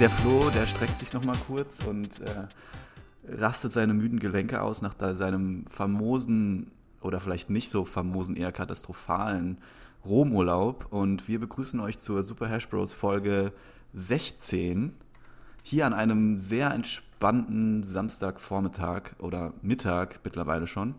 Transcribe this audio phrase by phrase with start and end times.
[0.00, 2.46] Der Flo, der streckt sich nochmal kurz und äh,
[3.36, 9.58] rastet seine müden Gelenke aus nach seinem famosen oder vielleicht nicht so famosen, eher katastrophalen
[10.04, 10.86] Romurlaub.
[10.90, 13.52] Und wir begrüßen euch zur Super Hash Bros Folge
[13.92, 14.94] 16.
[15.64, 20.94] Hier an einem sehr entspannten Samstagvormittag oder Mittag mittlerweile schon.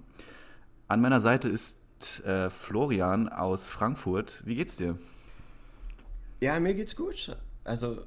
[0.90, 1.77] An meiner Seite ist
[2.26, 4.44] äh, Florian aus Frankfurt.
[4.45, 4.98] Wie geht's dir?
[6.41, 7.38] Ja, mir geht's gut.
[7.63, 8.00] Also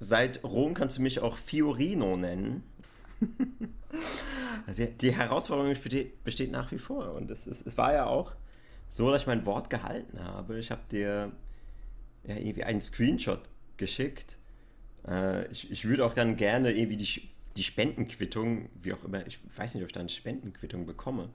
[0.00, 2.64] seit Rom kannst du mich auch Fiorino nennen.
[4.66, 7.14] also die Herausforderung besteht, besteht, nach wie vor.
[7.14, 8.34] Und es, ist, es war ja auch
[8.88, 10.58] so, dass ich mein Wort gehalten habe.
[10.58, 11.30] Ich habe dir
[12.24, 13.42] ja irgendwie einen Screenshot
[13.76, 14.38] geschickt.
[15.06, 19.38] Äh, ich, ich würde auch dann gerne irgendwie die, die Spendenquittung, wie auch immer, ich
[19.54, 21.28] weiß nicht, ob ich da eine Spendenquittung bekomme.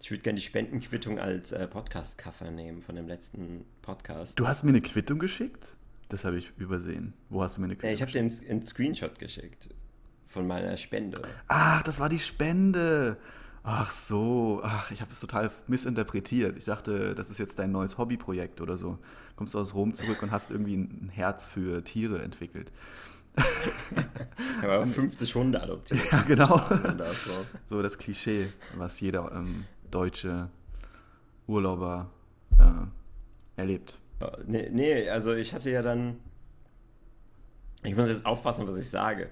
[0.00, 4.36] Ich würde gerne die Spendenquittung als äh, Podcast-Cover nehmen von dem letzten Podcast.
[4.38, 5.76] Du hast mir eine Quittung geschickt?
[6.12, 7.14] Das habe ich übersehen.
[7.30, 9.70] Wo hast du mir eine ja, Ich habe dir einen, einen Screenshot geschickt
[10.28, 11.22] von meiner Spende.
[11.48, 13.16] Ach, das war die Spende.
[13.62, 16.58] Ach so, ach, ich habe das total missinterpretiert.
[16.58, 18.98] Ich dachte, das ist jetzt dein neues Hobbyprojekt oder so.
[19.36, 22.70] Kommst du aus Rom zurück und hast irgendwie ein Herz für Tiere entwickelt.
[24.58, 26.00] Ich habe 50 Hunde adoptiert.
[26.12, 26.60] Ja, genau.
[27.68, 30.50] So das Klischee, was jeder ähm, deutsche
[31.48, 32.10] Urlauber
[32.58, 33.98] äh, erlebt.
[34.46, 36.18] Nee, nee, also ich hatte ja dann.
[37.84, 39.30] Ich muss jetzt aufpassen, was ich sage.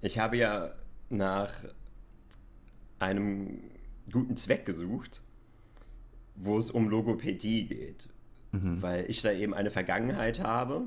[0.00, 0.74] Ich habe ja
[1.10, 1.52] nach
[2.98, 3.60] einem
[4.10, 5.22] guten Zweck gesucht,
[6.34, 8.08] wo es um Logopädie geht.
[8.52, 8.80] Mhm.
[8.80, 10.82] Weil ich da eben eine Vergangenheit habe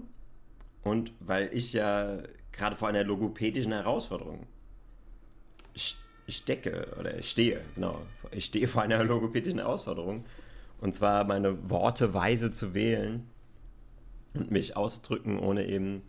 [0.83, 4.47] und weil ich ja gerade vor einer logopädischen Herausforderung
[6.27, 8.01] stecke oder stehe, genau.
[8.31, 10.25] Ich stehe vor einer logopädischen Herausforderung.
[10.79, 13.27] Und zwar meine Worte weise zu wählen
[14.33, 16.03] und mich ausdrücken, ohne eben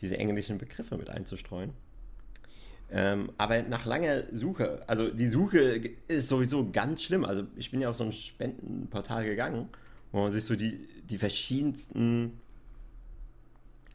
[0.00, 1.72] diese englischen Begriffe mit einzustreuen.
[2.90, 5.58] Ähm, aber nach langer Suche, also die Suche
[6.06, 7.24] ist sowieso ganz schlimm.
[7.24, 9.68] Also ich bin ja auf so ein Spendenportal gegangen,
[10.12, 12.40] wo man sich so die, die verschiedensten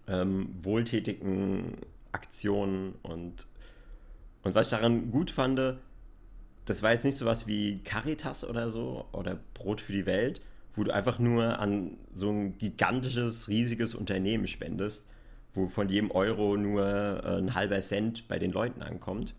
[0.07, 1.77] ähm, wohltätigen
[2.11, 3.47] Aktionen und,
[4.43, 5.59] und was ich daran gut fand,
[6.65, 10.41] das war jetzt nicht so was wie Caritas oder so oder Brot für die Welt,
[10.75, 15.07] wo du einfach nur an so ein gigantisches, riesiges Unternehmen spendest,
[15.53, 16.85] wo von jedem Euro nur
[17.23, 19.33] äh, ein halber Cent bei den Leuten ankommt,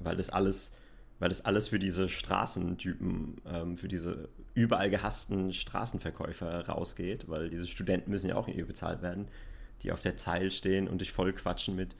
[0.00, 0.72] weil das alles,
[1.18, 7.66] weil das alles für diese Straßentypen, ähm, für diese überall gehassten Straßenverkäufer rausgeht, weil diese
[7.66, 9.28] Studenten müssen ja auch irgendwie bezahlt werden,
[9.82, 11.94] die auf der Zeil stehen und dich voll quatschen mit,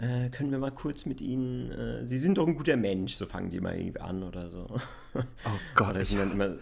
[0.00, 3.26] äh, können wir mal kurz mit ihnen, äh, sie sind doch ein guter Mensch, so
[3.26, 4.66] fangen die mal irgendwie an oder so.
[5.14, 5.20] Oh
[5.74, 6.54] Gott, ich, dann immer,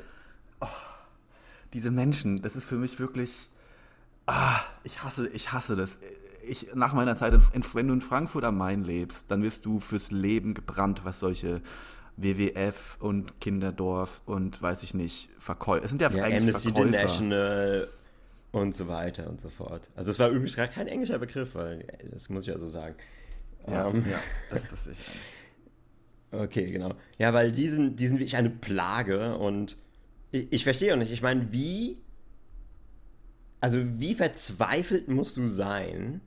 [0.60, 0.66] oh,
[1.74, 3.50] diese Menschen, das ist für mich wirklich
[4.28, 5.98] Ah, ich hasse, ich hasse das.
[6.46, 9.80] Ich, nach meiner Zeit, in, wenn du in Frankfurt am Main lebst, dann wirst du
[9.80, 11.62] fürs Leben gebrannt, was solche
[12.18, 15.82] WWF und Kinderdorf und weiß ich nicht, Verkäufer.
[15.82, 16.88] Es sind ja, ja eigentlich Amnesty Verkäufer.
[16.88, 17.88] International
[18.52, 19.88] und so weiter und so fort.
[19.96, 22.96] Also es war übrigens gerade kein englischer Begriff, weil das muss ich ja so sagen.
[23.70, 24.18] Ja, ähm, ja
[24.50, 24.98] das, das ich.
[26.30, 26.94] Okay, genau.
[27.18, 29.76] Ja, weil die sind, die sind wirklich eine Plage und
[30.30, 31.10] ich, ich verstehe auch nicht.
[31.10, 32.02] Ich meine, wie
[33.60, 36.20] also wie verzweifelt musst du sein,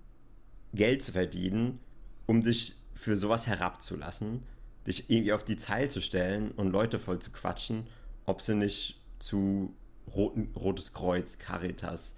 [0.73, 1.79] Geld zu verdienen,
[2.25, 4.43] um dich für sowas herabzulassen,
[4.85, 7.87] dich irgendwie auf die Zeil zu stellen und Leute voll zu quatschen,
[8.25, 9.73] ob sie nicht zu
[10.13, 12.15] Roten, Rotes Kreuz, Caritas,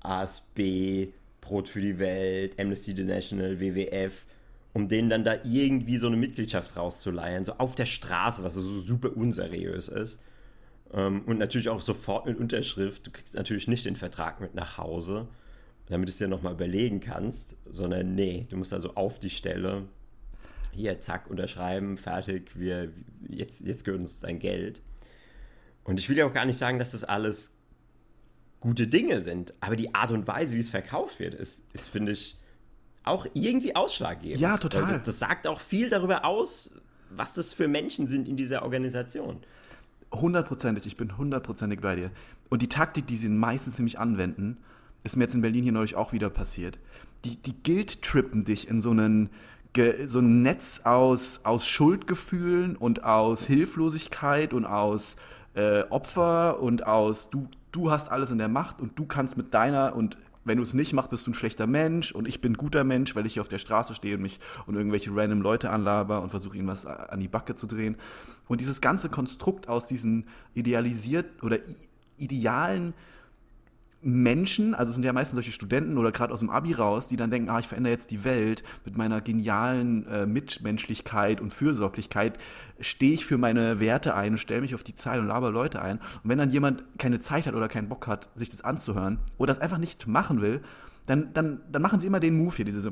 [0.00, 1.08] ASB,
[1.40, 4.26] Brot für die Welt, Amnesty International, WWF,
[4.76, 8.80] um denen dann da irgendwie so eine Mitgliedschaft rauszuleihen, so auf der Straße, was so
[8.80, 10.20] super unseriös ist
[10.92, 13.06] ähm, und natürlich auch sofort mit Unterschrift.
[13.06, 15.28] Du kriegst natürlich nicht den Vertrag mit nach Hause,
[15.86, 19.84] damit du es dir nochmal überlegen kannst, sondern nee, du musst also auf die Stelle
[20.72, 22.92] hier, zack, unterschreiben, fertig, wir,
[23.30, 24.82] jetzt, jetzt gehört uns dein Geld.
[25.84, 27.56] Und ich will ja auch gar nicht sagen, dass das alles
[28.60, 32.12] gute Dinge sind, aber die Art und Weise, wie es verkauft wird, ist, ist finde
[32.12, 32.36] ich,
[33.06, 34.40] auch irgendwie ausschlaggebend.
[34.40, 34.92] Ja, total.
[34.92, 36.72] Das, das, sagt auch viel darüber aus,
[37.10, 39.38] was das für Menschen sind in dieser Organisation.
[40.12, 42.10] Hundertprozentig, ich bin hundertprozentig bei dir.
[42.48, 44.58] Und die Taktik, die sie meistens nämlich anwenden,
[45.04, 46.78] ist mir jetzt in Berlin hier neulich auch wieder passiert.
[47.24, 49.30] Die, die guilt-trippen dich in so einen
[50.06, 55.16] so ein Netz aus, aus Schuldgefühlen und aus Hilflosigkeit und aus
[55.52, 59.52] äh, Opfer und aus du, du hast alles in der Macht und du kannst mit
[59.52, 62.52] deiner und wenn du es nicht machst, bist du ein schlechter Mensch und ich bin
[62.52, 65.42] ein guter Mensch, weil ich hier auf der Straße stehe und mich und irgendwelche random
[65.42, 67.96] Leute anlaber und versuche ihnen was an die Backe zu drehen.
[68.46, 71.58] Und dieses ganze Konstrukt aus diesen idealisiert oder
[72.16, 72.94] idealen
[74.02, 77.16] Menschen, also es sind ja meistens solche Studenten oder gerade aus dem Abi raus, die
[77.16, 82.38] dann denken, ah, ich verändere jetzt die Welt mit meiner genialen äh, Mitmenschlichkeit und Fürsorglichkeit,
[82.78, 85.80] stehe ich für meine Werte ein und stelle mich auf die Zeit und laber Leute
[85.82, 85.98] ein.
[85.98, 89.52] Und wenn dann jemand keine Zeit hat oder keinen Bock hat, sich das anzuhören oder
[89.52, 90.60] das einfach nicht machen will,
[91.06, 92.90] dann, dann, dann machen sie immer den Move hier, diese so,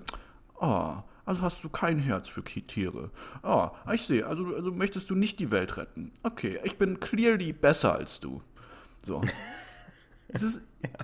[0.60, 0.94] oh,
[1.26, 3.10] also hast du kein Herz für Tiere.
[3.42, 6.12] Ah, ich sehe, also, also möchtest du nicht die Welt retten.
[6.22, 8.42] Okay, ich bin clearly besser als du.
[9.02, 9.22] So.
[10.26, 10.62] Es ist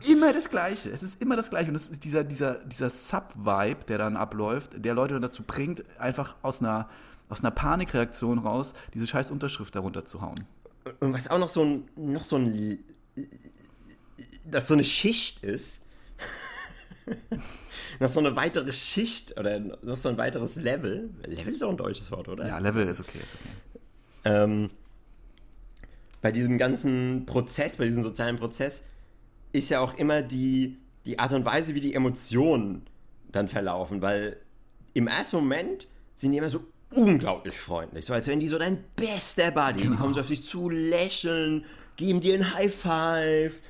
[0.08, 0.90] immer das Gleiche.
[0.90, 1.70] Es ist immer das Gleiche.
[1.70, 5.84] Und es ist dieser, dieser, dieser Sub-Vibe, der dann abläuft, der Leute dann dazu bringt,
[5.98, 6.88] einfach aus einer,
[7.28, 10.44] aus einer Panikreaktion raus, diese scheiß Unterschrift darunter zu hauen.
[11.00, 12.78] Und was auch noch so ein, noch so ein,
[14.44, 15.82] dass so eine Schicht ist,
[18.00, 21.10] noch so eine weitere Schicht oder noch so ein weiteres Level.
[21.26, 22.46] Level ist auch ein deutsches Wort, oder?
[22.46, 23.80] Ja, Level ist okay, ist okay.
[24.24, 24.70] Ähm,
[26.20, 28.82] bei diesem ganzen Prozess, bei diesem sozialen Prozess,
[29.52, 32.82] ist ja auch immer die, die Art und Weise, wie die Emotionen
[33.30, 34.36] dann verlaufen, weil
[34.94, 38.84] im ersten Moment sind die immer so unglaublich freundlich, so als wenn die so dein
[38.96, 39.92] bester Buddy, genau.
[39.92, 41.64] die kommen so auf dich zu, lächeln,
[41.96, 43.60] geben dir ein High Five,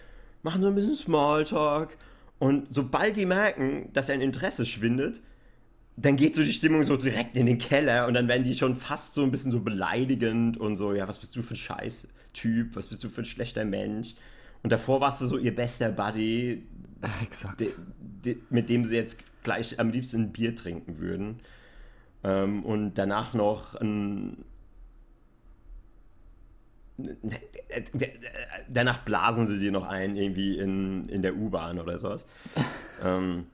[0.42, 1.96] machen so ein bisschen Smalltalk
[2.38, 5.20] und sobald die merken, dass ein Interesse schwindet,
[5.96, 8.74] dann geht so die Stimmung so direkt in den Keller und dann werden die schon
[8.74, 12.74] fast so ein bisschen so beleidigend und so, ja, was bist du für ein Scheiß-Typ,
[12.74, 14.14] was bist du für ein schlechter Mensch?
[14.62, 16.66] Und davor warst du so ihr bester Buddy,
[17.22, 17.60] Exakt.
[17.60, 21.40] De, de, mit dem sie jetzt gleich am liebsten ein Bier trinken würden.
[22.22, 24.44] Ähm, und danach noch ein.
[28.68, 32.26] Danach blasen sie dir noch ein, irgendwie in, in der U-Bahn oder sowas.
[33.04, 33.46] ähm,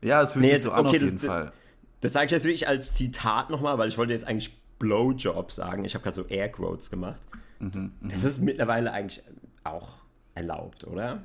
[0.00, 1.52] ja, es fühlt nee, sich so an okay, auf jeden das, Fall.
[2.00, 5.84] Das sage ich jetzt wirklich als Zitat nochmal, weil ich wollte jetzt eigentlich Blowjob sagen.
[5.84, 7.20] Ich habe gerade so Airquotes gemacht.
[7.58, 9.22] Mhm, das ist mittlerweile eigentlich
[9.64, 9.98] auch
[10.38, 11.22] erlaubt, oder?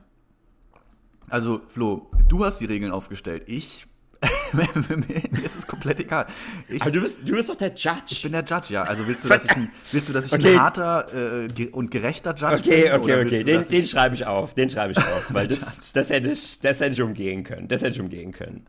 [1.29, 3.43] Also, Flo, du hast die Regeln aufgestellt.
[3.47, 3.87] Ich.
[4.53, 6.27] mir ist es komplett egal.
[6.69, 8.11] Ich, Aber du bist, du bist doch der Judge.
[8.11, 8.83] Ich bin der Judge, ja.
[8.83, 10.53] Also willst du, dass ich ein, willst du, dass ich okay.
[10.53, 12.93] ein harter äh, und gerechter Judge okay, bin?
[12.93, 13.43] Okay, okay, okay.
[13.43, 14.53] Den, den schreibe ich auf.
[14.53, 15.25] Den schreibe ich auf.
[15.29, 17.67] Weil das, das, hätte ich, das hätte ich umgehen können.
[17.67, 18.65] Das hätte ich umgehen können.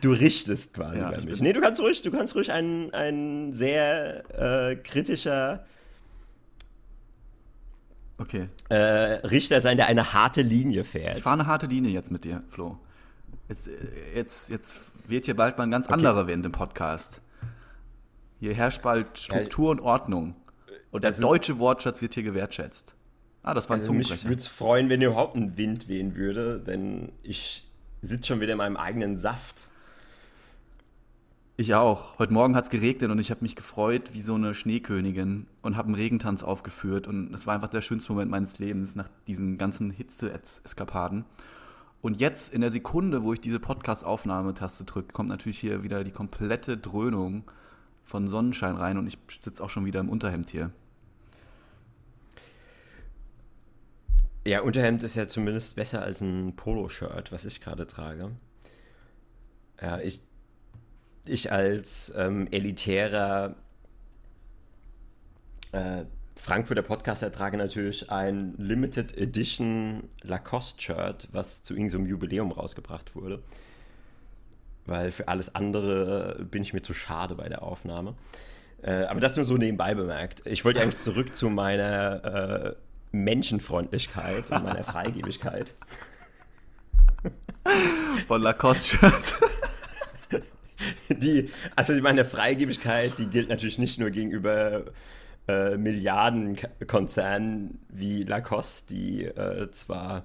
[0.00, 1.40] Du richtest quasi ja, bei mich.
[1.40, 4.24] Nee, du kannst ruhig, du kannst ruhig ein, ein sehr
[4.72, 5.64] äh, kritischer
[8.22, 8.48] Okay.
[8.68, 8.76] Äh,
[9.26, 11.16] Richter sein, der eine harte Linie fährt.
[11.16, 12.78] Ich fahre eine harte Linie jetzt mit dir, Flo.
[13.48, 13.72] Jetzt, äh,
[14.14, 14.78] jetzt, jetzt
[15.08, 15.94] wird hier bald mal ein ganz okay.
[15.94, 17.20] anderer Wind im Podcast.
[18.38, 20.36] Hier herrscht bald Struktur ja, und Ordnung.
[20.92, 22.94] Und der also, deutsche Wortschatz wird hier gewertschätzt.
[23.42, 24.14] Ah, das war ein also Zungenbrecher.
[24.14, 27.68] Mich würde es freuen, wenn überhaupt ein Wind wehen würde, denn ich
[28.02, 29.68] sitze schon wieder in meinem eigenen Saft.
[31.58, 32.18] Ich auch.
[32.18, 35.76] Heute Morgen hat es geregnet und ich habe mich gefreut wie so eine Schneekönigin und
[35.76, 37.06] habe einen Regentanz aufgeführt.
[37.06, 41.26] Und es war einfach der schönste Moment meines Lebens nach diesen ganzen Hitze-Eskapaden.
[42.00, 46.10] Und jetzt in der Sekunde, wo ich diese Podcast-Aufnahmetaste drücke, kommt natürlich hier wieder die
[46.10, 47.44] komplette Dröhnung
[48.02, 50.72] von Sonnenschein rein und ich sitze auch schon wieder im Unterhemd hier.
[54.46, 58.30] Ja, Unterhemd ist ja zumindest besser als ein Poloshirt, was ich gerade trage.
[59.80, 60.22] Ja, ich
[61.24, 63.54] ich als ähm, elitärer
[65.72, 66.04] äh,
[66.36, 73.42] Frankfurter Podcaster trage natürlich ein Limited Edition Lacoste-Shirt, was zu irgendeinem Jubiläum rausgebracht wurde.
[74.84, 78.14] Weil für alles andere bin ich mir zu schade bei der Aufnahme.
[78.82, 80.42] Äh, aber das nur so nebenbei bemerkt.
[80.44, 82.74] Ich wollte eigentlich zurück zu meiner äh,
[83.12, 85.76] Menschenfreundlichkeit und meiner Freigebigkeit.
[88.26, 89.40] Von Lacoste-Shirts.
[91.08, 94.84] Die, also meine Freigebigkeit, die gilt natürlich nicht nur gegenüber
[95.48, 100.24] äh, Milliardenkonzernen wie Lacoste, die äh, zwar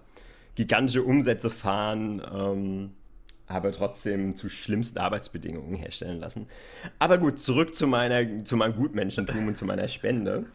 [0.55, 2.91] gigantische Umsätze fahren, ähm,
[3.47, 6.47] aber trotzdem zu schlimmsten Arbeitsbedingungen herstellen lassen.
[6.99, 10.45] Aber gut, zurück zu, meiner, zu meinem Gutmenschentum und zu meiner Spende.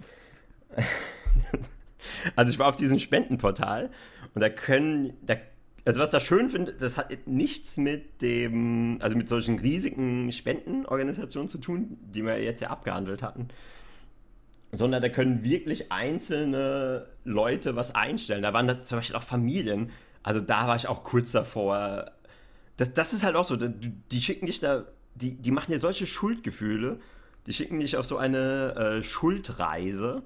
[2.37, 3.91] also ich war auf diesem Spendenportal
[4.35, 5.37] und da können, da
[5.85, 11.49] also was da schön finde, das hat nichts mit dem, also mit solchen riesigen Spendenorganisationen
[11.49, 13.49] zu tun, die wir jetzt ja abgehandelt hatten,
[14.71, 18.43] sondern da können wirklich einzelne Leute was einstellen.
[18.43, 19.91] Da waren da zum Beispiel auch Familien.
[20.23, 22.13] Also da war ich auch kurz davor.
[22.77, 24.85] Das, das ist halt auch so, die schicken dich da,
[25.17, 27.01] die, die machen dir solche Schuldgefühle,
[27.47, 30.23] die schicken dich auf so eine äh, Schuldreise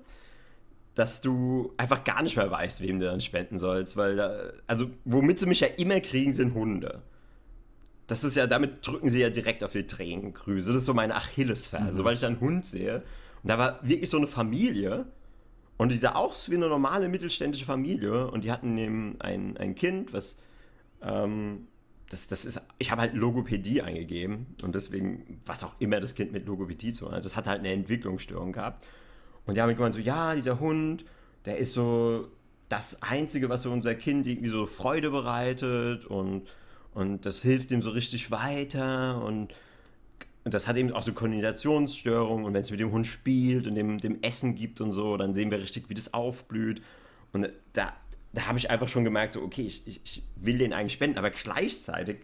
[0.96, 4.34] dass du einfach gar nicht mehr weißt, wem du dann spenden sollst, weil da,
[4.66, 7.02] also womit sie mich ja immer kriegen, sind Hunde.
[8.08, 10.68] Das ist ja, damit drücken sie ja direkt auf die Tränengrüße.
[10.68, 12.04] Das ist so meine Achillesferse, mhm.
[12.04, 13.02] weil ich da einen Hund sehe.
[13.42, 15.06] Und da war wirklich so eine Familie
[15.76, 19.74] Und die sah aus wie eine normale mittelständische Familie und die hatten eben ein, ein
[19.74, 20.38] Kind, was
[21.02, 21.68] ähm,
[22.08, 26.32] das, das ist, ich habe halt Logopädie eingegeben und deswegen, was auch immer das Kind
[26.32, 28.86] mit Logopädie zu hat, das hat halt eine Entwicklungsstörung gehabt.
[29.46, 31.04] Und die haben gemeint so, ja, dieser Hund,
[31.44, 32.28] der ist so
[32.68, 36.42] das Einzige, was so unser Kind irgendwie so Freude bereitet und,
[36.94, 39.54] und das hilft ihm so richtig weiter und
[40.44, 43.98] das hat eben auch so Koordinationsstörungen und wenn es mit dem Hund spielt und dem,
[43.98, 46.82] dem Essen gibt und so, dann sehen wir richtig, wie das aufblüht.
[47.32, 47.92] Und da,
[48.32, 51.30] da habe ich einfach schon gemerkt, so, okay, ich, ich, will den eigentlich spenden, aber
[51.30, 52.18] gleichzeitig,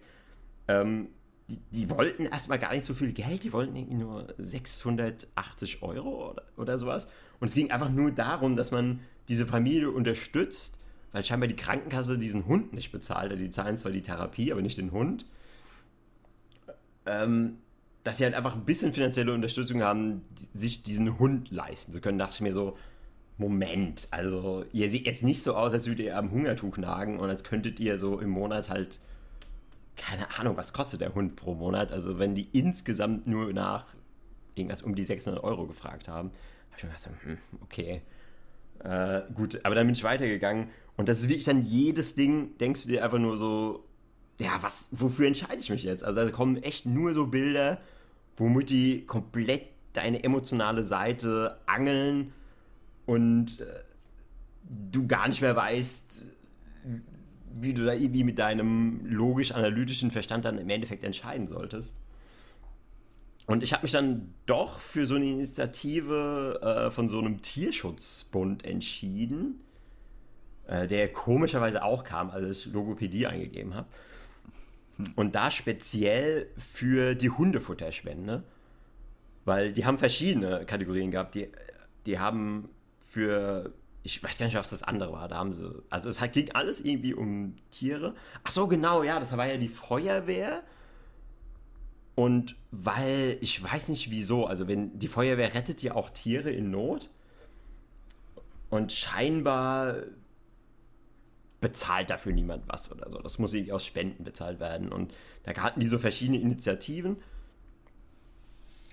[0.69, 1.09] ähm,
[1.49, 6.31] die, die, wollten erstmal gar nicht so viel Geld, die wollten irgendwie nur 680 Euro
[6.31, 7.09] oder, oder sowas.
[7.41, 10.79] Und es ging einfach nur darum, dass man diese Familie unterstützt,
[11.13, 13.31] weil scheinbar die Krankenkasse diesen Hund nicht bezahlt.
[13.31, 15.27] Also die zahlen zwar die Therapie, aber nicht den Hund.
[17.05, 17.59] Ähm,
[18.05, 20.23] dass sie halt einfach ein bisschen finanzielle Unterstützung haben,
[20.53, 22.77] sich diesen Hund leisten zu können, dachte ich mir so,
[23.39, 27.29] Moment, also ihr seht jetzt nicht so aus, als würdet ihr am Hungertuch nagen und
[27.29, 29.01] als könntet ihr so im Monat halt,
[29.97, 31.93] keine Ahnung, was kostet der Hund pro Monat?
[31.93, 33.87] Also wenn die insgesamt nur nach
[34.55, 36.31] irgendwas um die 600 Euro gefragt haben,
[36.71, 38.03] habe ich mir gedacht, hm, okay,
[38.81, 42.83] äh, gut, aber dann bin ich weitergegangen und das ist wirklich dann jedes Ding, denkst
[42.83, 43.85] du dir einfach nur so,
[44.41, 46.05] ja, was, wofür entscheide ich mich jetzt?
[46.05, 47.81] Also da kommen echt nur so Bilder,
[48.37, 52.33] womit die komplett deine emotionale Seite angeln
[53.07, 53.83] und äh,
[54.91, 56.25] du gar nicht mehr weißt,
[57.61, 61.95] wie du da irgendwie mit deinem logisch-analytischen Verstand dann im Endeffekt entscheiden solltest.
[63.47, 68.65] Und ich habe mich dann doch für so eine Initiative äh, von so einem Tierschutzbund
[68.65, 69.61] entschieden,
[70.67, 73.89] äh, der komischerweise auch kam, als ich Logopädie eingegeben habe.
[75.17, 78.45] Und da speziell für die Hundefutterspende,
[79.45, 81.35] weil die haben verschiedene Kategorien gehabt.
[81.35, 81.49] Die,
[82.07, 82.69] die haben
[83.01, 85.29] für, ich weiß gar nicht, was das andere war.
[85.29, 88.15] Da haben sie, also es ging alles irgendwie um Tiere.
[88.43, 90.63] Ach so, genau, ja, das war ja die Feuerwehr.
[92.15, 96.71] Und weil, ich weiß nicht wieso, also wenn die Feuerwehr rettet ja auch Tiere in
[96.71, 97.11] Not.
[98.71, 99.97] Und scheinbar
[101.61, 103.19] bezahlt dafür niemand was oder so.
[103.21, 104.91] Das muss irgendwie aus Spenden bezahlt werden.
[104.91, 107.19] Und da hatten die so verschiedene Initiativen.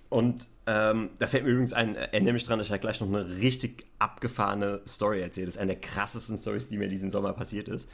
[0.10, 3.08] Und ähm, da fällt mir übrigens ein, erinnere mich dran, dass ich ja gleich noch
[3.08, 5.46] eine richtig abgefahrene Story erzähle.
[5.46, 7.90] Das ist eine der krassesten Stories, die mir diesen Sommer passiert ist.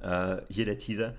[0.00, 1.14] Äh, hier der Teaser.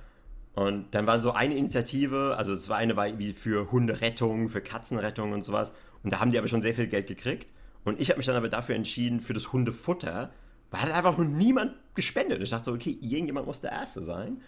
[0.55, 4.61] Und dann war so eine Initiative, also es war eine war wie für Hunderettung, für
[4.61, 5.73] Katzenrettung und sowas.
[6.03, 7.51] Und da haben die aber schon sehr viel Geld gekriegt.
[7.85, 10.31] Und ich habe mich dann aber dafür entschieden, für das Hundefutter,
[10.71, 12.41] weil hat einfach noch niemand gespendet.
[12.41, 14.41] Ich dachte so, okay, irgendjemand muss der Erste sein.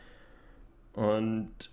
[0.93, 1.69] Und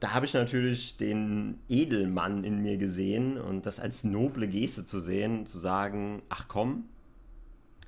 [0.00, 5.00] da habe ich natürlich den Edelmann in mir gesehen und das als noble Geste zu
[5.00, 6.84] sehen, zu sagen, ach komm,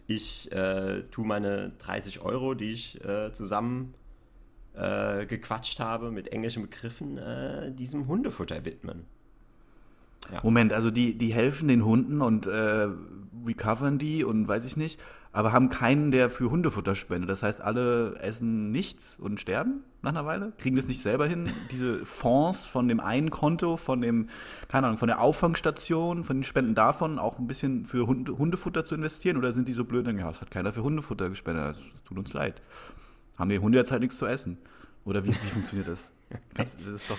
[0.07, 3.95] ich äh, tue meine 30 Euro, die ich äh, zusammen
[4.75, 9.05] äh, gequatscht habe mit englischen Begriffen, äh, diesem Hundefutter widmen.
[10.33, 10.41] Ja.
[10.43, 12.89] Moment, also die, die helfen den Hunden und äh,
[13.47, 15.01] recovern die und weiß ich nicht,
[15.33, 17.31] aber haben keinen, der für Hundefutter spendet.
[17.31, 20.53] Das heißt, alle essen nichts und sterben nach einer Weile?
[20.59, 24.29] Kriegen das nicht selber hin, diese Fonds von dem einen Konto, von dem,
[24.69, 28.85] keine Ahnung, von der Auffangstation, von den Spenden davon auch ein bisschen für Hunde, Hundefutter
[28.85, 29.37] zu investieren?
[29.37, 32.33] Oder sind die so blöd, ja, es hat keiner für Hundefutter gespendet, das tut uns
[32.33, 32.61] leid.
[33.39, 34.59] Haben die Hunde jetzt halt nichts zu essen?
[35.05, 36.13] Oder wie, wie funktioniert das?
[36.55, 37.19] das ist doch.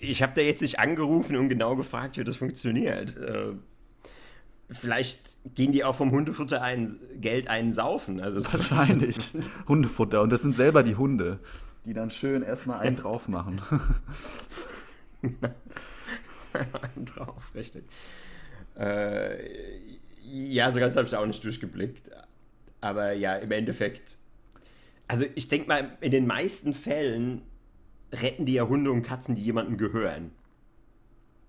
[0.00, 3.16] Ich habe da jetzt nicht angerufen und genau gefragt, wie das funktioniert.
[4.70, 8.20] Vielleicht gehen die auch vom Hundefutter ein, Geld einsaufen.
[8.20, 9.16] Also Wahrscheinlich.
[9.68, 10.22] Hundefutter.
[10.22, 11.38] Und das sind selber die Hunde,
[11.84, 13.60] die dann schön erstmal einen drauf machen.
[15.22, 17.84] einen drauf, richtig.
[18.78, 19.36] Äh,
[20.22, 22.10] ja, so ganz habe ich da auch nicht durchgeblickt.
[22.80, 24.16] Aber ja, im Endeffekt.
[25.06, 27.42] Also ich denke mal, in den meisten Fällen
[28.12, 30.30] retten die ja Hunde und Katzen, die jemandem gehören.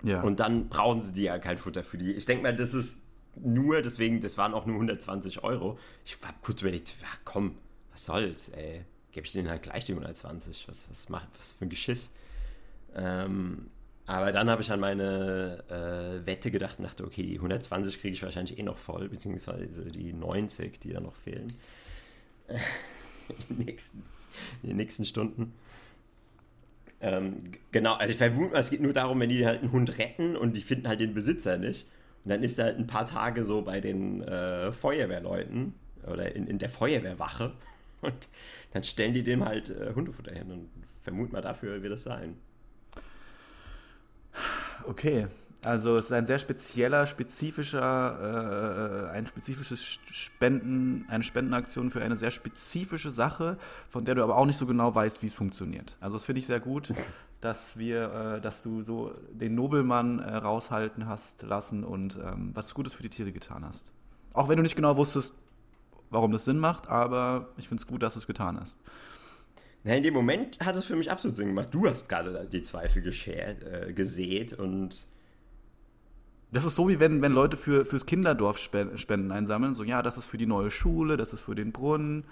[0.03, 0.22] Ja.
[0.22, 2.12] Und dann brauchen sie die ja kein Futter für die.
[2.12, 2.98] Ich denke mal, das ist
[3.44, 5.77] nur, deswegen, das waren auch nur 120 Euro.
[6.06, 7.58] Ich habe kurz überlegt, ach komm,
[7.92, 8.86] was soll's, ey.
[9.12, 10.68] Gebe ich denen halt gleich die 120.
[10.68, 12.12] Was, was, mach, was für ein Geschiss.
[12.96, 13.70] Ähm,
[14.06, 18.13] aber dann habe ich an meine äh, Wette gedacht und dachte, okay, die 120 kriege
[18.13, 21.48] ich wahrscheinlich eh noch voll, beziehungsweise die 90, die da noch fehlen.
[23.50, 24.04] in, den nächsten,
[24.62, 25.54] in den nächsten Stunden.
[27.01, 27.38] Ähm,
[27.72, 30.56] genau, also ich vermute, es geht nur darum, wenn die halt einen Hund retten und
[30.56, 31.88] die finden halt den Besitzer nicht,
[32.25, 35.74] und dann ist er halt ein paar Tage so bei den äh, Feuerwehrleuten
[36.08, 37.53] oder in, in der Feuerwehrwache
[38.01, 38.29] und
[38.74, 40.70] dann stellen die dem halt äh, Hundefutter hin und
[41.01, 42.36] vermut mal dafür wird es sein.
[44.86, 45.27] Okay.
[45.65, 52.17] Also es ist ein sehr spezieller, spezifischer, äh, ein spezifisches Spenden, eine Spendenaktion für eine
[52.17, 53.57] sehr spezifische Sache,
[53.89, 55.98] von der du aber auch nicht so genau weißt, wie es funktioniert.
[56.00, 56.93] Also das finde ich sehr gut,
[57.41, 62.75] dass wir, äh, dass du so den Nobelmann äh, raushalten hast lassen und ähm, was
[62.75, 63.91] Gutes für die Tiere getan hast.
[64.34, 65.34] Auch wenn du nicht genau wusstest,
[66.12, 68.79] warum das Sinn macht, aber ich finde es gut, dass du es getan hast.
[69.84, 71.69] Na, in dem Moment hat es für mich absolut Sinn gemacht.
[71.72, 75.07] Du hast gerade die Zweifel äh, gesät und
[76.56, 79.74] das ist so, wie wenn, wenn Leute für, fürs Kinderdorf Spenden einsammeln.
[79.74, 82.24] So, ja, das ist für die neue Schule, das ist für den Brunnen.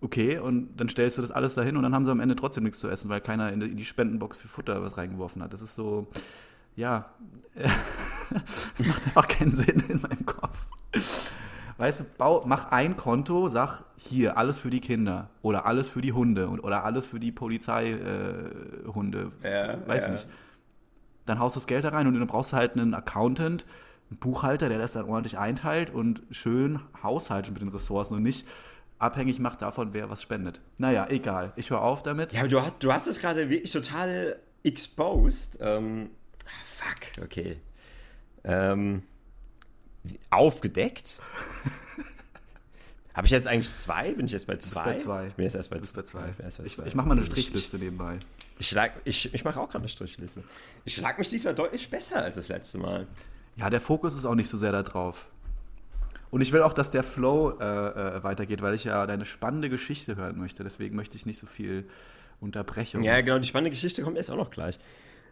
[0.00, 2.64] Okay, und dann stellst du das alles dahin und dann haben sie am Ende trotzdem
[2.64, 5.52] nichts zu essen, weil keiner in die, in die Spendenbox für Futter was reingeworfen hat.
[5.52, 6.06] Das ist so,
[6.74, 7.10] ja,
[8.78, 10.66] es macht einfach keinen Sinn in meinem Kopf.
[11.76, 16.00] Weißt du, bau, mach ein Konto, sag hier, alles für die Kinder oder alles für
[16.00, 19.30] die Hunde oder alles für die Polizeihunde.
[19.42, 20.12] Äh, ja, Weiß ja.
[20.12, 20.26] nicht
[21.26, 23.66] dann haust du das Geld da rein und dann brauchst du halt einen Accountant,
[24.10, 28.46] einen Buchhalter, der das dann ordentlich einteilt und schön haushaltet mit den Ressourcen und nicht
[28.98, 30.60] abhängig macht davon, wer was spendet.
[30.78, 31.52] Naja, egal.
[31.56, 32.32] Ich höre auf damit.
[32.32, 35.58] Ja, aber du hast, du hast es gerade wirklich total exposed.
[35.60, 36.10] Ähm,
[36.64, 37.58] fuck, okay.
[38.44, 39.02] Ähm,
[40.30, 41.18] aufgedeckt.
[43.16, 44.12] Habe ich jetzt eigentlich zwei?
[44.12, 44.84] Bin ich jetzt bei zwei?
[44.84, 45.26] bei zwei.
[45.28, 46.34] Ich bin jetzt erst bei, bei zwei.
[46.46, 48.18] Ich, ich, ich mache mal eine Strichliste nebenbei.
[48.58, 50.42] Ich, ich, ich mache auch gerade eine Strichliste.
[50.84, 53.06] Ich schlag mich diesmal deutlich besser als das letzte Mal.
[53.56, 55.28] Ja, der Fokus ist auch nicht so sehr da drauf.
[56.30, 59.70] Und ich will auch, dass der Flow äh, äh, weitergeht, weil ich ja deine spannende
[59.70, 60.62] Geschichte hören möchte.
[60.62, 61.88] Deswegen möchte ich nicht so viel
[62.40, 63.02] Unterbrechung.
[63.02, 64.78] Ja, genau, die spannende Geschichte kommt erst auch noch gleich.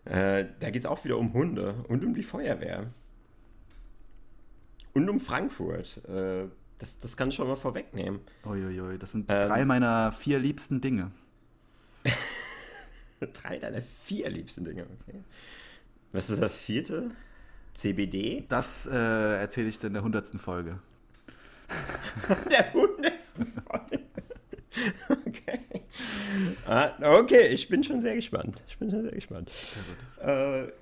[0.07, 2.87] Äh, da geht es auch wieder um Hunde und um die Feuerwehr.
[4.95, 6.01] Und um Frankfurt.
[6.85, 8.21] Das, das kann ich schon mal vorwegnehmen.
[8.45, 11.13] Uiuiui, das sind ähm, drei meiner vier liebsten Dinge.
[13.33, 15.25] drei deiner vier liebsten Dinge, okay.
[16.13, 17.09] Was ist das vierte?
[17.73, 18.45] CBD?
[18.51, 20.79] Das äh, erzähle ich dir in der hundertsten Folge.
[22.51, 24.05] der hundertsten Folge.
[25.27, 25.61] okay.
[26.67, 28.63] Ah, okay, ich bin schon sehr gespannt.
[28.69, 29.49] Ich bin schon sehr gespannt.
[29.49, 30.69] Sehr gut.
[30.69, 30.73] Äh,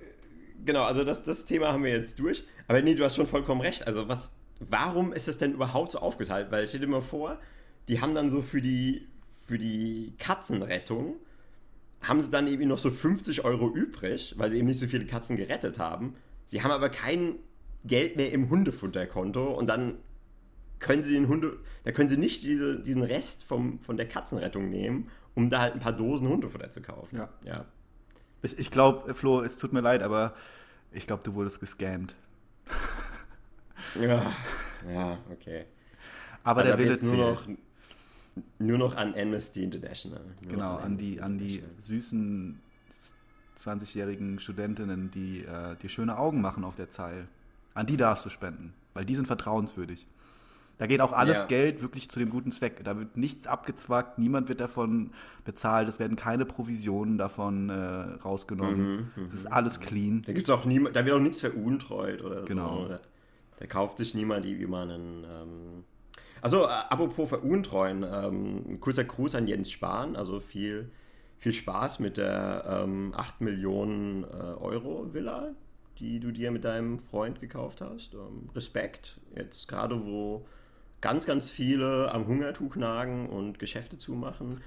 [0.64, 2.42] genau, also das, das Thema haben wir jetzt durch.
[2.66, 3.86] Aber nee, du hast schon vollkommen recht.
[3.86, 4.34] Also was
[4.70, 6.50] warum ist es denn überhaupt so aufgeteilt?
[6.50, 7.38] Weil stell dir mal vor,
[7.88, 9.08] die haben dann so für die,
[9.46, 11.16] für die Katzenrettung,
[12.00, 15.06] haben sie dann eben noch so 50 Euro übrig, weil sie eben nicht so viele
[15.06, 16.14] Katzen gerettet haben.
[16.44, 17.36] Sie haben aber kein
[17.84, 19.98] Geld mehr im Hundefutterkonto und dann
[20.78, 24.68] können sie den Hunde, da können sie nicht diese, diesen Rest vom, von der Katzenrettung
[24.68, 27.16] nehmen, um da halt ein paar Dosen Hundefutter zu kaufen.
[27.16, 27.28] Ja.
[27.44, 27.64] ja.
[28.42, 30.34] Ich, ich glaube, Flo, es tut mir leid, aber
[30.90, 32.16] ich glaube, du wurdest gescammt.
[34.00, 34.32] Ja,
[34.92, 35.64] ja okay.
[36.44, 37.46] Aber der Wille nur noch,
[38.58, 40.22] nur noch an Amnesty International.
[40.40, 42.60] Nur genau, an, an die, an die süßen
[43.56, 47.28] 20-jährigen Studentinnen, die äh, dir schöne Augen machen auf der Zeil.
[47.74, 50.06] An die darfst du spenden, weil die sind vertrauenswürdig.
[50.78, 51.46] Da geht auch alles ja.
[51.46, 52.82] Geld wirklich zu dem guten Zweck.
[52.82, 55.10] Da wird nichts abgezwackt, niemand wird davon
[55.44, 57.74] bezahlt, es werden keine Provisionen davon äh,
[58.24, 59.10] rausgenommen.
[59.14, 59.52] Mhm, das ist mhm.
[59.52, 60.22] alles clean.
[60.26, 62.88] Da gibt's auch niemand, da wird auch nichts veruntreut oder genau.
[62.88, 62.98] so.
[63.58, 65.24] Da kauft sich niemand wie man einen.
[65.24, 65.84] Ähm
[66.40, 70.16] also, äh, apropos veruntreuen, ähm, kurzer Gruß an Jens Spahn.
[70.16, 70.90] Also viel,
[71.38, 75.52] viel Spaß mit der ähm, 8 Millionen äh, Euro Villa,
[75.98, 78.14] die du dir mit deinem Freund gekauft hast.
[78.14, 79.20] Ähm, Respekt.
[79.36, 80.44] Jetzt gerade, wo
[81.00, 84.60] ganz, ganz viele am Hungertuch nagen und Geschäfte zumachen.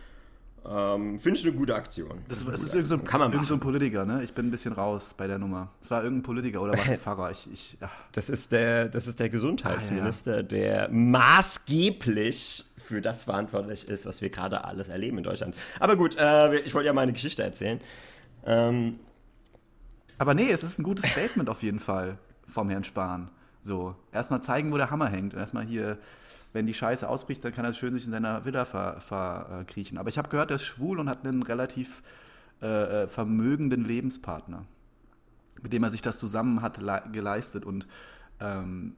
[0.68, 2.22] Ähm, Finde ich eine gute Aktion.
[2.28, 4.24] Das, das ist irgendein so, Kann man irgend so ein Politiker, ne?
[4.24, 5.70] Ich bin ein bisschen raus bei der Nummer.
[5.82, 7.32] Es war irgendein Politiker oder was ein Pfarrer?
[7.32, 7.78] Ich, ich,
[8.12, 10.44] das, ist der, das ist der Gesundheitsminister, ah, ja.
[10.44, 15.56] der maßgeblich für das verantwortlich ist, was wir gerade alles erleben in Deutschland.
[15.80, 17.80] Aber gut, äh, ich wollte ja meine Geschichte erzählen.
[18.46, 19.00] Ähm,
[20.18, 23.30] Aber nee, es ist ein gutes Statement auf jeden Fall vom Herrn Spahn.
[23.62, 25.34] So, erstmal zeigen, wo der Hammer hängt.
[25.34, 25.98] Erstmal hier
[26.56, 29.96] wenn die Scheiße ausbricht, dann kann er schön sich in seiner Villa verkriechen.
[29.96, 32.02] Ver, äh, Aber ich habe gehört, er ist schwul und hat einen relativ
[32.62, 34.64] äh, äh, vermögenden Lebenspartner,
[35.62, 36.80] mit dem er sich das zusammen hat
[37.12, 37.88] geleistet und
[38.40, 38.96] ähm,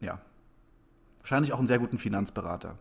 [0.00, 0.20] ja,
[1.20, 2.76] wahrscheinlich auch einen sehr guten Finanzberater.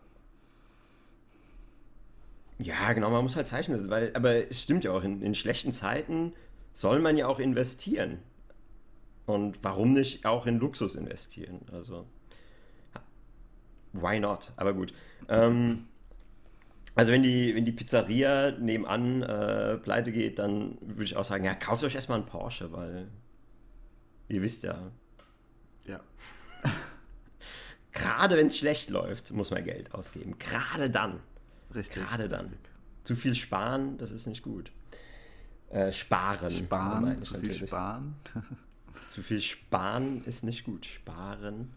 [2.57, 5.73] Ja, genau, man muss halt zeichnen, weil, aber es stimmt ja auch, in, in schlechten
[5.73, 6.33] Zeiten
[6.73, 8.17] soll man ja auch investieren.
[9.27, 11.61] Und warum nicht auch in Luxus investieren?
[11.71, 12.07] Also
[13.93, 14.51] why not?
[14.55, 14.93] Aber gut.
[15.29, 15.87] Ähm,
[16.95, 21.43] also wenn die, wenn die Pizzeria nebenan äh, pleite geht, dann würde ich auch sagen,
[21.43, 23.07] ja, kauft euch erstmal einen Porsche, weil
[24.29, 24.91] ihr wisst ja.
[25.85, 25.99] Ja.
[27.91, 30.37] Gerade wenn es schlecht läuft, muss man Geld ausgeben.
[30.39, 31.19] Gerade dann.
[31.73, 32.03] Richtig.
[32.03, 32.47] Gerade dann.
[32.47, 32.59] Richtig.
[33.03, 34.71] Zu viel sparen, das ist nicht gut.
[35.69, 36.49] Äh, sparen.
[36.49, 38.15] Sparen, zu viel sparen.
[39.09, 40.85] Zu viel sparen ist nicht gut.
[40.85, 41.73] Sparen.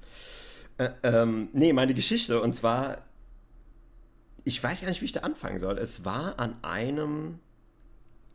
[0.81, 2.41] Äh, ähm, nee, meine Geschichte.
[2.41, 3.05] Und zwar,
[4.45, 5.77] ich weiß gar nicht, wie ich da anfangen soll.
[5.77, 7.39] Es war an einem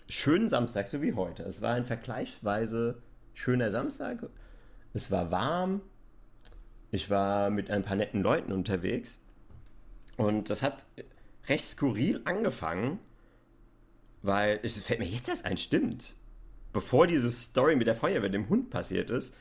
[0.07, 1.41] schönen Samstag, so wie heute.
[1.41, 3.01] Es war ein vergleichsweise
[3.33, 4.29] schöner Samstag.
[4.93, 5.81] Es war warm.
[6.91, 9.19] Ich war mit ein paar netten Leuten unterwegs.
[10.17, 10.85] Und das hat
[11.47, 12.99] recht skurril angefangen,
[14.21, 16.15] weil es fällt mir jetzt erst ein, stimmt.
[16.73, 19.33] Bevor diese Story mit der Feuerwehr, dem Hund passiert ist,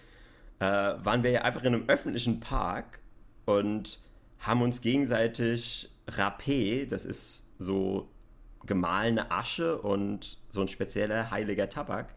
[0.58, 3.00] äh, waren wir ja einfach in einem öffentlichen Park
[3.44, 4.00] und
[4.38, 8.08] haben uns gegenseitig Rapé, das ist so
[8.66, 12.14] gemahlene Asche und so ein spezieller heiliger Tabak,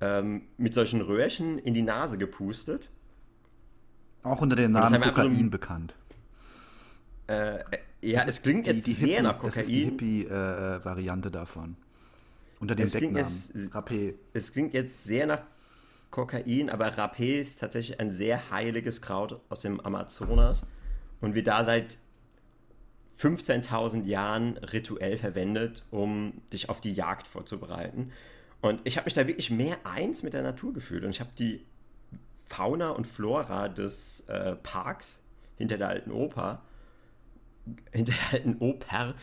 [0.00, 2.90] ähm, mit solchen Röhrchen in die Nase gepustet.
[4.22, 5.94] Auch unter dem Namen Kokain so, bekannt.
[7.28, 7.58] Äh,
[8.02, 9.52] ja, es klingt die, jetzt die sehr Hippie, nach Kokain.
[9.54, 11.76] Das ist die Hippie-Variante äh, davon.
[12.60, 13.16] Unter dem es Decknamen.
[13.16, 14.14] Jetzt, Rapé.
[14.32, 15.42] Es klingt jetzt sehr nach
[16.10, 20.64] Kokain, aber Rapé ist tatsächlich ein sehr heiliges Kraut aus dem Amazonas
[21.20, 21.98] und wird da seit
[23.18, 28.12] 15.000 Jahren rituell verwendet, um dich auf die Jagd vorzubereiten.
[28.60, 31.30] Und ich habe mich da wirklich mehr eins mit der Natur gefühlt und ich habe
[31.38, 31.64] die
[32.46, 35.20] Fauna und Flora des äh, Parks
[35.56, 36.62] hinter der alten Oper
[37.90, 39.14] hinter der alten Oper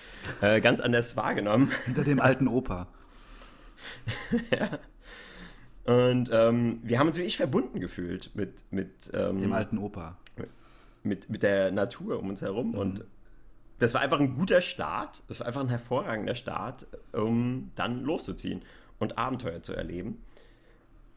[0.42, 1.72] äh, ganz anders wahrgenommen.
[1.86, 2.88] Hinter dem alten Oper.
[4.52, 4.80] ja.
[5.86, 10.18] Und ähm, wir haben uns wirklich verbunden gefühlt mit, mit ähm, dem alten Opa.
[11.04, 12.70] Mit, mit der Natur um uns herum.
[12.70, 12.78] Mhm.
[12.78, 13.06] Und
[13.80, 15.22] das war einfach ein guter Start.
[15.28, 18.62] Das war einfach ein hervorragender Start, um dann loszuziehen
[19.00, 20.24] und Abenteuer zu erleben.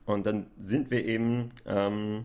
[0.04, 2.24] Und dann sind wir eben ähm,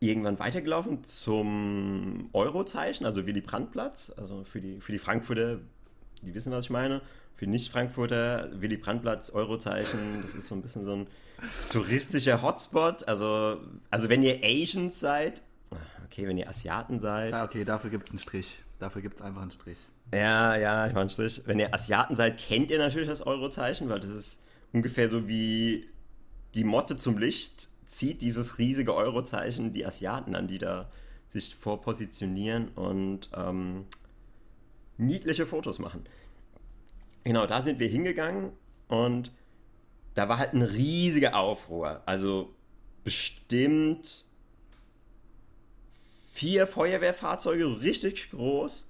[0.00, 4.12] irgendwann weitergelaufen zum Eurozeichen, also Willy Brandt-Platz.
[4.16, 5.58] Also für die, für die Frankfurter,
[6.22, 7.02] die wissen, was ich meine.
[7.40, 11.06] Für Nicht-Frankfurter, Willy Brandt-Platz, Eurozeichen, das ist so ein bisschen so ein
[11.72, 13.08] touristischer Hotspot.
[13.08, 13.56] Also,
[13.88, 15.40] also wenn ihr Asians seid,
[16.04, 17.32] okay, wenn ihr Asiaten seid.
[17.32, 18.60] Ja, okay, dafür gibt es einen Strich.
[18.78, 19.78] Dafür gibt es einfach einen Strich.
[20.12, 21.40] Ja, ja, ich mache einen Strich.
[21.46, 24.42] Wenn ihr Asiaten seid, kennt ihr natürlich das Eurozeichen, weil das ist
[24.74, 25.88] ungefähr so wie
[26.54, 30.90] die Motte zum Licht zieht dieses riesige Eurozeichen die Asiaten an, die da
[31.26, 33.86] sich vorpositionieren und ähm,
[34.98, 36.04] niedliche Fotos machen.
[37.24, 38.52] Genau, da sind wir hingegangen
[38.88, 39.32] und
[40.14, 42.02] da war halt ein riesiger Aufruhr.
[42.06, 42.54] Also
[43.04, 44.24] bestimmt
[46.32, 48.86] vier Feuerwehrfahrzeuge, richtig groß.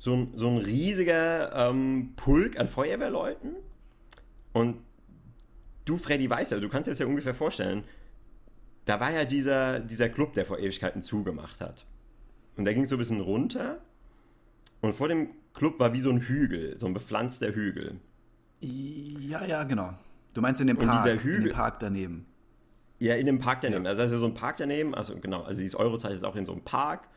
[0.00, 3.56] So ein, so ein riesiger ähm, Pulk an Feuerwehrleuten.
[4.52, 4.80] Und
[5.84, 7.84] du, Freddy, weißt ja, du kannst dir das ja ungefähr vorstellen
[8.88, 11.84] da war ja dieser, dieser Club, der vor Ewigkeiten zugemacht hat.
[12.56, 13.80] Und der ging so ein bisschen runter.
[14.80, 18.00] Und vor dem Club war wie so ein Hügel, so ein bepflanzter Hügel.
[18.60, 19.94] Ja, ja, genau.
[20.34, 22.26] Du meinst in dem Park, Hügel, in dem Park daneben.
[22.98, 23.84] Ja, in dem Park daneben.
[23.84, 23.90] Ja.
[23.90, 26.52] Also, also so ein Park daneben, also genau, also dieses Eurozeichen ist auch in so
[26.52, 27.08] einem Park.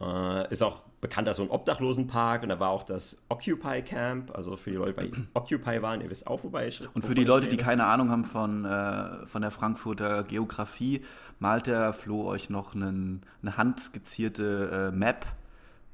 [0.00, 4.34] Äh, ist auch bekannt als so ein Obdachlosenpark und da war auch das Occupy Camp,
[4.34, 6.80] also für die Leute, die bei Occupy waren, ihr wisst auch, wobei ich.
[6.94, 11.02] Und für die Leute, die keine Ahnung haben von, äh, von der Frankfurter Geografie,
[11.38, 15.24] malt der Flo euch noch einen, eine handskizzierte äh, Map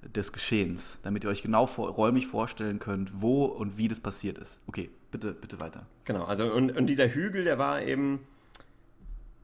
[0.02, 4.38] des Geschehens, damit ihr euch genau vor, räumlich vorstellen könnt, wo und wie das passiert
[4.38, 4.60] ist.
[4.66, 5.86] Okay, bitte, bitte weiter.
[6.04, 8.26] Genau, also und, und dieser Hügel, der war eben,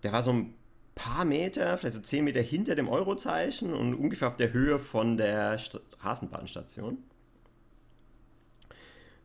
[0.03, 0.55] der war so ein
[0.95, 5.17] paar Meter, vielleicht so zehn Meter hinter dem Eurozeichen und ungefähr auf der Höhe von
[5.17, 6.99] der Straßenbahnstation.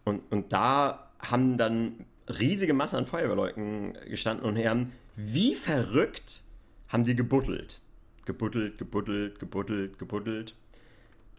[0.03, 6.43] Und, und da haben dann riesige Massen an Feuerwehrleuten gestanden und haben wie verrückt
[6.87, 7.81] haben die gebuddelt.
[8.25, 10.55] Gebuddelt, gebuddelt, gebuddelt, gebuddelt.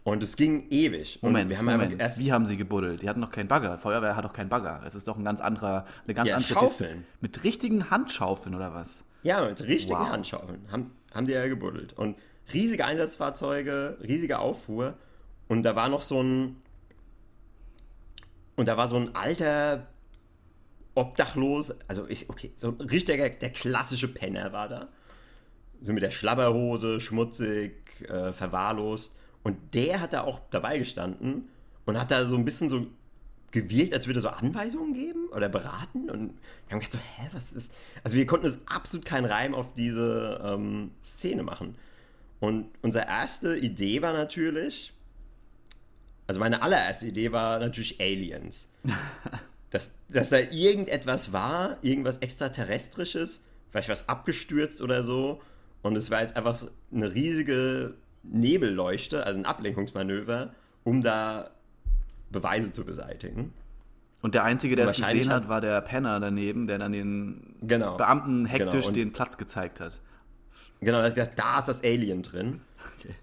[0.05, 1.17] Und es ging ewig.
[1.23, 1.99] Moment, wir haben Moment.
[1.99, 3.01] Erst wie haben sie gebuddelt?
[3.01, 3.79] Die hatten noch keinen Bagger.
[3.79, 4.83] Feuerwehr hat doch keinen Bagger.
[4.85, 7.05] Es ist doch ein ganz anderer, eine ganz ja, andere Schaufeln.
[7.21, 9.03] Mit richtigen Handschaufeln oder was?
[9.23, 10.09] Ja, mit richtigen wow.
[10.09, 11.93] Handschaufeln haben, haben die ja gebuddelt.
[11.93, 12.19] Und
[12.53, 14.93] riesige Einsatzfahrzeuge, riesige Aufruhr.
[15.47, 16.57] Und da war noch so ein.
[18.55, 19.87] Und da war so ein alter
[20.93, 24.87] Obdachlos, also ich, okay, so ein richtiger, der klassische Penner war da.
[25.81, 29.15] So mit der Schlabberhose, schmutzig, äh, verwahrlost.
[29.45, 31.49] Und der hat da auch dabei gestanden
[31.85, 32.87] und hat da so ein bisschen so
[33.51, 36.09] gewirkt, als würde er so Anweisungen geben oder beraten.
[36.09, 36.33] Und
[36.65, 37.71] wir haben gedacht so, hä, was ist...
[38.03, 41.75] Also wir konnten es absolut keinen Reim auf diese ähm, Szene machen.
[42.39, 44.93] Und unsere erste Idee war natürlich,
[46.25, 48.67] also meine allererste Idee war natürlich Aliens.
[49.69, 55.39] dass, dass da irgendetwas war, irgendwas Extraterrestrisches, vielleicht was abgestürzt oder so.
[55.83, 56.59] Und es war jetzt einfach
[56.91, 57.93] eine riesige
[58.31, 61.51] Nebelleuchte, also ein Ablenkungsmanöver, um da
[62.31, 63.53] Beweise zu beseitigen.
[64.21, 67.97] Und der Einzige, der es gesehen hat, war der Penner daneben, der dann den Genau.
[67.97, 70.01] Beamten hektisch Genau, den Platz gezeigt hat.
[70.81, 72.61] Genau, da da ist das Alien drin.
[72.99, 73.13] Okay.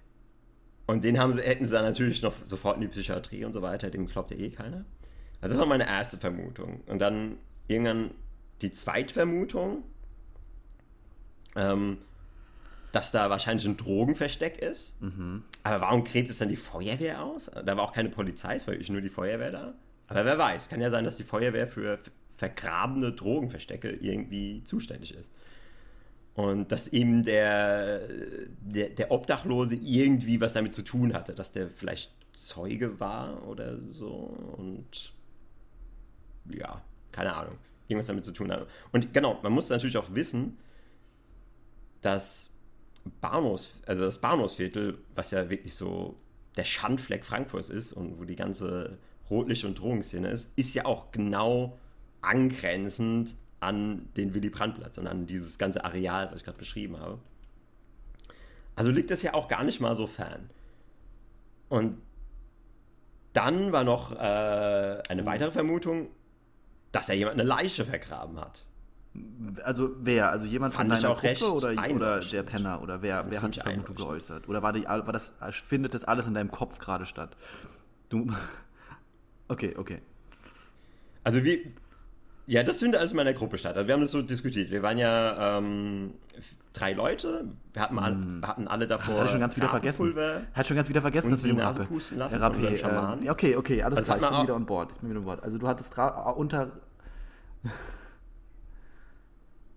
[0.87, 3.63] Und den haben sie, hätten sie dann natürlich noch sofort in die Psychiatrie und so
[3.63, 4.85] weiter, dem glaubt ja eh keiner.
[5.41, 6.83] Also das war meine erste Vermutung.
[6.87, 7.37] Und dann
[7.67, 8.13] irgendwann
[8.63, 9.83] die Zweitvermutung,
[11.57, 11.99] ähm,
[12.93, 14.97] dass da wahrscheinlich ein Drogenversteck ist.
[15.63, 17.51] Aber warum gräbt es dann die Feuerwehr aus?
[17.51, 19.75] Da war auch keine Polizei, es war wirklich nur die Feuerwehr da.
[20.09, 21.99] Aber wer weiß, kann ja sein, dass die Feuerwehr für
[22.37, 25.33] vergrabene Drogenverstecke irgendwie zuständig ist.
[26.35, 28.09] Und dass eben der,
[28.61, 33.79] der, der Obdachlose irgendwie was damit zu tun hatte, dass der vielleicht Zeuge war oder
[33.93, 34.09] so.
[34.57, 35.13] Und
[36.51, 38.67] ja, keine Ahnung, irgendwas damit zu tun hat.
[38.93, 40.59] Und genau, man muss natürlich auch wissen,
[42.01, 42.52] dass
[43.21, 46.17] Bahnhofs, also das Bahnhofsviertel, was ja wirklich so
[46.57, 48.99] der Schandfleck Frankfurts ist und wo die ganze
[49.31, 51.79] Rotlicht- und Drogenszene ist, ist ja auch genau
[52.21, 57.19] angrenzend an den Willy-Brandt-Platz und an dieses ganze Areal, was ich gerade beschrieben habe.
[58.75, 60.51] Also liegt das ja auch gar nicht mal so fern.
[61.69, 61.99] Und
[63.33, 66.09] dann war noch äh, eine weitere Vermutung,
[66.91, 68.67] dass da jemand eine Leiche vergraben hat.
[69.65, 70.31] Also wer?
[70.31, 72.83] Also jemand von Fand ich deiner Gruppe oder, oder der Penner?
[72.83, 74.49] Oder wer, wer hat die Vermutung geäußert?
[74.49, 77.37] Oder war, die, war das, findet das alles in deinem Kopf gerade statt?
[78.09, 78.27] Du.
[79.49, 80.01] Okay, okay.
[81.25, 81.75] Also wie.
[82.47, 83.77] Ja, das findet alles in meiner Gruppe statt.
[83.77, 84.71] Also wir haben das so diskutiert.
[84.71, 86.15] Wir waren ja ähm,
[86.73, 87.45] drei Leute.
[87.73, 89.09] Wir hatten, mal, wir hatten alle davor.
[89.09, 90.15] Das hatte ich schon ganz wieder vergessen.
[90.55, 93.23] Hat schon ganz wieder vergessen, dass wir Nase pusten lassen Rappe, von Schaman.
[93.23, 94.21] ja, okay, okay, alles Das klar.
[94.21, 94.93] hat Ich bin wieder an Bord.
[94.93, 95.43] Ich bin wieder an Bord.
[95.43, 96.71] Also du hattest unter.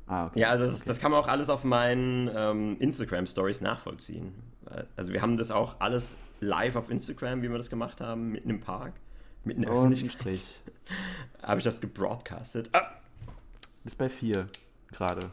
[0.08, 0.40] Ah, okay.
[0.40, 4.34] Ja, also das, das kann man auch alles auf meinen ähm, Instagram-Stories nachvollziehen.
[4.96, 8.50] Also wir haben das auch alles live auf Instagram, wie wir das gemacht haben, mitten
[8.50, 8.94] im Park,
[9.44, 10.12] mitten ein Öffentlichkeit.
[10.14, 10.62] Strich.
[11.44, 12.70] Habe ich das gebroadcastet.
[12.74, 12.92] Ah,
[13.84, 14.48] Bis bei vier
[14.88, 15.32] gerade.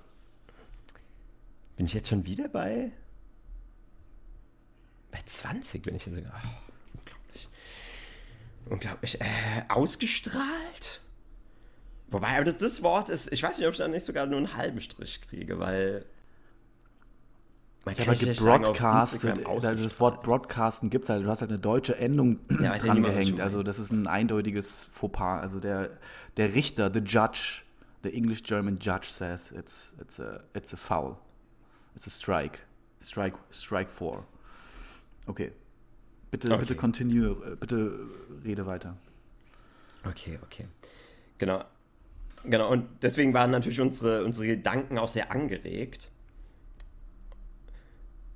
[1.76, 2.92] bin ich jetzt schon wieder bei?
[5.10, 6.32] Bei 20 bin ich jetzt sogar.
[6.34, 7.48] Oh, unglaublich.
[8.66, 9.20] Unglaublich.
[9.20, 11.01] Äh, ausgestrahlt?
[12.12, 14.38] Wobei, aber das, das Wort ist, ich weiß nicht, ob ich da nicht sogar nur
[14.38, 16.04] einen halben Strich kriege, weil.
[17.84, 19.98] Man Ja, aber gebroadcastet, also das.
[19.98, 22.96] Wort Broadcasten gibt es halt, du hast halt eine deutsche Endung Ja, weiß ja dran
[22.98, 23.38] niemand, was gehängt.
[23.40, 25.40] du Also das ist ein eindeutiges Fauxpas.
[25.40, 25.90] Also der,
[26.36, 27.62] der Richter, the judge,
[28.04, 31.18] the English-German judge says it's, it's, a, it's a foul.
[31.96, 32.60] It's a strike.
[33.00, 34.24] Strike, strike four.
[35.26, 35.50] Okay.
[36.30, 36.60] Bitte, Okay.
[36.60, 37.98] bitte continue, äh, bitte
[38.44, 38.96] rede weiter.
[40.08, 40.66] Okay, okay.
[41.38, 41.64] Genau.
[42.44, 46.10] Genau, und deswegen waren natürlich unsere, unsere Gedanken auch sehr angeregt.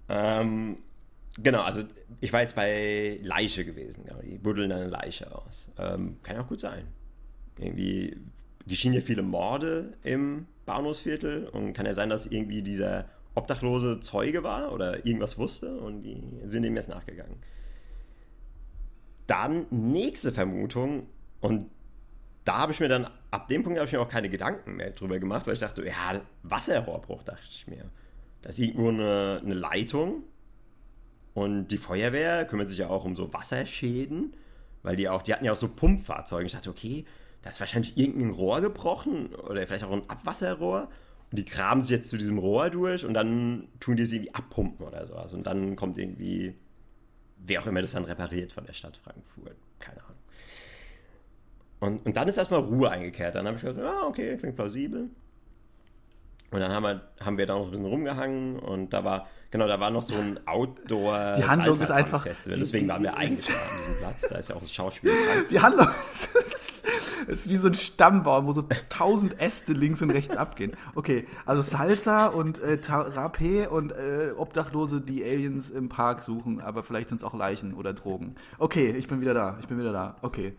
[0.08, 0.78] Ähm,
[1.42, 1.82] genau, also
[2.20, 4.04] ich war jetzt bei Leiche gewesen.
[4.06, 5.68] Genau, die buddeln eine Leiche aus.
[5.78, 6.86] Ähm, kann ja auch gut sein.
[7.58, 8.16] Irgendwie
[8.66, 14.42] geschehen hier viele Morde im Bahnhofsviertel und kann ja sein, dass irgendwie dieser obdachlose Zeuge
[14.42, 17.36] war oder irgendwas wusste und die sind dem jetzt nachgegangen.
[19.26, 21.06] Dann nächste Vermutung
[21.40, 21.70] und
[22.46, 24.90] da habe ich mir dann, ab dem Punkt habe ich mir auch keine Gedanken mehr
[24.90, 27.90] drüber gemacht, weil ich dachte, ja, Wasserrohrbruch, dachte ich mir.
[28.42, 30.22] Da ist irgendwo eine, eine Leitung
[31.34, 34.32] und die Feuerwehr kümmert sich ja auch um so Wasserschäden,
[34.84, 36.46] weil die auch, die hatten ja auch so Pumpfahrzeuge.
[36.46, 37.04] Ich dachte, okay,
[37.42, 40.88] da ist wahrscheinlich irgendein Rohr gebrochen oder vielleicht auch ein Abwasserrohr
[41.32, 44.34] und die graben sich jetzt zu diesem Rohr durch und dann tun die es irgendwie
[44.34, 46.54] abpumpen oder sowas und dann kommt irgendwie,
[47.38, 50.16] wer auch immer das dann repariert von der Stadt Frankfurt, keine Ahnung.
[51.80, 53.34] Und, und dann ist erstmal Ruhe eingekehrt.
[53.34, 55.10] Dann habe ich gedacht, ah, okay, klingt plausibel.
[56.52, 59.66] Und dann haben wir, haben wir da noch ein bisschen rumgehangen und da war, genau,
[59.66, 62.58] da war noch so ein outdoor Die Handlung ist einfach- Festival.
[62.58, 64.26] Deswegen die- waren wir eingeladen an diesem Platz.
[64.30, 65.10] Da ist ja auch das Schauspiel.
[65.50, 66.28] Die Handlung ist,
[67.26, 70.74] ist wie so ein Stammbaum, wo so tausend Äste links und rechts abgehen.
[70.94, 76.84] Okay, also Salsa und äh, Rapé und äh, Obdachlose, die Aliens im Park suchen, aber
[76.84, 78.36] vielleicht sind es auch Leichen oder Drogen.
[78.58, 80.16] Okay, ich bin wieder da, ich bin wieder da.
[80.22, 80.54] Okay.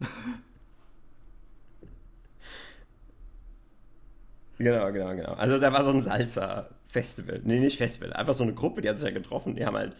[4.58, 5.32] Genau, genau, genau.
[5.32, 7.40] Also da war so ein Salsa-Festival.
[7.44, 8.12] Nee, nicht Festival.
[8.12, 9.56] Einfach so eine Gruppe, die hat sich ja getroffen.
[9.56, 9.96] Die haben halt,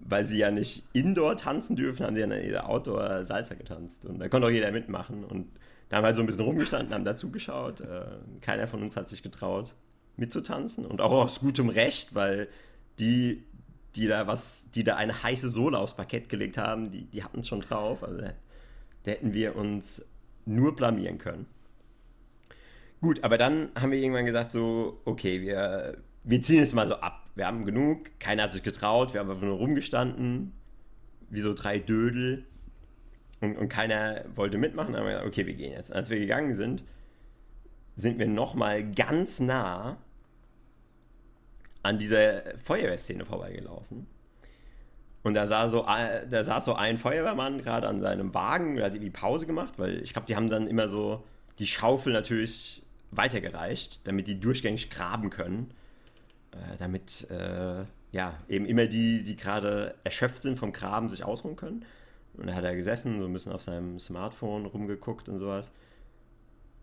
[0.00, 4.04] weil sie ja nicht Indoor tanzen dürfen, haben die dann ihre Outdoor-Salsa getanzt.
[4.04, 5.24] Und da konnte auch jeder mitmachen.
[5.24, 5.48] Und
[5.88, 7.80] da haben halt so ein bisschen rumgestanden, haben dazugeschaut.
[7.82, 8.04] Äh,
[8.40, 9.74] keiner von uns hat sich getraut,
[10.16, 10.86] mitzutanzen.
[10.86, 12.48] Und auch aus gutem Recht, weil
[12.98, 13.44] die,
[13.94, 17.40] die da was, die da eine heiße Sohle aufs Parkett gelegt haben, die, die hatten
[17.40, 18.02] es schon drauf.
[18.02, 20.04] Also da hätten wir uns
[20.46, 21.46] nur blamieren können.
[23.04, 26.94] Gut, aber dann haben wir irgendwann gesagt, so, okay, wir, wir ziehen es mal so
[26.94, 27.28] ab.
[27.34, 30.54] Wir haben genug, keiner hat sich getraut, wir haben einfach nur rumgestanden,
[31.28, 32.46] wie so drei Dödel.
[33.42, 34.94] Und, und keiner wollte mitmachen.
[34.94, 35.92] Gesagt, okay, wir gehen jetzt.
[35.92, 36.82] Als wir gegangen sind,
[37.94, 39.98] sind wir nochmal ganz nah
[41.82, 44.06] an dieser Feuerwehrszene vorbeigelaufen.
[45.22, 48.94] Und da, sah so, da saß so ein Feuerwehrmann gerade an seinem Wagen, der hat
[48.94, 51.22] irgendwie Pause gemacht, weil ich glaube, die haben dann immer so
[51.58, 55.72] die Schaufel natürlich weitergereicht, damit die durchgängig graben können.
[56.52, 61.56] Äh, damit äh, ja, eben immer die, die gerade erschöpft sind vom Graben, sich ausruhen
[61.56, 61.84] können.
[62.34, 65.70] Und da hat er gesessen, so ein bisschen auf seinem Smartphone rumgeguckt und sowas.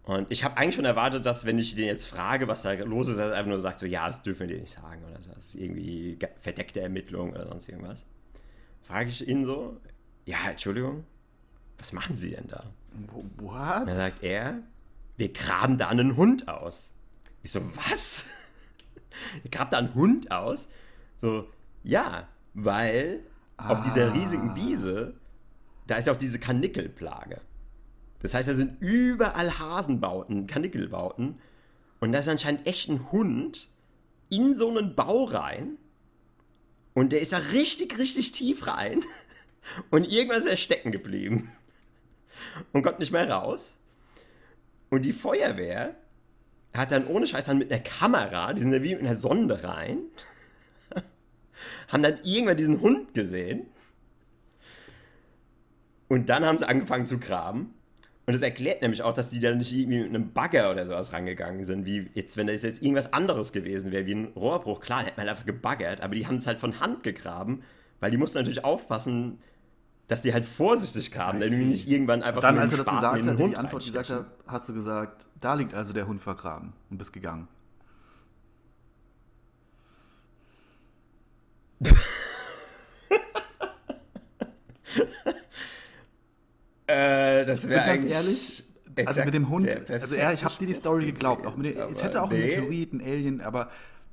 [0.04, 3.08] Und ich habe eigentlich schon erwartet, dass, wenn ich den jetzt frage, was da los
[3.08, 5.32] ist, er einfach nur sagt, so, ja, das dürfen wir dir nicht sagen oder so.
[5.32, 8.04] Das ist irgendwie verdeckte Ermittlung oder sonst irgendwas.
[8.82, 9.80] Frage ich ihn so,
[10.26, 11.06] ja, Entschuldigung,
[11.78, 12.64] was machen Sie denn da?
[13.38, 13.82] What?
[13.82, 14.60] Und dann sagt er,
[15.18, 16.92] wir graben da einen Hund aus.
[17.44, 18.26] Ich so, was?
[19.44, 20.68] Ihr grabt da einen Hund aus?
[21.18, 21.48] So,
[21.84, 23.22] ja, weil
[23.58, 23.70] ah.
[23.70, 25.16] auf dieser riesigen Wiese,
[25.88, 27.42] da ist ja auch diese Kanickelplage.
[28.22, 31.40] Das heißt, da sind überall Hasenbauten, Kanickelbauten.
[32.00, 33.70] Und da ist anscheinend echt ein Hund
[34.30, 35.78] in so einen Bau rein.
[36.94, 39.04] Und der ist da richtig, richtig tief rein.
[39.90, 41.52] Und irgendwann ist er stecken geblieben.
[42.74, 43.78] Und kommt nicht mehr raus.
[44.92, 45.96] Und die Feuerwehr
[46.76, 49.64] hat dann ohne Scheiß dann mit einer Kamera, die sind da wie mit einer Sonde
[49.64, 50.00] rein,
[51.88, 53.68] haben dann irgendwann diesen Hund gesehen.
[56.10, 57.74] Und dann haben sie angefangen zu graben.
[58.26, 61.14] Und das erklärt nämlich auch, dass die da nicht irgendwie mit einem Bagger oder sowas
[61.14, 64.82] rangegangen sind, wie jetzt, wenn das jetzt irgendwas anderes gewesen wäre, wie ein Rohrbruch.
[64.82, 67.64] Klar, hätte man einfach gebaggert, aber die haben es halt von Hand gegraben,
[68.02, 69.40] weil die mussten natürlich aufpassen,
[70.12, 72.42] dass die halt vorsichtig graben, damit nicht irgendwann einfach.
[72.42, 75.74] Dann, als er das gesagt hat, die Antwort gesagt hat, hast du gesagt, da liegt
[75.74, 77.48] also der Hund vergraben und bist gegangen.
[86.88, 88.66] Äh, das wäre ganz ehrlich.
[89.06, 91.48] Also mit dem Hund, also ja, ich habe dir die Story geglaubt.
[91.48, 92.36] Auch mit, es hätte auch nee.
[92.36, 93.70] ein Meteorit, ein Alien, aber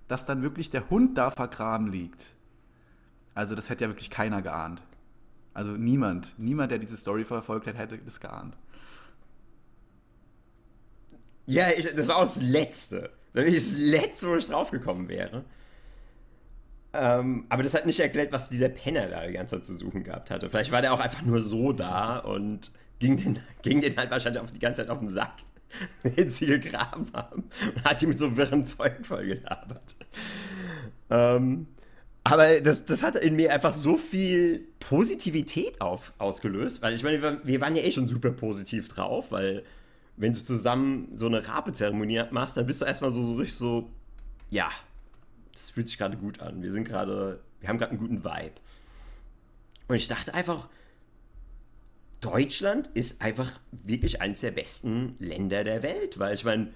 [0.06, 2.36] dass dann wirklich der Hund da vergraben liegt.
[3.34, 4.84] Also das hätte ja wirklich keiner geahnt.
[5.58, 8.56] Also niemand, niemand, der diese Story verfolgt hat, hätte das geahnt.
[11.46, 13.10] Ja, ich, das war auch das Letzte.
[13.32, 15.44] Das war das Letzte, wo ich draufgekommen wäre.
[16.92, 20.04] Ähm, aber das hat nicht erklärt, was dieser Penner da die ganze Zeit zu suchen
[20.04, 20.48] gehabt hatte.
[20.48, 24.40] Vielleicht war der auch einfach nur so da und ging den, ging den halt wahrscheinlich
[24.40, 25.38] auf die ganze Zeit auf den Sack,
[26.04, 29.96] den sie gegraben haben und hat ihm mit so wirren Zeug vollgelabert.
[31.10, 31.66] Ähm,
[32.24, 37.22] aber das, das hat in mir einfach so viel Positivität auf, ausgelöst, weil ich meine,
[37.22, 39.64] wir, wir waren ja eh schon super positiv drauf, weil
[40.16, 43.88] wenn du zusammen so eine Rape-Zeremonie machst, dann bist du erstmal so, so richtig so,
[44.50, 44.68] ja,
[45.52, 46.62] das fühlt sich gerade gut an.
[46.62, 48.52] Wir sind gerade, wir haben gerade einen guten Vibe.
[49.86, 50.68] Und ich dachte einfach,
[52.20, 56.72] Deutschland ist einfach wirklich eines der besten Länder der Welt, weil ich meine,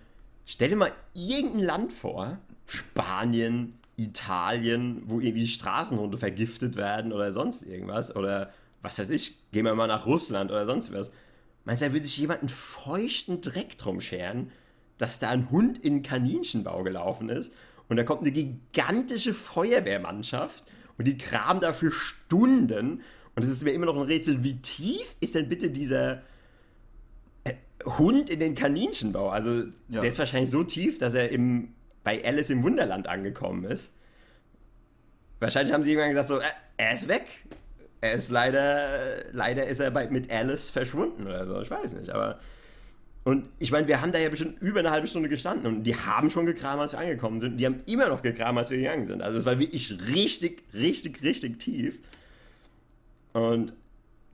[0.46, 7.62] stell dir mal irgendein Land vor, Spanien, Italien, wo irgendwie Straßenhunde vergiftet werden oder sonst
[7.62, 11.12] irgendwas oder was weiß ich, gehen wir mal nach Russland oder sonst was.
[11.64, 14.50] Meinst du, da würde sich jemand einen feuchten Dreck drum scheren,
[14.98, 17.52] dass da ein Hund in den Kaninchenbau gelaufen ist
[17.88, 20.64] und da kommt eine gigantische Feuerwehrmannschaft
[20.98, 23.02] und die graben dafür Stunden.
[23.34, 26.22] Und es ist mir immer noch ein Rätsel, wie tief ist denn bitte dieser
[27.44, 29.28] äh, Hund in den Kaninchenbau?
[29.28, 30.00] Also, ja.
[30.00, 33.92] der ist wahrscheinlich so tief, dass er im, bei Alice im Wunderland angekommen ist.
[35.40, 36.44] Wahrscheinlich haben sie irgendwann gesagt, so, äh,
[36.76, 37.26] er ist weg.
[38.00, 41.60] Er ist leider, leider ist er bei, mit Alice verschwunden oder so.
[41.60, 42.38] Ich weiß nicht, aber
[43.24, 45.94] und ich meine, wir haben da ja bestimmt über eine halbe Stunde gestanden und die
[45.94, 47.58] haben schon gekramt, als wir angekommen sind.
[47.58, 49.22] Die haben immer noch gekramt, als wir gegangen sind.
[49.22, 52.00] Also es war wirklich richtig, richtig, richtig tief.
[53.32, 53.72] Und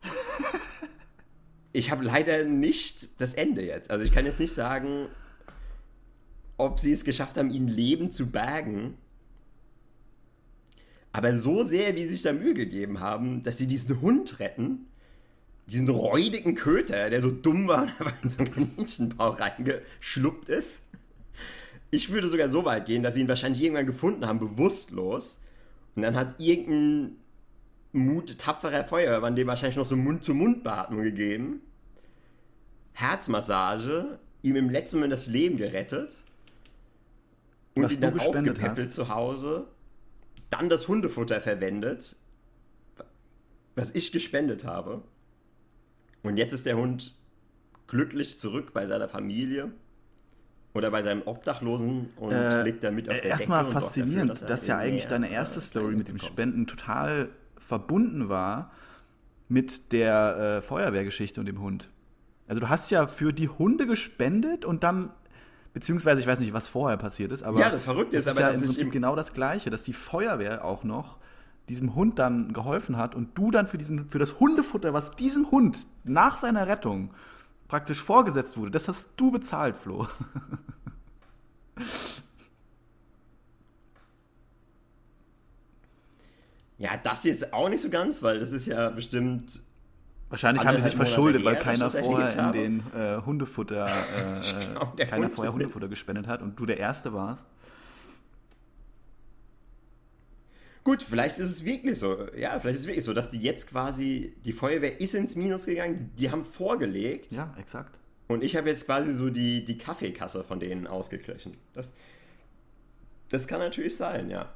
[1.72, 3.90] ich habe leider nicht das Ende jetzt.
[3.90, 5.08] Also ich kann jetzt nicht sagen,
[6.58, 8.94] ob sie es geschafft haben, ihn lebend zu bergen.
[11.12, 14.86] Aber so sehr, wie sie sich da Mühe gegeben haben, dass sie diesen Hund retten,
[15.66, 20.82] diesen räudigen Köter, der so dumm war und einfach in so einen Kaninchenbau reingeschluppt ist.
[21.90, 25.40] Ich würde sogar so weit gehen, dass sie ihn wahrscheinlich irgendwann gefunden haben, bewusstlos.
[25.94, 27.16] Und dann hat irgendein
[27.92, 31.60] Mut, tapferer Feuerwehrmann dem wahrscheinlich noch so Mund-zu-Mund-Beatmung gegeben.
[32.92, 36.16] Herzmassage, ihm im letzten Moment das Leben gerettet.
[37.78, 39.66] Und Was ihn dann aufgepäppelt zu Hause.
[40.50, 42.16] Dann das Hundefutter verwendet,
[43.74, 45.02] was ich gespendet habe.
[46.22, 47.14] Und jetzt ist der Hund
[47.86, 49.70] glücklich zurück bei seiner Familie
[50.74, 54.66] oder bei seinem Obdachlosen und äh, liegt damit auf der Erstmal faszinierend, dafür, dass, dass
[54.66, 58.72] ja eigentlich deine erste Story mit dem Spenden total verbunden war
[59.48, 61.90] mit der äh, Feuerwehrgeschichte und dem Hund.
[62.46, 65.10] Also du hast ja für die Hunde gespendet und dann,
[65.78, 68.48] beziehungsweise ich weiß nicht, was vorher passiert ist, aber Ja, das Verrückte ist ist aber,
[68.48, 71.18] ja im Prinzip genau das Gleiche, dass die Feuerwehr auch noch
[71.68, 75.52] diesem Hund dann geholfen hat und du dann für, diesen, für das Hundefutter, was diesem
[75.52, 77.14] Hund nach seiner Rettung
[77.68, 80.08] praktisch vorgesetzt wurde, das hast du bezahlt, Flo.
[86.80, 89.62] Ja, das jetzt auch nicht so ganz, weil das ist ja bestimmt.
[90.30, 94.70] Wahrscheinlich haben die sich verschuldet, weil keiner vorher in erlebt den äh, Hundefutter, äh, Ich
[94.72, 97.48] glaub, keiner Hund vorher Hundefutter gespendet hat und du der Erste warst.
[100.84, 102.28] Gut, vielleicht ist es wirklich so.
[102.36, 104.34] Ja, vielleicht ist es wirklich so, dass die jetzt quasi.
[104.44, 107.32] Die Feuerwehr ist ins Minus gegangen, die, die haben vorgelegt.
[107.32, 107.98] Ja, exakt.
[108.26, 111.56] Und ich habe jetzt quasi so die, die Kaffeekasse von denen ausgeglichen.
[111.72, 111.92] Das,
[113.30, 114.50] das kann natürlich sein, ja.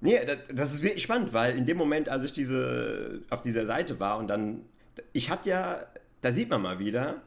[0.00, 3.66] Nee, das, das ist wirklich spannend, weil in dem Moment, als ich diese, auf dieser
[3.66, 4.62] Seite war und dann,
[5.12, 5.86] ich hatte ja,
[6.20, 7.22] da sieht man mal wieder,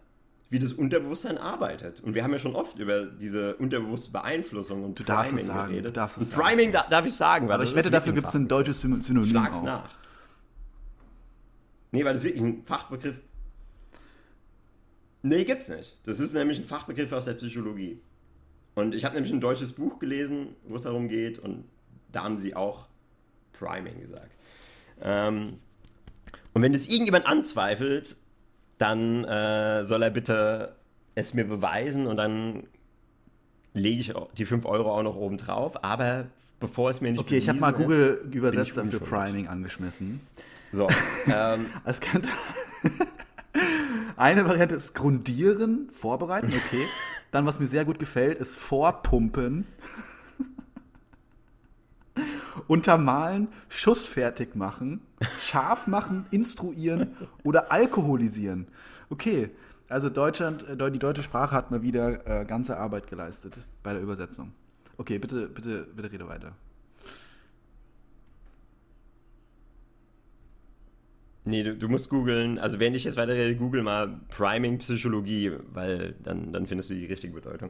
[0.49, 1.99] wie das Unterbewusstsein arbeitet.
[2.01, 5.71] Und wir haben ja schon oft über diese unterbewusste Beeinflussung und Du darfst es sagen,
[5.71, 5.89] geredet.
[5.89, 6.41] du darfst es und sagen.
[6.43, 9.25] Priming da, darf ich sagen, weil Aber ich wette, dafür gibt es ein deutsches Synonym
[9.25, 9.63] Schlag's auch.
[9.63, 9.89] nach.
[11.91, 13.19] Nee, weil das wirklich ein Fachbegriff.
[15.23, 15.97] Nee, gibt's nicht.
[16.03, 17.99] Das ist nämlich ein Fachbegriff aus der Psychologie.
[18.75, 21.65] Und ich habe nämlich ein deutsches Buch gelesen, wo es darum geht, und
[22.11, 22.87] da haben sie auch
[23.53, 24.31] Priming gesagt.
[25.01, 25.59] Ähm,
[26.55, 28.15] und wenn das irgendjemand anzweifelt,
[28.77, 30.73] dann äh, soll er bitte
[31.13, 32.63] es mir beweisen und dann
[33.73, 35.83] lege ich die 5 Euro auch noch oben drauf.
[35.83, 36.27] Aber
[36.61, 38.99] bevor es mir nicht Okay, ich habe mal bewiesen Google ist, bin ich Übersetzer für.
[39.01, 40.21] Priming angeschmissen.
[40.71, 40.87] So,
[41.27, 42.29] ähm, Es könnte.
[44.15, 46.87] Eine Variante ist grundieren, vorbereiten, okay.
[47.31, 49.67] Dann, was mir sehr gut gefällt, ist vorpumpen.
[52.67, 55.01] Untermalen, schussfertig machen,
[55.37, 58.67] scharf machen, instruieren oder alkoholisieren.
[59.09, 59.51] Okay,
[59.87, 64.01] also Deutschland, äh, die deutsche Sprache hat mal wieder äh, ganze Arbeit geleistet bei der
[64.01, 64.51] Übersetzung.
[64.97, 66.53] Okay, bitte, bitte, bitte rede weiter.
[71.47, 76.15] Nee, du, du musst googeln, also wenn ich jetzt weiterrede, google mal Priming Psychologie, weil
[76.23, 77.69] dann, dann findest du die richtige Bedeutung.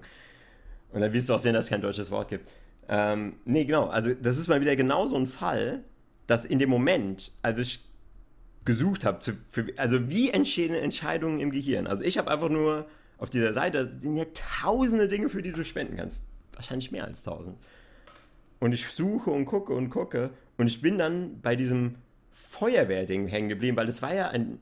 [0.93, 2.49] Und dann wirst du auch sehen, dass es kein deutsches Wort gibt.
[2.87, 5.83] Ähm, nee, genau, also das ist mal wieder genau so ein Fall,
[6.27, 7.83] dass in dem Moment, als ich
[8.63, 9.19] gesucht habe,
[9.77, 11.87] also wie entstehen Entscheidungen im Gehirn?
[11.87, 15.63] Also ich habe einfach nur auf dieser Seite, sind ja tausende Dinge, für die du
[15.63, 16.23] spenden kannst.
[16.53, 17.57] Wahrscheinlich mehr als tausend.
[18.59, 21.95] Und ich suche und gucke und gucke und ich bin dann bei diesem
[22.31, 24.59] Feuerwehrding hängen geblieben, weil das war ja ein,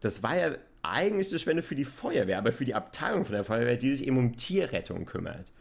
[0.00, 3.44] das war ja eigentlich eine Spende für die Feuerwehr, aber für die Abteilung von der
[3.44, 5.52] Feuerwehr, die sich eben um Tierrettung kümmert.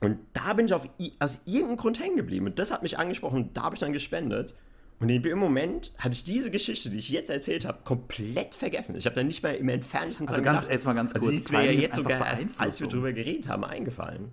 [0.00, 0.88] Und da bin ich auf,
[1.20, 3.92] aus irgendeinem Grund hängen geblieben und das hat mich angesprochen und da habe ich dann
[3.92, 4.54] gespendet.
[5.00, 8.94] Und dem Moment hatte ich diese Geschichte, die ich jetzt erzählt habe, komplett vergessen.
[8.96, 11.36] Ich habe da nicht mal im entferntesten Also dran ganz- jetzt mal ganz Also kurz,
[11.36, 14.30] die ist mir ja jetzt sogar, erst, als wir drüber geredet haben, eingefallen.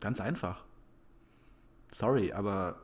[0.00, 0.64] Ganz einfach.
[1.90, 2.78] Sorry, aber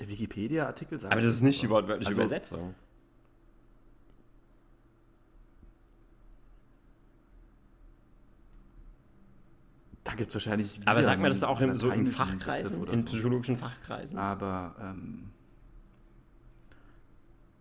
[0.00, 1.12] der Wikipedia-Artikel sagt.
[1.12, 2.74] Aber das ist nicht die wortwörtliche Also- Übersetzung.
[10.16, 10.80] Gibt es wahrscheinlich.
[10.84, 13.04] Aber wieder sagt man das einen auch in, so in Fachkreisen, in so.
[13.06, 14.18] psychologischen Fachkreisen?
[14.18, 15.30] Aber ähm,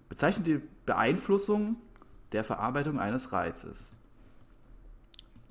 [0.10, 1.78] bezeichnet die Beeinflussung
[2.32, 3.96] der Verarbeitung eines Reizes.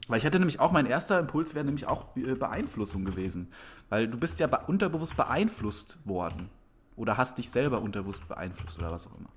[0.09, 3.49] Weil ich hatte nämlich auch, mein erster Impuls wäre nämlich auch äh, Beeinflussung gewesen.
[3.89, 6.51] Weil du bist ja be unterbewusst beeinflusst worden.
[6.97, 9.31] Oder hast dich selber unterbewusst beeinflusst oder was auch immer.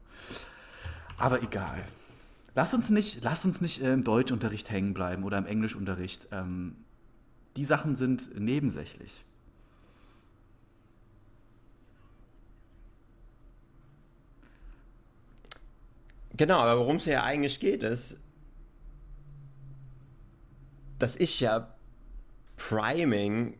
[1.17, 1.83] Aber egal.
[2.55, 6.27] Lass uns nicht, lass uns nicht äh, im Deutschunterricht hängen bleiben oder im Englischunterricht.
[6.31, 6.75] Ähm,
[7.55, 9.23] die Sachen sind nebensächlich.
[16.37, 18.21] Genau, aber worum es ja eigentlich geht, ist,
[20.99, 21.73] dass ich ja
[22.57, 23.57] Priming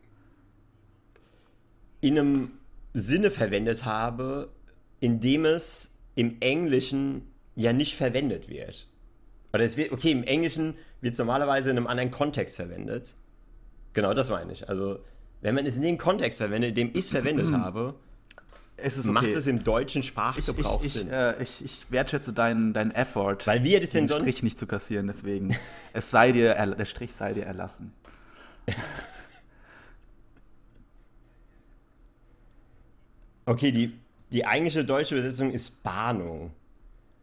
[2.01, 2.51] in einem
[2.93, 4.51] Sinne verwendet habe,
[4.99, 8.89] in dem es im Englischen ja nicht verwendet wird.
[9.53, 13.15] Oder es wird, okay, im Englischen wird es normalerweise in einem anderen Kontext verwendet.
[13.95, 14.69] Genau, das meine ich.
[14.69, 14.99] Also,
[15.41, 17.95] wenn man es in dem Kontext verwendet, in dem ich es verwendet habe,
[18.77, 19.35] Es ist macht okay.
[19.35, 21.09] es im deutschen ich, Sprachgebrauch ich, ich, Sinn.
[21.09, 25.07] äh, ich, ich wertschätze deinen, deinen Effort, Weil wir das sonst Strich nicht zu kassieren.
[25.07, 25.55] Deswegen,
[25.93, 27.93] es sei dir, der Strich sei dir erlassen.
[33.47, 33.93] Okay, die,
[34.31, 36.51] die eigentliche deutsche Übersetzung ist Bahnung.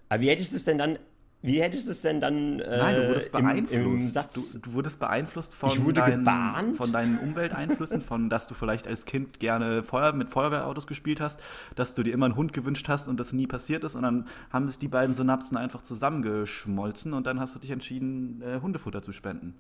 [0.08, 0.98] Aber wie hätte ich es denn dann
[1.42, 3.72] wie hättest du es denn dann äh, Nein, du wurdest beeinflusst.
[3.72, 4.52] Im, im Satz?
[4.52, 9.40] Du, du, wurdest beeinflusst von, deinen, von deinen Umwelteinflüssen, von dass du vielleicht als Kind
[9.40, 11.40] gerne Feuer, mit Feuerwehrautos gespielt hast,
[11.74, 13.96] dass du dir immer einen Hund gewünscht hast und das nie passiert ist.
[13.96, 18.40] Und dann haben es die beiden Synapsen einfach zusammengeschmolzen und dann hast du dich entschieden,
[18.42, 19.54] äh, Hundefutter zu spenden.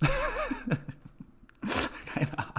[2.06, 2.52] Keine Ahnung.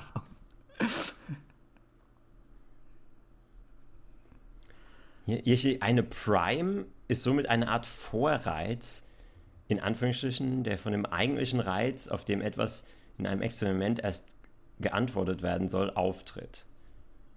[5.25, 9.03] Hier, hier steht, eine Prime ist somit eine Art Vorreiz,
[9.67, 12.83] in Anführungsstrichen, der von dem eigentlichen Reiz, auf dem etwas
[13.17, 14.25] in einem Experiment erst
[14.79, 16.65] geantwortet werden soll, auftritt.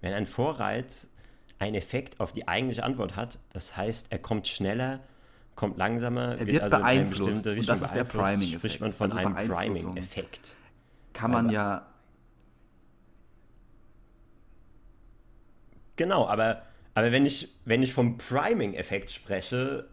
[0.01, 1.07] Wenn ein Vorreiz
[1.59, 4.99] einen Effekt auf die eigentliche Antwort hat, das heißt, er kommt schneller,
[5.55, 7.19] kommt langsamer, Er wird also in eine beeinflusst.
[7.43, 8.59] bestimmte Und Richtung das ist der Priming-Effekt.
[8.61, 9.49] Spricht man von Also einem.
[9.49, 10.55] Priming-Effekt.
[11.13, 11.85] Kann man Aber- ja.
[15.95, 16.61] Genau, aber,
[16.97, 19.87] aber wenn, ich, wenn ich vom Priming-Effekt spreche,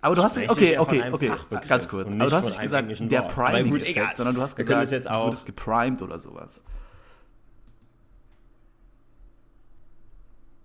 [0.00, 2.06] Aber du hast ich okay, okay, okay, Fachbegriff ganz kurz.
[2.08, 6.02] Aber nicht du hast nicht gesagt, der Priming-Effekt, sondern du hast gesagt, du wurdest geprimed
[6.02, 6.64] oder sowas.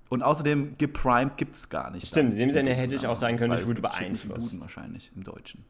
[0.10, 2.08] Und außerdem geprimed gibt es gar nicht.
[2.08, 4.54] Stimmt, in dem Sinne hätte ich auch sagen können, ich wurde beeinflusst.
[4.54, 5.64] Duden wahrscheinlich im Deutschen.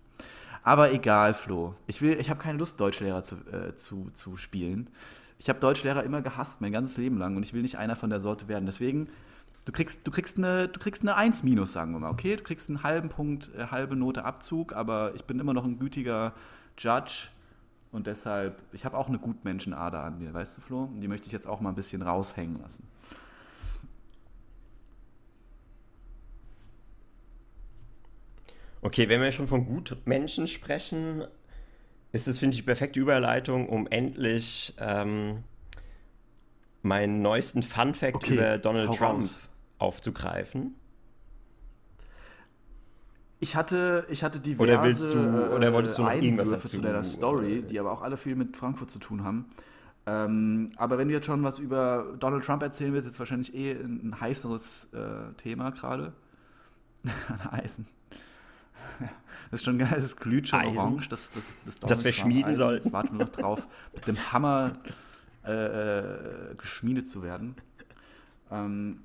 [0.63, 1.75] Aber egal, Flo.
[1.87, 4.89] Ich will, ich habe keine Lust, Deutschlehrer zu, äh, zu, zu spielen.
[5.39, 8.09] Ich habe Deutschlehrer immer gehasst, mein ganzes Leben lang, und ich will nicht einer von
[8.09, 8.65] der Sorte werden.
[8.65, 9.09] Deswegen,
[9.67, 12.37] du kriegst, du kriegst eine, du kriegst eine 1 minus, sagen wir mal, okay?
[12.37, 15.77] Du kriegst einen halben Punkt, äh, halbe Note Abzug, aber ich bin immer noch ein
[15.77, 16.33] gütiger
[16.77, 17.27] Judge.
[17.91, 20.83] Und deshalb, ich habe auch eine Gutmenschenader an mir, weißt du, Flo?
[20.83, 22.87] Und Die möchte ich jetzt auch mal ein bisschen raushängen lassen.
[28.81, 31.25] Okay, wenn wir schon von Gutmenschen sprechen,
[32.13, 35.43] ist es, finde ich, die perfekte Überleitung, um endlich ähm,
[36.83, 39.41] meinen neuesten Fun-Fact Okay, über Donald Trump raus.
[39.79, 40.75] Aufzugreifen.
[43.39, 46.81] Ich hatte, ich hatte diverse Oder willst du- oder wolltest du noch irgendwas Einwürfe zu
[46.81, 49.45] deiner Story, äh, die aber auch alle viel mit Frankfurt zu tun haben.
[50.07, 53.73] Ähm, aber wenn du jetzt schon was über Donald Trump erzählen willst, ist wahrscheinlich eh
[53.73, 56.13] ein, ein heißeres äh, Thema gerade.
[57.51, 57.87] Eisen.
[59.49, 60.77] Das ist schon geil, es glüht schon Eisen?
[60.77, 62.83] orange, das, das, das, Das wir schmieden sollten.
[62.83, 64.73] Jetzt warten wir noch drauf, mit dem Hammer
[65.45, 65.51] äh,
[66.51, 67.55] äh, geschmiedet zu werden.
[68.51, 69.03] Ähm,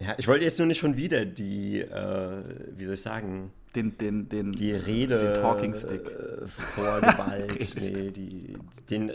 [0.00, 2.42] Ja, ich wollte jetzt nur nicht schon wieder die, äh,
[2.76, 6.10] wie soll ich sagen, den, den, den, die Rede den Talking Stick.
[6.10, 7.82] äh, vorgeballt, Redestab.
[7.82, 9.12] nee, die, den,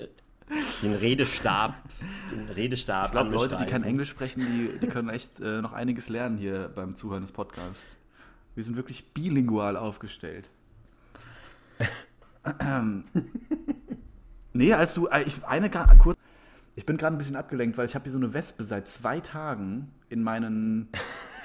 [0.84, 1.74] den Redestab,
[2.32, 3.82] den Redestab Ich glaube, Leute, die kein.
[3.84, 7.98] Englisch sprechen, die, die können echt äh, noch einiges lernen hier beim Zuhören des Podcasts.
[8.54, 10.50] Wir sind wirklich bilingual aufgestellt.
[14.54, 16.18] Nee, als du, äh, ich, eine kurz,
[16.76, 19.20] ich bin gerade ein bisschen abgelenkt, weil ich habe hier so eine Wespe seit zwei
[19.20, 20.90] Tagen in meinen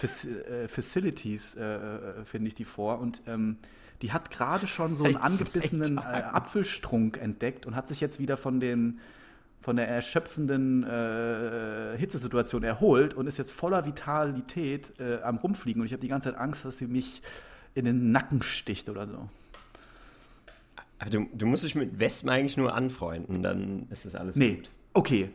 [0.01, 3.01] äh, Facilities, äh, äh, finde ich die vor.
[3.01, 3.59] Und ähm,
[4.01, 6.01] die hat gerade schon so einen angebissenen äh.
[6.01, 9.01] Apfelstrunk entdeckt und hat sich jetzt wieder von den
[9.63, 15.83] von der erschöpfenden äh, Hitzesituation erholt und ist jetzt voller Vitalität äh, am Rumfliegen.
[15.83, 17.21] Und ich habe die ganze Zeit Angst, dass sie mich
[17.75, 19.29] in den Nacken sticht oder so.
[20.99, 24.55] Aber du, du musst dich mit Wespen eigentlich nur anfreunden, dann ist das alles Nee,
[24.55, 24.71] gut.
[24.95, 25.31] okay.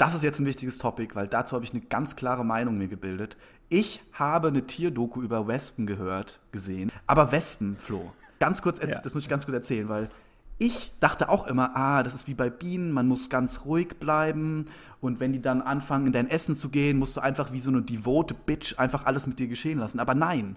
[0.00, 2.88] Das ist jetzt ein wichtiges Topic, weil dazu habe ich eine ganz klare Meinung mir
[2.88, 3.36] gebildet.
[3.68, 6.90] Ich habe eine Tierdoku über Wespen gehört, gesehen.
[7.06, 9.00] Aber Wespen, Flo, ganz kurz, Ja.
[9.00, 10.08] das muss ich ganz kurz erzählen, weil
[10.56, 14.64] ich dachte auch immer, ah, das ist wie bei Bienen, man muss ganz ruhig bleiben
[15.02, 17.68] und wenn die dann anfangen, in dein Essen zu gehen, musst du einfach wie so
[17.68, 20.00] eine devote Bitch einfach alles mit dir geschehen lassen.
[20.00, 20.56] Aber nein,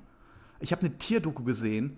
[0.62, 1.98] ich habe eine Tierdoku gesehen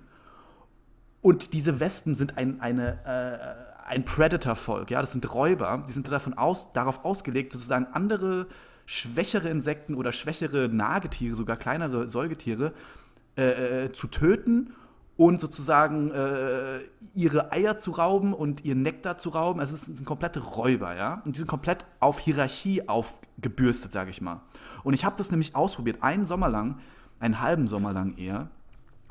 [1.22, 6.12] und diese Wespen sind ein, eine, äh, ein Predator-Volk, ja, das sind Räuber, die sind
[6.12, 8.48] davon aus, darauf ausgelegt, sozusagen andere
[8.86, 12.74] schwächere Insekten oder schwächere Nagetiere, sogar kleinere Säugetiere,
[13.38, 14.74] äh, äh, zu töten
[15.18, 16.80] und sozusagen äh,
[17.14, 19.60] ihre Eier zu rauben und ihren Nektar zu rauben.
[19.60, 21.22] Also es sind komplette Räuber, ja.
[21.26, 24.42] Und die sind komplett auf Hierarchie aufgebürstet, sage ich mal.
[24.84, 26.80] Und ich habe das nämlich ausprobiert, einen Sommer lang,
[27.20, 28.50] einen halben Sommer lang eher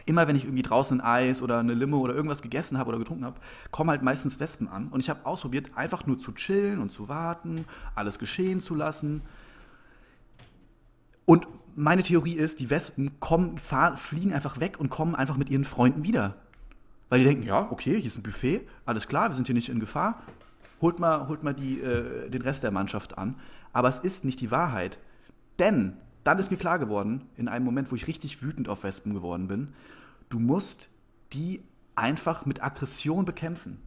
[0.07, 2.99] immer wenn ich irgendwie draußen ein Eis oder eine Limo oder irgendwas gegessen habe oder
[2.99, 3.41] getrunken habe,
[3.71, 4.89] kommen halt meistens Wespen an.
[4.89, 9.23] Und ich habe ausprobiert, einfach nur zu chillen und zu warten, alles geschehen zu lassen.
[11.25, 15.49] Und meine Theorie ist, die Wespen kommen, fahr, fliegen einfach weg und kommen einfach mit
[15.49, 16.37] ihren Freunden wieder.
[17.09, 19.69] Weil die denken, ja, okay, hier ist ein Buffet, alles klar, wir sind hier nicht
[19.69, 20.23] in Gefahr.
[20.81, 23.37] Holt mal, holt mal die, äh, den Rest der Mannschaft an.
[23.73, 24.99] Aber es ist nicht die Wahrheit.
[25.59, 29.15] Denn dann ist mir klar geworden, in einem Moment, wo ich richtig wütend auf Wespen
[29.15, 29.69] geworden bin,
[30.31, 30.89] du musst
[31.33, 31.63] die
[31.95, 33.81] einfach mit Aggression bekämpfen.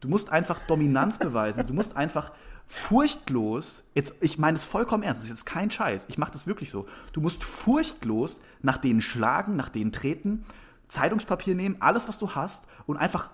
[0.00, 1.66] Du musst einfach Dominanz beweisen.
[1.66, 2.32] Du musst einfach
[2.66, 6.46] furchtlos, jetzt, ich meine es vollkommen ernst, das ist jetzt kein Scheiß, ich mache das
[6.46, 6.86] wirklich so.
[7.12, 10.44] Du musst furchtlos nach denen schlagen, nach denen treten,
[10.88, 13.30] Zeitungspapier nehmen, alles, was du hast und einfach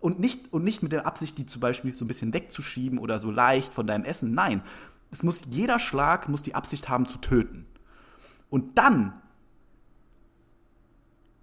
[0.00, 3.18] und nicht, und nicht mit der Absicht, die zum Beispiel so ein bisschen wegzuschieben oder
[3.18, 4.32] so leicht von deinem Essen.
[4.32, 4.62] Nein,
[5.10, 7.66] es muss jeder Schlag muss die Absicht haben zu töten.
[8.50, 9.20] Und dann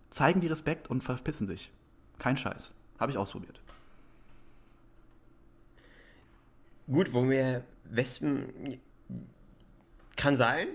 [0.10, 1.72] zeigen die Respekt und verpissen sich.
[2.20, 2.74] Kein Scheiß.
[3.00, 3.60] Habe ich ausprobiert.
[6.88, 8.80] Gut, wo wir Wespen.
[10.16, 10.68] Kann sein.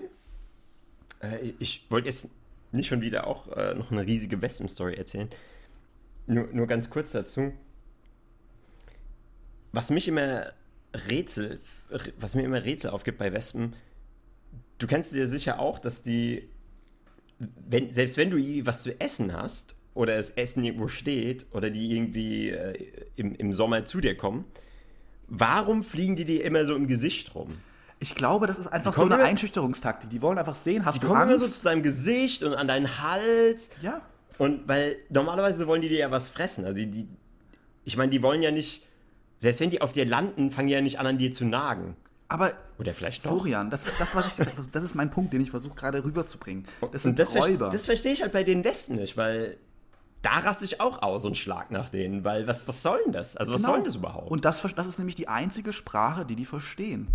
[1.19, 2.29] Äh, ich wollte jetzt
[2.71, 5.29] nicht schon wieder auch äh, noch eine riesige Wespen-Story erzählen.
[6.27, 7.51] Nur, nur ganz kurz dazu.
[9.71, 10.53] Was mich immer
[10.93, 11.59] Rätsel,
[12.19, 13.75] was mir immer Rätsel aufgibt bei Wespen,
[14.81, 16.49] du kennst ja sicher auch, dass die,
[17.39, 21.95] wenn, selbst wenn du was zu essen hast oder das Essen irgendwo steht oder die
[21.95, 24.45] irgendwie äh, im, im Sommer zu dir kommen,
[25.27, 27.49] warum fliegen die dir immer so im Gesicht rum?
[27.99, 30.09] Ich glaube, das ist einfach so eine immer, Einschüchterungstaktik.
[30.09, 31.45] Die wollen einfach sehen, hast die du kommen Angst?
[31.45, 33.69] so zu deinem Gesicht und an deinen Hals.
[33.81, 34.01] Ja.
[34.39, 36.65] Und weil normalerweise wollen die dir ja was fressen.
[36.65, 37.07] Also die, die
[37.83, 38.87] ich meine, die wollen ja nicht,
[39.37, 41.95] selbst wenn die auf dir landen, fangen die ja nicht an, an dir zu nagen.
[42.31, 43.31] Aber Oder vielleicht doch.
[43.31, 46.65] Florian, das ist das, was ich, das ist mein Punkt, den ich versuche gerade rüberzubringen.
[46.93, 47.69] Das sind das Räuber.
[47.69, 49.57] das verstehe ich halt bei den Westen nicht, weil
[50.21, 53.35] da raste ich auch aus und schlag nach denen, weil was, was soll denn das?
[53.35, 53.73] Also was genau.
[53.73, 54.31] soll denn das überhaupt?
[54.31, 57.09] Und das, das ist nämlich die einzige Sprache, die die verstehen.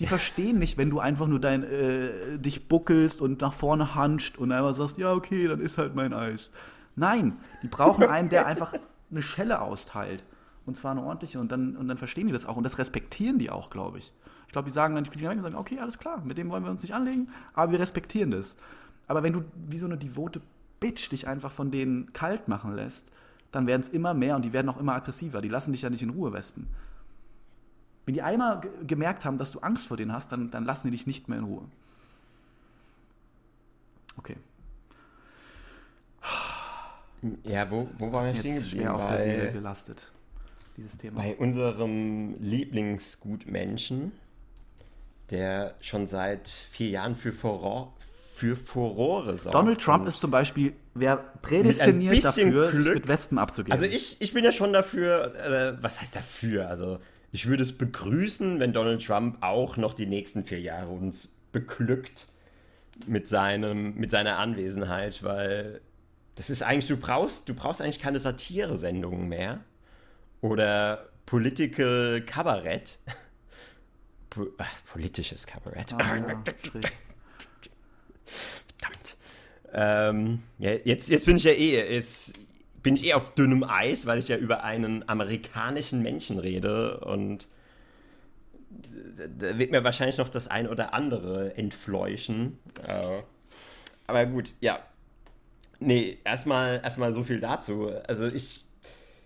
[0.00, 4.36] Die verstehen nicht, wenn du einfach nur dein, äh, dich buckelst und nach vorne hanscht
[4.36, 6.50] und einfach sagst, ja, okay, dann ist halt mein Eis.
[6.96, 8.74] Nein, die brauchen einen, der einfach
[9.12, 10.24] eine Schelle austeilt.
[10.66, 11.40] Und zwar eine ordentliche.
[11.40, 12.56] Und dann, und dann verstehen die das auch.
[12.56, 14.12] Und das respektieren die auch, glaube ich.
[14.46, 16.64] Ich glaube, die sagen dann, die weg und sagen, okay, alles klar, mit dem wollen
[16.64, 18.56] wir uns nicht anlegen, aber wir respektieren das.
[19.06, 20.40] Aber wenn du wie so eine devote
[20.80, 23.10] Bitch dich einfach von denen kalt machen lässt,
[23.50, 25.40] dann werden es immer mehr und die werden auch immer aggressiver.
[25.40, 26.68] Die lassen dich ja nicht in Ruhe, Wespen.
[28.04, 30.90] Wenn die einmal gemerkt haben, dass du Angst vor denen hast, dann, dann lassen die
[30.92, 31.62] dich nicht mehr in Ruhe.
[34.16, 34.36] Okay.
[37.44, 38.80] Ja, wo, wo waren wir stehen geblieben?
[38.80, 40.12] schwer auf der Seele gelastet,
[40.76, 41.20] dieses Thema.
[41.20, 44.12] Bei unserem Lieblingsgutmenschen,
[45.30, 47.92] der schon seit vier Jahren für, Furore,
[48.34, 49.54] für Furore sorgt.
[49.54, 53.72] Donald Trump ist zum Beispiel, wer prädestiniert dafür, Glück, sich mit Wespen abzugeben.
[53.72, 56.68] Also ich, ich bin ja schon dafür, äh, was heißt dafür?
[56.68, 56.98] Also
[57.32, 62.28] ich würde es begrüßen, wenn Donald Trump auch noch die nächsten vier Jahre uns beglückt
[63.06, 65.80] mit, seinem, mit seiner Anwesenheit, weil
[66.34, 69.60] das ist eigentlich, du brauchst, du brauchst eigentlich keine Satire-Sendungen mehr
[70.44, 72.98] oder Political Kabarett.
[74.28, 74.46] Po
[74.92, 75.94] politisches Kabarett.
[75.94, 76.42] Ah, ja,
[78.26, 79.16] Verdammt.
[79.72, 82.34] Ähm, ja, jetzt, jetzt bin ich ja eh, ist,
[82.82, 87.48] bin ich eh auf dünnem Eis, weil ich ja über einen amerikanischen Menschen rede und
[89.38, 92.58] da wird mir wahrscheinlich noch das ein oder andere entfleuchen.
[94.06, 94.80] Aber gut, ja.
[95.78, 97.90] Nee, erstmal erstmal so viel dazu.
[98.06, 98.66] Also ich,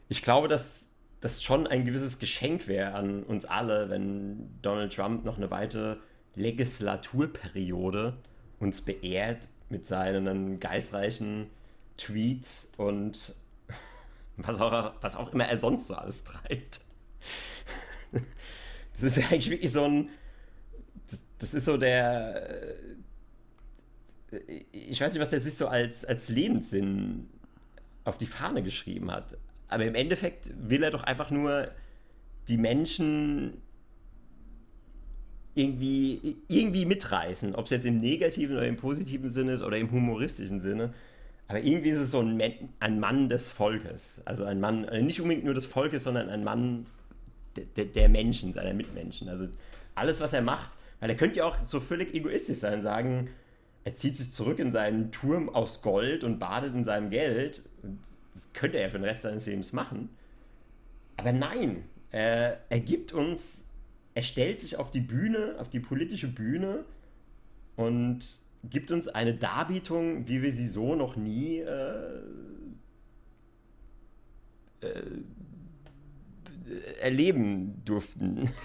[0.08, 0.87] ich glaube, dass
[1.20, 5.96] das schon ein gewisses Geschenk wäre an uns alle, wenn Donald Trump noch eine weitere
[6.34, 8.16] Legislaturperiode
[8.60, 11.50] uns beehrt mit seinen geistreichen
[11.96, 13.34] Tweets und
[14.36, 16.80] was auch, was auch immer er sonst so alles treibt.
[19.00, 20.08] Das ist ja eigentlich wirklich so ein.
[21.08, 22.74] Das, das ist so der.
[24.32, 27.28] Äh, ich weiß nicht, was er sich so als, als Lebenssinn
[28.02, 29.36] auf die Fahne geschrieben hat.
[29.68, 31.70] Aber im Endeffekt will er doch einfach nur
[32.48, 33.62] die Menschen
[35.54, 37.54] irgendwie, irgendwie mitreißen.
[37.54, 40.94] Ob es jetzt im negativen oder im positiven Sinne ist oder im humoristischen Sinne.
[41.48, 42.40] Aber irgendwie ist es so ein,
[42.78, 44.20] ein Mann des Volkes.
[44.24, 46.86] Also ein Mann, äh, nicht unbedingt nur des Volkes, sondern ein Mann
[47.76, 49.28] der, der Menschen, seiner Mitmenschen.
[49.28, 49.48] Also
[49.94, 53.30] alles, was er macht, weil er könnte ja auch so völlig egoistisch sein, sagen,
[53.84, 57.62] er zieht sich zurück in seinen Turm aus Gold und badet in seinem Geld.
[58.34, 60.10] Das könnte er für den Rest seines Lebens machen.
[61.16, 63.68] Aber nein, er, er gibt uns,
[64.14, 66.84] er stellt sich auf die Bühne, auf die politische Bühne
[67.76, 72.20] und gibt uns eine Darbietung, wie wir sie so noch nie äh,
[74.80, 75.02] äh,
[77.00, 78.50] erleben durften.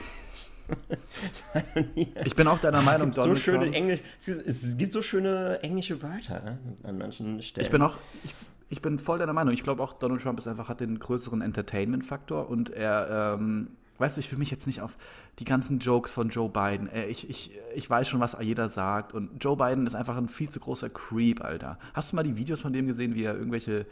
[2.25, 5.59] ich bin auch deiner Ach, Meinung, es gibt so schöne Englisch, es gibt so schöne
[5.61, 7.65] englische Wörter an manchen Stellen.
[7.65, 8.33] Ich bin auch, ich,
[8.69, 9.53] ich bin voll deiner Meinung.
[9.53, 14.17] Ich glaube auch, Donald Trump ist einfach, hat den größeren Entertainment-Faktor und er ähm, weißt
[14.17, 14.97] du, ich will mich jetzt nicht auf
[15.39, 16.87] die ganzen Jokes von Joe Biden.
[16.87, 19.13] Äh, ich, ich, ich weiß schon, was jeder sagt.
[19.13, 21.77] Und Joe Biden ist einfach ein viel zu großer Creep, Alter.
[21.93, 23.85] Hast du mal die Videos von dem gesehen, wie er irgendwelche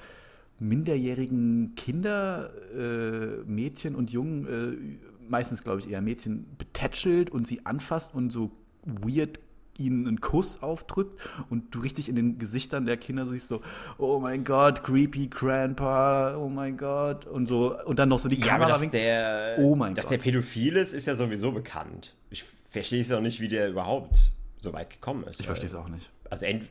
[0.59, 7.65] minderjährigen Kinder, äh, Mädchen und Jungen, äh, meistens glaube ich eher Mädchen, betätschelt und sie
[7.65, 8.51] anfasst und so
[8.83, 9.39] weird
[9.77, 11.19] ihnen einen Kuss aufdrückt
[11.49, 13.61] und du richtig in den Gesichtern der Kinder siehst so,
[13.97, 18.39] oh mein Gott, creepy Grandpa, oh mein Gott und so und dann noch so die
[18.39, 18.93] Ja, Kamera dass winkt.
[18.93, 20.11] der, Oh mein dass Gott.
[20.11, 22.13] der pädophil ist, ist ja sowieso bekannt.
[22.29, 25.39] Ich verstehe es auch nicht, wie der überhaupt so weit gekommen ist.
[25.39, 26.11] Ich verstehe es auch nicht.
[26.29, 26.65] Also, ent,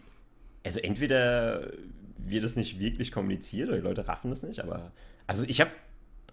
[0.64, 1.70] also entweder
[2.18, 4.92] wird es nicht wirklich kommuniziert oder die Leute raffen es nicht, aber
[5.26, 5.70] also ich habe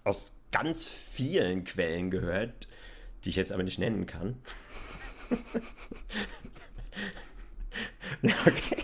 [0.08, 2.66] aus ganz vielen Quellen gehört,
[3.24, 4.36] die ich jetzt aber nicht nennen kann.
[8.22, 8.76] ja, okay.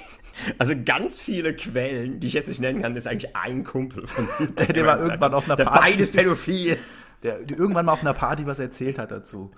[0.58, 4.24] Also ganz viele Quellen, die ich jetzt nicht nennen kann, ist eigentlich ein Kumpel von
[4.38, 4.48] mir.
[4.52, 5.92] Der- der war irgendwann auf einer der Party.
[5.92, 6.76] Beides pädophil.
[7.22, 9.50] Der, der irgendwann mal auf einer Party was erzählt hat dazu.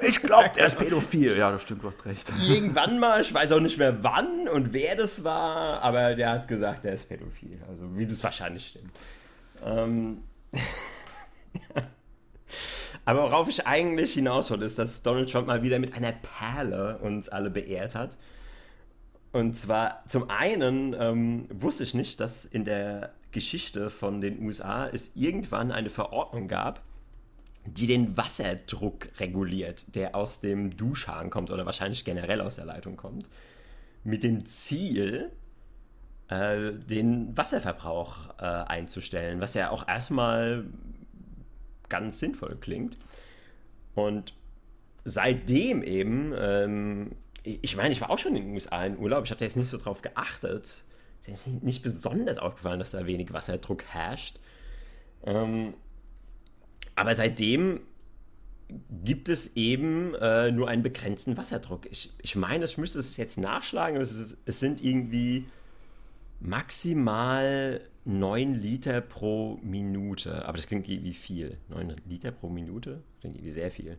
[0.00, 1.36] Ich glaube, der ist pädophil.
[1.36, 2.32] Ja, das stimmt, du hast recht.
[2.44, 6.48] Irgendwann mal, ich weiß auch nicht mehr wann und wer das war, aber der hat
[6.48, 7.60] gesagt, der ist pädophil.
[7.68, 8.90] Also wie das wahrscheinlich stimmt.
[9.64, 10.22] Ähm,
[13.04, 16.98] aber worauf ich eigentlich hinaus wollte, ist, dass Donald Trump mal wieder mit einer Perle
[16.98, 18.16] uns alle beehrt hat.
[19.32, 24.88] Und zwar zum einen ähm, wusste ich nicht, dass in der Geschichte von den USA
[24.88, 26.82] es irgendwann eine Verordnung gab,
[27.66, 32.96] die den Wasserdruck reguliert, der aus dem Duschhahn kommt oder wahrscheinlich generell aus der Leitung
[32.96, 33.28] kommt,
[34.04, 35.32] mit dem Ziel,
[36.28, 40.64] äh, den Wasserverbrauch äh, einzustellen, was ja auch erstmal
[41.88, 42.96] ganz sinnvoll klingt.
[43.94, 44.34] Und
[45.04, 47.12] seitdem eben, ähm,
[47.42, 49.44] ich ich meine, ich war auch schon in den USA in Urlaub, ich habe da
[49.44, 50.84] jetzt nicht so drauf geachtet.
[51.20, 54.38] Es ist nicht besonders aufgefallen, dass da wenig Wasserdruck herrscht.
[55.24, 55.74] Ähm,
[56.94, 57.80] aber seitdem
[59.04, 61.86] gibt es eben äh, nur einen begrenzten Wasserdruck.
[61.90, 65.46] Ich, ich meine, ich müsste es jetzt nachschlagen, es, ist, es sind irgendwie
[66.40, 70.44] maximal 9 Liter pro Minute.
[70.46, 71.56] Aber das klingt irgendwie viel.
[71.68, 73.02] 9 Liter pro Minute?
[73.20, 73.98] Klingt irgendwie sehr viel.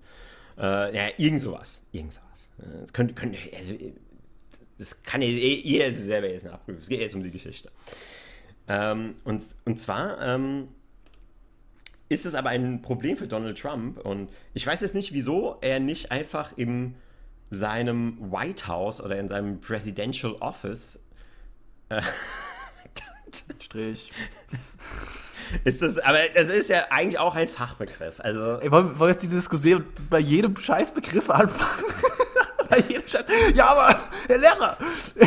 [0.57, 1.83] Äh, ja, irgend sowas.
[1.91, 2.49] Irgend sowas.
[2.59, 3.73] Äh, Das könnte, könnte, also,
[4.77, 6.81] das kann ja eh- selber jetzt nachprüfen.
[6.81, 7.71] Es geht jetzt um die Geschichte.
[8.67, 10.67] Ähm, und, und zwar ähm,
[12.09, 13.99] ist es aber ein Problem für Donald Trump.
[13.99, 16.95] Und ich weiß jetzt nicht, wieso er nicht einfach in
[17.49, 21.06] seinem White House oder in seinem Presidential Office äh,
[23.59, 24.11] Strich.
[25.63, 28.19] ist das, aber das ist ja eigentlich auch ein Fachbegriff.
[28.19, 31.83] Also Ey, wollen, wollen wir jetzt diese Diskussion bei jedem Scheißbegriff anfangen?
[32.69, 33.25] bei jedem Scheiß.
[33.53, 34.77] Ja, aber, Herr Lehrer,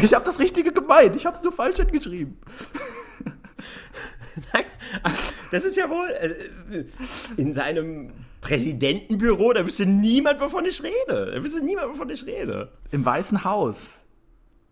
[0.02, 1.16] ich habe das Richtige gemeint.
[1.16, 2.38] Ich habe es nur falsch hingeschrieben.
[4.52, 4.64] Nein,
[5.50, 6.84] das ist ja wohl äh,
[7.36, 11.32] in seinem Präsidentenbüro, da wüsste niemand, wovon ich rede.
[11.34, 12.72] Da wüsste niemand, wovon ich rede.
[12.90, 14.02] Im Weißen Haus.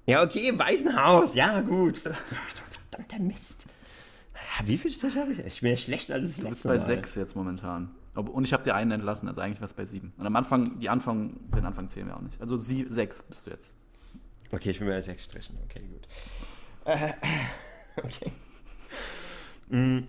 [0.08, 1.98] Ja, okay, im Weißen Haus, ja, gut.
[2.90, 3.66] Verdammter Mist.
[4.64, 5.38] Wie viel Striche habe ich?
[5.40, 6.80] Ich bin ja schlechter als Du bist bei Mal.
[6.80, 7.90] sechs jetzt momentan.
[8.14, 10.14] Und ich habe dir einen entlassen, also eigentlich was bei sieben.
[10.16, 12.40] Und am Anfang, die Anfang, den Anfang zählen wir auch nicht.
[12.40, 13.76] Also sie, sechs bist du jetzt.
[14.50, 15.58] Okay, ich bin bei sechs Strichen.
[15.64, 16.08] Okay, gut.
[16.86, 17.12] Äh,
[18.02, 18.32] okay.
[19.68, 20.08] Mm,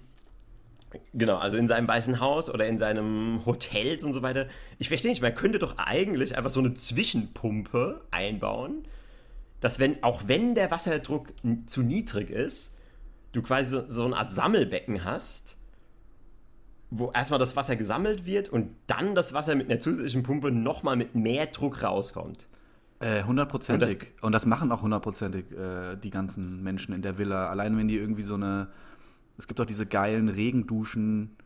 [1.14, 4.48] Genau, also in seinem Weißen Haus oder in seinem Hotels und so weiter.
[4.80, 8.86] Ich verstehe nicht, man könnte doch eigentlich einfach so eine Zwischenpumpe einbauen,
[9.60, 11.34] dass wenn, auch wenn der Wasserdruck
[11.68, 12.76] zu niedrig ist,
[13.32, 15.58] du quasi so, so eine Art Sammelbecken hast,
[16.92, 20.96] wo erstmal das Wasser gesammelt wird und dann das Wasser mit einer zusätzlichen Pumpe nochmal
[20.96, 22.48] mit mehr Druck rauskommt.
[23.00, 24.14] Äh, hundertprozentig.
[24.22, 27.50] Und, das machen auch hundertprozentig äh, die ganzen Menschen in der Villa.
[27.50, 28.68] Allein wenn die irgendwie so eine.
[29.38, 31.38] Es gibt auch diese geilen Regenduschen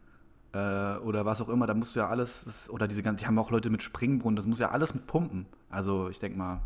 [0.51, 2.45] äh, oder was auch immer, da musst du ja alles.
[2.45, 3.19] Das, oder diese ganzen.
[3.21, 5.45] Die haben auch Leute mit Springbrunnen, das muss ja alles mit pumpen.
[5.69, 6.61] Also ich denke mal.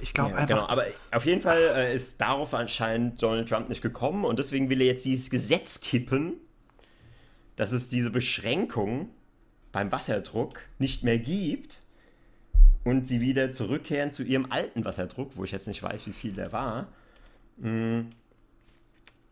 [0.00, 0.56] Ich glaube Ja, einfach.
[0.56, 0.82] genau, aber
[1.12, 4.88] auf jeden Fall äh, ist darauf anscheinend Donald Trump nicht gekommen und deswegen will er
[4.88, 6.34] jetzt dieses Gesetz kippen,
[7.56, 9.10] dass es diese Beschränkung
[9.70, 11.82] beim Wasserdruck nicht mehr gibt
[12.84, 16.32] und sie wieder zurückkehren zu ihrem alten Wasserdruck, wo ich jetzt nicht weiß, wie viel
[16.32, 16.88] der war.
[17.58, 18.02] Mm.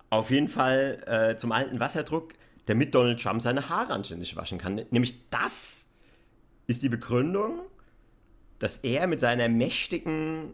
[0.09, 2.35] Auf jeden Fall äh, zum alten Wasserdruck,
[2.67, 4.81] damit Donald Trump seine Haare anständig waschen kann.
[4.91, 5.87] Nämlich das
[6.67, 7.61] ist die Begründung,
[8.61, 10.53] dass er mit seiner mächtigen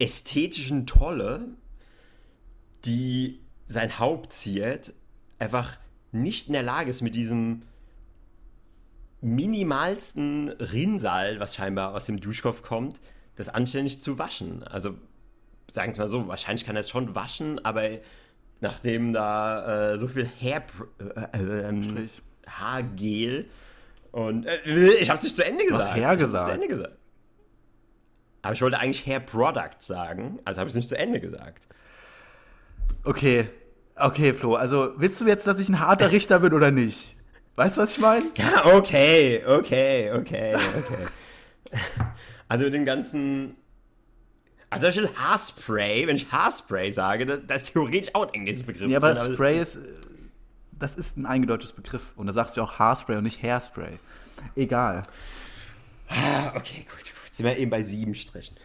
[0.00, 1.46] ästhetischen Tolle,
[2.84, 4.92] die sein Haupt ziert,
[5.38, 5.78] einfach
[6.10, 7.62] nicht in der Lage ist, mit diesem
[9.20, 13.00] minimalsten Rinnsal, was scheinbar aus dem Duschkopf kommt,
[13.36, 14.62] das anständig zu waschen.
[14.64, 14.96] Also
[15.70, 17.98] sagen wir mal so, wahrscheinlich kann er es schon waschen, aber
[18.60, 20.64] nachdem da äh, so viel Hair,
[20.98, 22.08] äh, äh, ähm.
[22.46, 23.48] Haargel
[24.14, 24.58] und äh,
[25.00, 25.90] ich habe es nicht zu Ende gesagt.
[25.90, 26.46] hast Hair Ich.
[26.46, 26.96] Zu Ende gesagt.
[28.42, 31.66] Aber ich wollte eigentlich Hair Product sagen, also habe ich es nicht zu Ende gesagt.
[33.04, 33.48] Okay,
[33.96, 37.16] Okay, Flo, also willst du jetzt, dass ich ein harter Richter bin oder nicht?
[37.54, 38.24] Weißt du, was ich meine?
[38.36, 41.02] Ja, okay, okay, okay, okay.
[42.48, 43.56] also mit dem ganzen.
[44.70, 48.90] Also zum Beispiel Haarspray, wenn ich Haarspray sage, das, ist theoretisch auch ein englisches Begriff.
[48.90, 49.80] Ja, aber drin, Spray ist, äh,
[50.78, 52.12] das ist ein eingedeutschtes Begriff.
[52.16, 53.98] Und da sagst du auch Haarspray und nicht Hairspray.
[54.56, 55.02] Egal.
[56.08, 57.12] Ah, okay, gut, gut.
[57.26, 58.56] Jetzt sind wir eben bei sieben Strichen.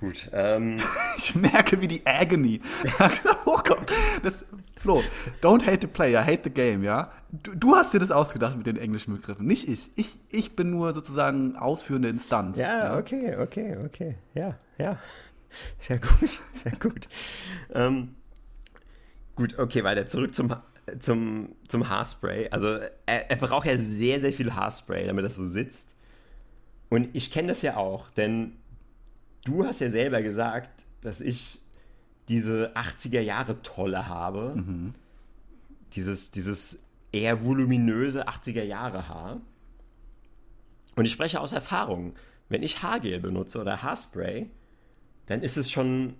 [0.00, 0.28] Gut.
[0.32, 0.78] Ähm,
[1.16, 2.60] Ich merke, wie die Agony
[3.46, 3.90] hochkommt.
[4.22, 4.44] Das,
[4.76, 5.02] Flo,
[5.40, 7.10] don't hate the player, hate the game, ja?
[7.30, 9.90] Du, du hast dir das ausgedacht mit den englischen Begriffen, nicht ich.
[9.96, 12.58] Ich, ich bin nur sozusagen ausführende Instanz.
[12.58, 14.16] ja, okay, okay, okay.
[14.34, 14.98] Ja, ja.
[15.78, 17.08] Sehr gut, sehr gut.
[17.72, 18.14] Ähm,
[19.34, 20.06] gut, okay, weiter.
[20.06, 20.54] Zurück zum,
[20.98, 22.48] zum, zum Haarspray.
[22.50, 22.68] Also,
[23.06, 25.94] er, er braucht ja sehr, sehr viel Haarspray, damit das so sitzt.
[26.88, 28.52] Und ich kenne das ja auch, denn
[29.44, 31.60] du hast ja selber gesagt, dass ich
[32.28, 34.54] diese 80er Jahre Tolle habe.
[35.92, 36.80] Dieses, dieses
[37.12, 39.40] eher voluminöse 80er Jahre Haar.
[40.96, 42.14] Und ich spreche aus Erfahrung.
[42.48, 44.50] Wenn ich Haargel benutze oder Haarspray,
[45.26, 46.14] dann ist es schon,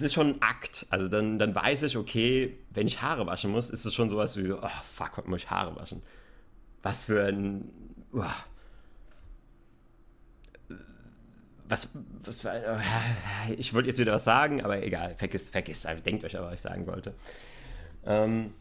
[0.00, 0.86] das ist schon ein Akt.
[0.90, 4.36] Also dann, dann weiß ich, okay, wenn ich Haare waschen muss, ist es schon sowas
[4.36, 6.02] wie, oh fuck, heute muss ich Haare waschen.
[6.82, 7.70] Was für ein,
[8.12, 8.34] uah.
[11.68, 11.88] was,
[12.24, 12.82] was für ein,
[13.56, 16.56] ich wollte jetzt wieder was sagen, aber egal, vergisst, vergisst, einfach, denkt euch aber, was
[16.56, 17.14] ich sagen wollte.
[18.04, 18.52] Ähm,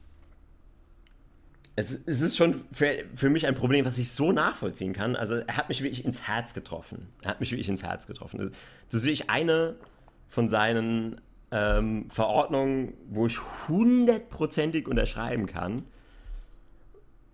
[1.76, 5.16] es, es ist schon für, für mich ein Problem, was ich so nachvollziehen kann.
[5.16, 7.10] Also er hat mich wirklich ins Herz getroffen.
[7.24, 8.52] Er hat mich wirklich ins Herz getroffen.
[8.90, 9.76] Das ist wirklich eine
[10.34, 11.22] von seinen
[11.52, 15.86] ähm, Verordnungen, wo ich hundertprozentig unterschreiben kann,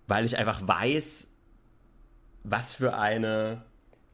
[0.06, 1.30] weil ich einfach weiß,
[2.44, 3.64] was für eine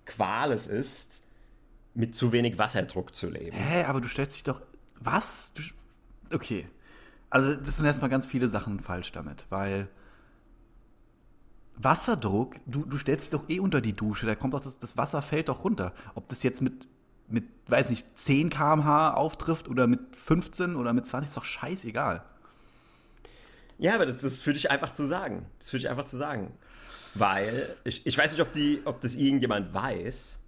[0.06, 1.24] Qual es ist,
[1.96, 3.58] mit zu wenig Wasserdruck zu leben.
[3.58, 4.62] Hä, aber du stellst dich doch.
[5.00, 5.54] Was?
[5.56, 5.64] Du,
[6.36, 6.68] okay.
[7.32, 9.88] Also, das sind erstmal ganz viele Sachen falsch damit, weil.
[11.78, 14.96] Wasserdruck, du, du stellst dich doch eh unter die Dusche, da kommt doch das, das
[14.96, 15.94] Wasser fällt doch runter.
[16.14, 16.88] Ob das jetzt mit,
[17.28, 22.24] mit, weiß nicht, 10 km/h auftrifft oder mit 15 oder mit 20, ist doch scheißegal.
[23.78, 25.46] Ja, aber das ist für dich einfach zu sagen.
[25.58, 26.52] Das ist für dich einfach zu sagen.
[27.14, 30.40] Weil, ich, ich weiß nicht, ob, die, ob das irgendjemand weiß,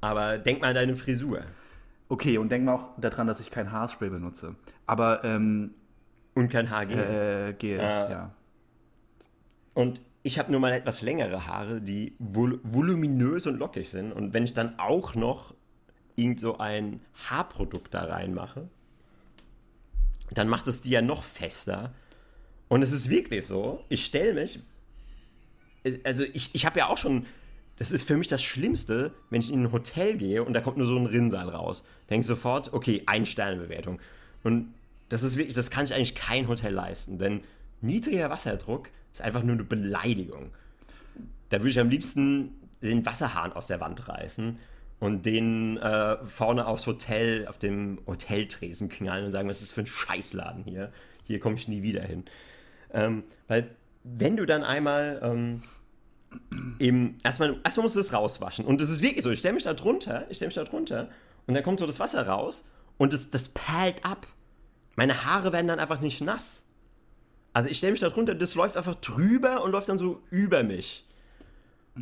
[0.00, 1.42] aber denk mal an deine Frisur.
[2.08, 4.56] Okay, und denk mal auch daran, dass ich kein Haarspray benutze.
[4.86, 5.74] Aber, ähm,
[6.34, 6.98] Und kein Haargel.
[6.98, 8.10] äh, Gel, Ah.
[8.10, 8.34] ja.
[9.74, 14.12] Und ich habe nur mal etwas längere Haare, die vol voluminös und lockig sind.
[14.12, 15.54] Und wenn ich dann auch noch
[16.16, 18.68] irgend so ein Haarprodukt da reinmache,
[20.32, 21.94] dann macht es die ja noch fester.
[22.68, 24.60] Und es ist wirklich so, ich stelle mich,
[26.04, 27.26] also ich, ich habe ja auch schon,
[27.76, 30.76] das ist für mich das Schlimmste, wenn ich in ein Hotel gehe und da kommt
[30.76, 31.82] nur so ein Rinnsal raus.
[32.10, 34.00] Denke ich sofort, okay, ein Sternebewertung.
[34.44, 34.74] Und
[35.08, 37.40] das ist wirklich, das kann sich eigentlich kein Hotel leisten, denn
[37.80, 40.50] niedriger Wasserdruck ist einfach nur eine Beleidigung.
[41.48, 42.52] Da würde ich am liebsten
[42.82, 44.58] den Wasserhahn aus der Wand reißen
[45.00, 49.72] und den äh, vorne aufs Hotel, auf dem Hoteltresen knallen und sagen, was ist das
[49.72, 50.92] für ein Scheißladen hier?
[51.26, 52.24] Hier komme ich nie wieder hin.
[52.92, 53.70] Ähm, weil,
[54.04, 55.62] wenn du dann einmal ähm,
[56.78, 58.64] im, erstmal, erstmal musst du es rauswaschen.
[58.64, 61.08] Und es ist wirklich so, ich stelle mich da drunter, ich stelle mich da drunter
[61.46, 62.64] und dann kommt so das Wasser raus
[62.98, 64.26] und das, das perlt ab.
[64.96, 66.66] Meine Haare werden dann einfach nicht nass.
[67.52, 70.62] Also ich stelle mich da drunter, das läuft einfach drüber und läuft dann so über
[70.62, 71.06] mich.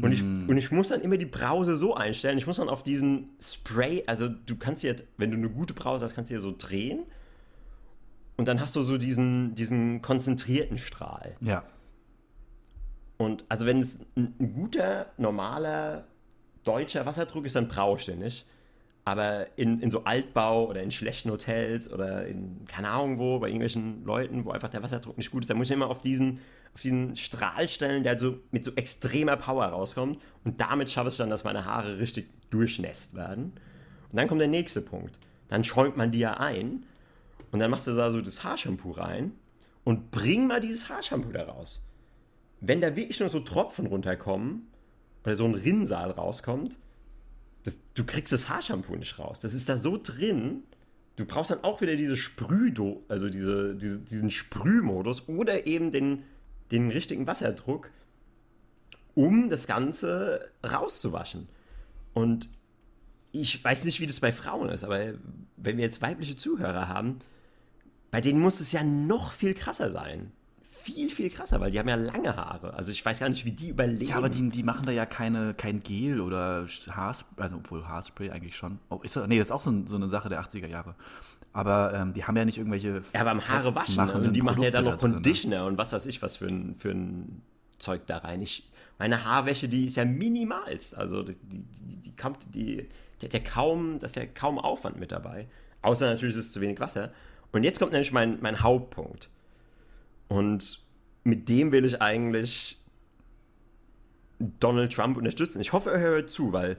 [0.01, 2.39] Und ich, und ich muss dann immer die Brause so einstellen.
[2.39, 6.05] Ich muss dann auf diesen Spray, also du kannst hier, wenn du eine gute Brause
[6.05, 7.05] hast, kannst du hier so drehen.
[8.37, 11.35] Und dann hast du so diesen, diesen konzentrierten Strahl.
[11.41, 11.65] Ja.
[13.17, 16.07] Und also wenn es ein, ein guter, normaler
[16.63, 18.47] deutscher Wasserdruck ist, dann brauchst du den nicht.
[19.09, 23.47] Aber in, in so Altbau oder in schlechten Hotels oder in, keine Ahnung wo, bei
[23.47, 26.41] irgendwelchen Leuten, wo einfach der Wasserdruck nicht gut ist, da muss ich immer auf diesen,
[26.75, 30.23] auf diesen Strahl stellen, der so mit so extremer Power rauskommt.
[30.45, 33.55] Und damit schaffe ich dann, dass meine Haare richtig durchnässt werden.
[34.11, 35.19] Und dann kommt der nächste Punkt.
[35.49, 36.85] Dann schäumt man die ja ein.
[37.51, 39.33] Und dann machst du da so das Haarshampoo rein
[39.85, 41.81] und bring mal dieses Haarshampoo da raus.
[42.61, 44.69] Wenn da wirklich nur so Tropfen runterkommen
[45.25, 46.77] oder so ein Rinnsal rauskommt,
[47.69, 49.41] das, du kriegst das Haarshampoo nicht raus.
[49.41, 50.63] Das ist da so drin.
[51.17, 56.23] Du brauchst dann auch wieder diese Sprühdo, also diese, diese, diesen Sprühmodus oder eben den,
[56.71, 57.91] den richtigen Wasserdruck,
[59.15, 61.49] um das Ganze rauszuwaschen.
[62.15, 62.49] Und
[63.33, 65.15] ich weiß nicht, wie das bei Frauen ist, aber
[65.57, 67.19] wenn wir jetzt weibliche Zuhörer haben,
[68.11, 70.33] bei denen muss es ja noch viel krasser sein.
[70.95, 72.75] Viel, viel krasser, weil die haben ja lange Haare.
[72.75, 74.11] Also ich weiß gar nicht, wie die überleben.
[74.11, 78.31] Ja, aber die, die machen da ja keine, kein Gel oder Haarspray, also obwohl Haarspray
[78.31, 78.79] eigentlich schon.
[78.89, 80.95] Oh, ist das, nee, das ist auch so, so eine Sache der 80er Jahre.
[81.53, 83.03] Aber ähm, die haben ja nicht irgendwelche.
[83.13, 84.05] Ja, aber am Haare waschen.
[84.05, 84.13] Ne?
[84.13, 86.77] Und die machen ja dann noch da Conditioner und was weiß ich, was für ein,
[86.79, 87.43] für ein
[87.79, 88.41] Zeug da rein.
[88.43, 90.97] Ich, meine Haarwäsche, die ist ja minimalst.
[90.97, 92.89] Also die, die, die, kommt, die,
[93.21, 95.49] die hat ja kaum, das ist ja kaum Aufwand mit dabei.
[95.83, 97.13] Außer natürlich ist es zu wenig Wasser.
[97.53, 99.31] Und jetzt kommt nämlich mein, mein Hauptpunkt.
[100.29, 100.81] Und
[101.25, 102.81] mit dem will ich eigentlich
[104.39, 105.61] Donald Trump unterstützen.
[105.61, 106.77] Ich hoffe, er hört zu, weil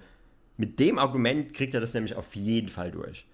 [0.57, 3.25] mit dem Argument kriegt er das nämlich auf jeden Fall durch.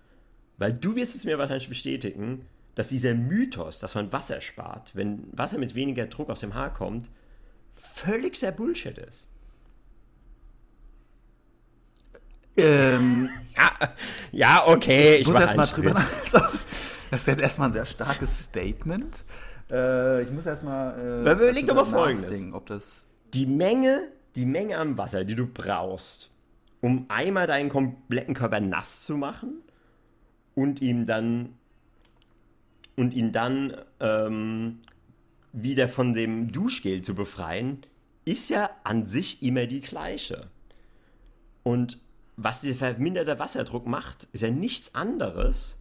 [0.58, 2.46] Weil du wirst es mir wahrscheinlich bestätigen,
[2.76, 6.74] dass dieser Mythos, dass man Wasser spart, wenn Wasser mit weniger Druck aus dem Haar
[6.74, 7.10] kommt,
[7.72, 9.28] völlig sehr Bullshit ist.
[12.58, 13.96] Ähm, ja,
[14.32, 15.16] ja, okay.
[15.16, 16.60] Ich, ich muss erstmal drüber nachdenken.
[17.12, 19.24] Das ist jetzt erstmal ein sehr starkes Statement.
[19.70, 21.26] Äh, ich muss erstmal.
[21.26, 25.48] Äh, Überleg doch mal folgendes: ob das Die Menge, die Menge an Wasser, die du
[25.48, 26.30] brauchst,
[26.82, 29.62] um einmal deinen kompletten Körper nass zu machen
[30.54, 31.56] und ihm dann
[32.96, 34.80] und ihn dann ähm,
[35.52, 37.82] wieder von dem Duschgel zu befreien,
[38.26, 40.48] ist ja an sich immer die gleiche.
[41.64, 42.00] Und
[42.38, 45.80] was der verminderte Wasserdruck macht, ist ja nichts anderes,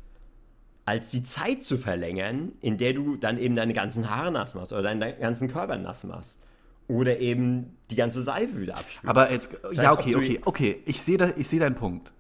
[0.87, 4.73] als die Zeit zu verlängern, in der du dann eben deine ganzen Haare nass machst
[4.73, 6.41] oder deinen ganzen Körper nass machst.
[6.87, 9.09] Oder eben die ganze Seife wieder abspülst.
[9.09, 10.83] Aber jetzt, das heißt, ja, okay, okay, okay.
[10.85, 12.13] Ich sehe seh deinen Punkt.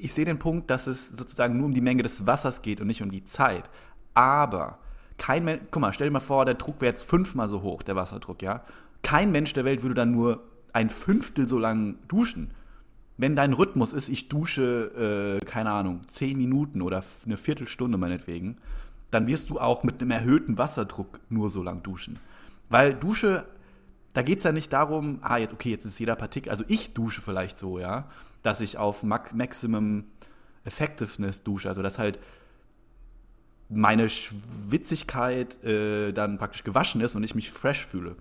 [0.00, 2.88] Ich sehe den Punkt, dass es sozusagen nur um die Menge des Wassers geht und
[2.88, 3.70] nicht um die Zeit.
[4.14, 4.78] Aber
[5.18, 7.84] kein Mensch, guck mal, stell dir mal vor, der Druck wäre jetzt fünfmal so hoch,
[7.84, 8.64] der Wasserdruck, ja.
[9.04, 10.42] Kein Mensch der Welt würde dann nur
[10.72, 12.50] ein Fünftel so lang duschen
[13.22, 18.58] wenn dein Rhythmus ist, ich dusche, äh, keine Ahnung, zehn Minuten oder eine Viertelstunde meinetwegen,
[19.12, 22.18] dann wirst du auch mit einem erhöhten Wasserdruck nur so lang duschen.
[22.68, 23.44] Weil Dusche,
[24.12, 26.94] da geht es ja nicht darum, ah, jetzt, okay, jetzt ist jeder Partikel, also ich
[26.94, 28.08] dusche vielleicht so, ja,
[28.42, 30.02] dass ich auf Maximum
[30.64, 32.18] Effectiveness dusche, also dass halt
[33.68, 38.16] meine Schwitzigkeit äh, dann praktisch gewaschen ist und ich mich fresh fühle.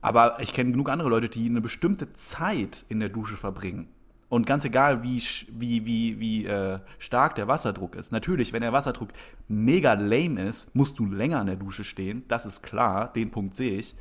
[0.00, 3.88] Aber ich kenne genug andere Leute, die eine bestimmte Zeit in der Dusche verbringen.
[4.32, 8.12] Und ganz egal, wie, wie, wie, wie äh, stark der Wasserdruck ist.
[8.12, 9.10] Natürlich, wenn der Wasserdruck
[9.46, 12.24] mega lame ist, musst du länger an der Dusche stehen.
[12.28, 13.94] Das ist klar, den Punkt sehe ich.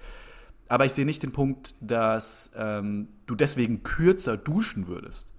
[0.69, 5.33] Aber ich sehe nicht den Punkt, dass ähm, du deswegen kürzer duschen würdest.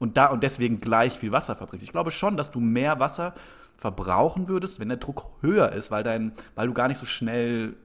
[0.00, 1.84] Und, da, und deswegen gleich viel Wasser verbringst.
[1.84, 3.34] Ich glaube schon, dass du mehr Wasser
[3.76, 7.76] verbrauchen würdest, wenn der Druck höher ist, weil, dein, weil du gar nicht so schnell.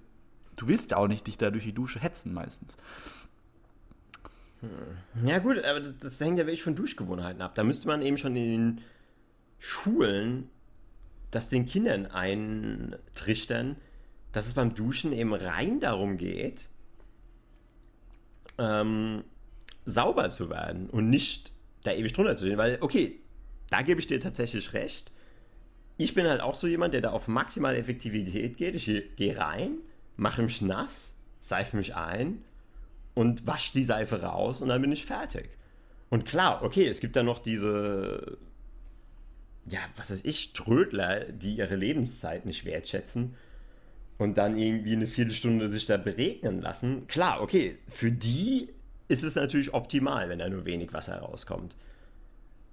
[0.55, 2.75] Du willst ja auch nicht dich da durch die Dusche hetzen meistens.
[4.61, 5.27] Hm.
[5.27, 7.55] Ja, gut, aber das, das, hängt ja wirklich von Duschgewohnheiten ab.
[7.55, 8.81] Da müsste man eben schon in den
[9.59, 10.49] Schulen
[11.31, 13.75] das den Kindern eintrichtern,
[14.31, 16.69] dass es beim Duschen eben rein darum geht,
[18.57, 19.23] ähm,
[19.85, 21.51] sauber zu werden und nicht
[21.83, 22.57] da ewig drunter zu stehen.
[22.57, 23.19] Weil, okay,
[23.69, 25.11] da gebe ich dir tatsächlich recht.
[25.97, 28.75] Ich bin halt auch so jemand, der da auf maximale Effektivität geht.
[28.75, 28.85] Ich
[29.15, 29.77] gehe rein,
[30.15, 32.43] mache mich nass, seife mich ein
[33.13, 35.49] und wasche die Seife raus und dann bin ich fertig.
[36.09, 38.37] Und klar, okay, es gibt da noch diese,
[39.67, 43.35] ja, was weiß ich, Trödler, die ihre Lebenszeit nicht wertschätzen
[44.17, 47.07] und dann irgendwie eine Viertelstunde sich da beregnen lassen.
[47.07, 48.69] Klar, okay, für die
[49.07, 51.75] ist es natürlich optimal, wenn da nur wenig Wasser rauskommt.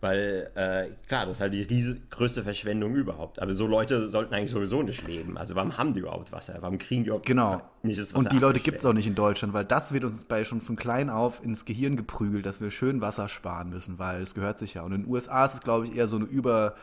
[0.01, 3.41] Weil, äh, klar, das ist halt die riesige, größte Verschwendung überhaupt.
[3.41, 5.39] Aber so Leute sollten eigentlich sowieso nicht leben.
[5.39, 6.59] Also warum haben die überhaupt Wasser?
[6.61, 7.63] Warum kriegen die überhaupt genau.
[7.83, 8.19] nicht das Wasser?
[8.19, 10.61] Und die Leute gibt es auch nicht in Deutschland, weil das wird uns bei schon
[10.61, 14.59] von klein auf ins Gehirn geprügelt, dass wir schön Wasser sparen müssen, weil es gehört
[14.59, 14.83] sich ja.
[14.83, 16.75] Und in den USA ist es, glaube ich, eher so eine Über...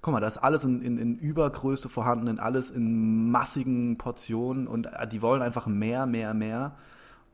[0.00, 4.68] Guck mal, da ist alles in, in, in Übergröße vorhanden, in alles in massigen Portionen
[4.68, 6.76] und äh, die wollen einfach mehr, mehr, mehr.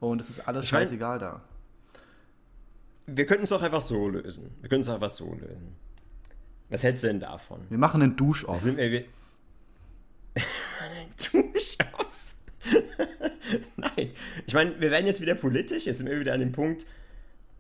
[0.01, 1.43] Und es ist alles scheißegal da
[3.07, 4.50] wir könnten es auch einfach so lösen.
[4.61, 5.76] Wir können es einfach so lösen.
[6.70, 7.61] Was hältst du denn davon?
[7.68, 8.62] Wir machen einen Dusch-Off.
[8.62, 9.05] Sind wir, wir
[10.80, 12.34] einen Dusch-Off?
[13.76, 14.11] Nein.
[14.46, 15.86] Ich meine, wir werden jetzt wieder politisch.
[15.86, 16.86] Jetzt sind wir wieder an dem Punkt,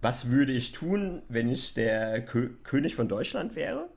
[0.00, 3.88] was würde ich tun, wenn ich der Kö König von Deutschland wäre?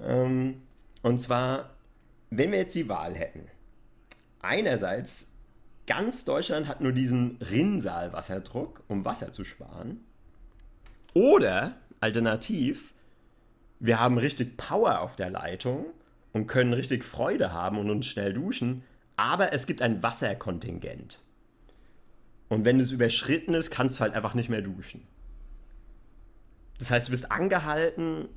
[0.00, 0.62] Ähm,
[1.02, 1.76] und zwar,
[2.30, 3.46] wenn wir jetzt die Wahl hätten.
[4.40, 5.32] Einerseits,
[5.86, 10.04] ganz Deutschland hat nur diesen Rinnsal-Wasserdruck, um Wasser zu sparen.
[11.18, 12.94] Oder alternativ,
[13.80, 15.86] wir haben richtig Power auf der Leitung
[16.32, 18.84] und können richtig Freude haben und uns schnell duschen,
[19.16, 21.18] aber es gibt ein Wasserkontingent.
[22.48, 25.08] Und wenn es überschritten ist, kannst du halt einfach nicht mehr duschen.
[26.78, 28.28] Das heißt, du bist angehalten,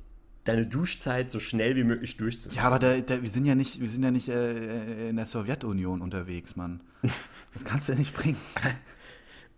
[0.42, 2.56] deine Duschzeit so schnell wie möglich durchzuführen.
[2.56, 5.26] Ja, aber da, da, wir sind ja nicht, wir sind ja nicht äh, in der
[5.26, 6.80] Sowjetunion unterwegs, Mann.
[7.52, 8.38] Das kannst du ja nicht bringen.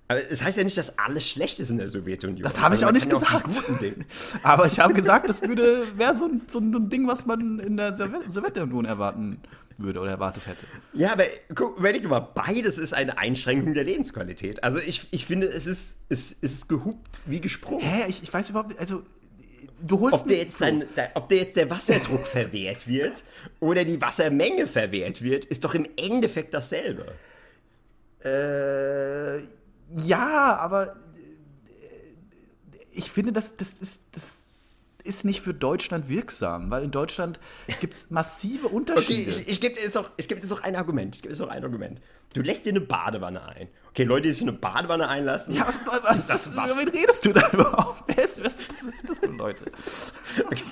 [0.06, 2.42] Aber es heißt ja nicht, dass alles schlecht ist in der Sowjetunion.
[2.42, 3.62] Das habe ich Also auch nicht gesagt.
[3.80, 4.04] Dinge-
[4.42, 7.76] Aber ich habe gesagt, das würde wäre so, ein- so ein Ding, was man in
[7.78, 9.40] der Sowjet- Sowjetunion erwarten
[9.78, 10.66] würde oder erwartet hätte.
[10.92, 11.24] Ja, aber
[11.54, 14.62] guck, überleg mal, beides ist eine Einschränkung der Lebensqualität.
[14.62, 17.80] Also ich, ich finde, es ist, es, es ist gehupt wie gesprungen.
[17.84, 19.02] Hä, ich, ich weiß überhaupt nicht, also
[19.82, 23.24] du holst Ob dir, jetzt dein, dein, ob dir jetzt der Wasserdruck verwehrt wird
[23.58, 27.06] oder die Wassermenge verwehrt wird, ist doch im Endeffekt dasselbe.
[28.22, 29.42] Äh,
[29.96, 30.96] ja, aber äh,
[32.92, 34.48] ich finde, das, das, ist, das
[35.04, 37.38] ist nicht für Deutschland wirksam, weil in Deutschland
[37.80, 39.30] gibt es massive Okay, Unterschiede.
[39.30, 41.14] ich, ich gebe dir jetzt ich geb dir jetzt noch ein Argument.
[41.16, 42.00] Ich gebe jetzt noch ein Argument.
[42.32, 43.68] Du lässt dir eine Badewanne ein.
[43.90, 45.54] Okay, Leute, die sich eine Badewanne einlassen.
[45.54, 45.68] ja,
[46.02, 46.80] was, das was, Wasser.
[46.80, 48.02] wen redest du da überhaupt?
[48.16, 49.64] Was, was, was sind das für Leute?
[50.46, 50.62] Okay.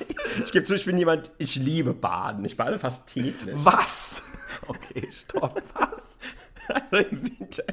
[0.44, 2.44] Ich gebe zu, ich bin jemand, ich liebe Baden.
[2.44, 3.54] Ich bade fast täglich.
[3.56, 4.22] Was?
[4.68, 5.60] Okay, stopp.
[5.74, 6.18] Was?
[6.68, 7.64] Also im Winter.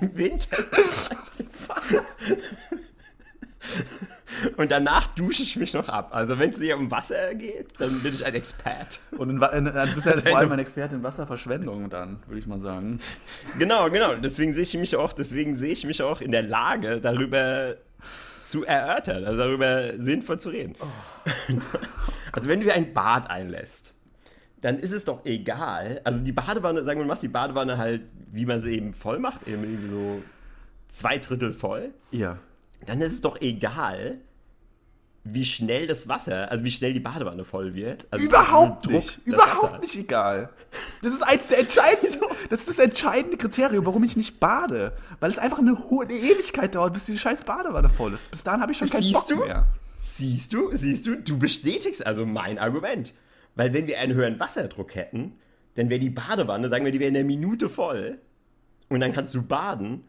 [0.00, 0.56] Im Winter.
[4.56, 6.10] Und danach dusche ich mich noch ab.
[6.12, 9.00] Also wenn es hier um Wasser geht, dann bin ich ein Expert.
[9.12, 12.20] Und in, in, du bist ja Also, vor allem also- ein Experte in Wasserverschwendung dann,
[12.26, 13.00] würde ich mal sagen.
[13.58, 14.14] Genau, genau.
[14.14, 17.76] Deswegen sehe ich mich auch, deswegen sehe ich mich auch in der Lage, darüber
[18.44, 20.74] zu erörtern, also darüber sinnvoll zu reden.
[22.30, 23.94] Also wenn du dir ein Bad einlässt,
[24.60, 26.00] dann ist es doch egal.
[26.04, 29.46] Also die Badewanne, sagen wir mal, die Badewanne halt, wie man sie eben voll macht,
[29.46, 30.22] eben irgendwie so
[30.88, 31.90] zwei Drittel voll.
[32.10, 32.38] Ja.
[32.86, 34.18] dann ist es doch egal,
[35.24, 38.06] wie schnell das Wasser, also wie schnell die Badewanne voll wird.
[38.10, 39.16] Also Überhaupt nicht.
[39.16, 40.50] Druck das Überhaupt Wasser nicht egal.
[41.02, 44.92] Das ist eins der entscheidendsten, das ist das entscheidende Kriterium, warum ich nicht bade.
[45.20, 48.30] Weil es einfach eine hohe eine Ewigkeit dauert, bis die scheiß Badewanne voll ist.
[48.30, 49.44] Bis dahin habe ich schon keinen Bock Siehst du?
[49.44, 49.64] mehr.
[49.96, 50.70] Siehst du?
[50.72, 51.16] Siehst du?
[51.16, 53.12] Du bestätigst also mein Argument.
[53.58, 55.32] Weil wenn wir einen höheren Wasserdruck hätten,
[55.74, 58.18] dann wäre die Badewanne, sagen wir, die wäre in einer Minute voll.
[58.88, 60.04] Und dann kannst du baden.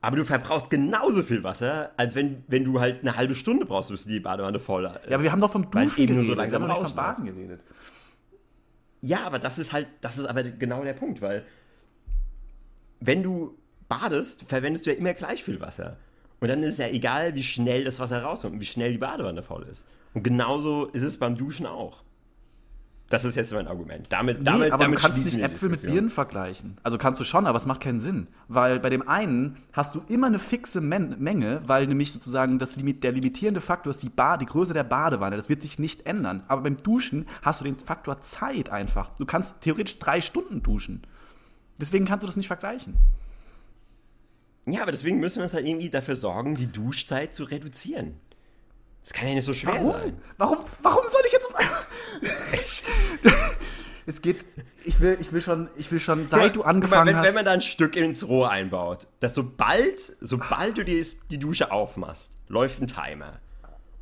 [0.00, 3.90] Aber du verbrauchst genauso viel Wasser, als wenn, wenn du halt eine halbe Stunde brauchst,
[3.90, 5.10] bis die Badewanne voll ist.
[5.10, 6.88] Ja, aber wir haben doch vom Duschen eben nur so geredet, langsam wir haben nicht
[6.88, 6.96] vom.
[6.96, 7.60] Baden geredet.
[9.02, 11.44] Ja, aber das ist halt, das ist aber genau der Punkt, weil
[13.00, 15.98] wenn du badest, verwendest du ja immer gleich viel Wasser.
[16.40, 18.98] Und dann ist es ja egal, wie schnell das Wasser rauskommt und wie schnell die
[18.98, 19.86] Badewanne voll ist.
[20.14, 22.05] Und genauso ist es beim Duschen auch.
[23.08, 24.06] Das ist jetzt mein Argument.
[24.10, 25.82] Damit, Nee, damit, aber damit du kannst nicht Äpfel mit.
[25.82, 26.76] Birnen vergleichen.
[26.82, 28.26] Also kannst du schon, aber es macht keinen Sinn.
[28.48, 32.74] Weil bei dem einen hast du immer eine fixe Men Menge, weil nämlich sozusagen das
[32.74, 35.36] Limit, der limitierende Faktor ist die, ba die Größe der Badewanne.
[35.36, 36.42] Das wird sich nicht ändern.
[36.48, 39.10] Aber beim Duschen hast du den Faktor Zeit einfach.
[39.18, 41.02] Du kannst theoretisch drei Stunden duschen.
[41.78, 42.96] Deswegen kannst du das nicht vergleichen.
[44.66, 48.14] Ja, aber deswegen müssen wir uns halt irgendwie dafür sorgen, die Duschzeit zu reduzieren.
[49.06, 49.92] Das kann ja nicht so schwer Warum?
[49.92, 50.20] sein.
[50.36, 50.58] Warum?
[50.82, 51.48] Warum soll ich jetzt.
[52.54, 52.82] Ich,
[54.06, 54.44] es geht.
[54.82, 57.24] Ich will, ich will schon, ich will schon, seit du Guck mal, angefangen wenn, hast.
[57.24, 61.70] Wenn man da ein Stück ins Rohr einbaut, dass sobald, sobald du die, die Dusche
[61.70, 63.38] aufmachst, läuft ein Timer.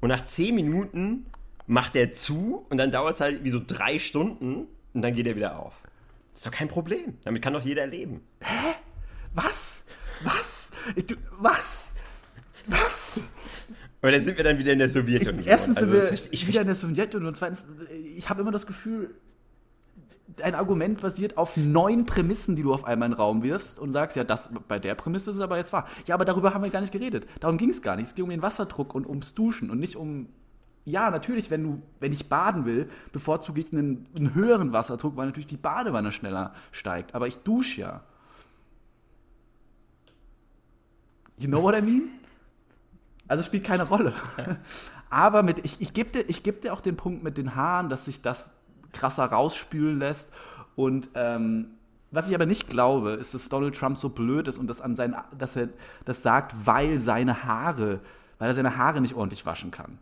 [0.01, 1.27] Und nach 10 Minuten
[1.67, 5.27] macht der zu und dann dauert es halt wie so drei Stunden und dann geht
[5.27, 5.75] er wieder auf.
[6.33, 7.19] Das ist doch kein Problem.
[7.25, 8.23] Damit kann doch jeder leben.
[9.35, 9.85] was?
[10.23, 10.71] Was?
[10.97, 11.95] Ich, du, was?
[12.67, 13.21] Was?
[14.05, 15.47] Aber dann sind wir dann wieder in der Sowjetunion.
[15.47, 17.67] Erstens sind Also, wir ich- ich wieder in der Sowjetunion und zweitens,
[18.19, 19.15] ich habe immer das Gefühl,
[20.43, 23.93] ein Argument basiert auf neun Prämissen, die du auf einmal in den Raum wirfst und
[23.93, 25.89] sagst, ja, das bei der Prämisse ist es aber jetzt wahr.
[26.05, 27.27] Ja, aber darüber haben wir gar nicht geredet.
[27.41, 28.09] Darum ging es gar nicht.
[28.09, 30.29] Es ging um den Wasserdruck und ums Duschen und nicht um.
[30.85, 35.25] Ja, natürlich, wenn du, wenn ich baden will, bevorzuge ich einen, einen höheren Wasserdruck, weil
[35.25, 37.15] natürlich die Badewanne schneller steigt.
[37.15, 38.03] Aber ich dusche ja.
[41.39, 42.03] You know what I mean?
[43.29, 44.13] Also es spielt keine Rolle.
[45.11, 47.89] Aber mit, ich, ich gebe dir, ich geb dir auch den Punkt mit den Haaren,
[47.89, 48.51] dass sich das
[48.93, 50.33] krasser rausspülen lässt.
[50.77, 51.75] Und ähm,
[52.11, 54.97] was ich aber nicht glaube, ist, dass Donald Trump so blöd ist und das an
[54.97, 55.69] sein, dass er
[56.05, 58.01] das sagt, weil seine Haare,
[58.39, 59.99] weil er seine Haare nicht ordentlich waschen kann.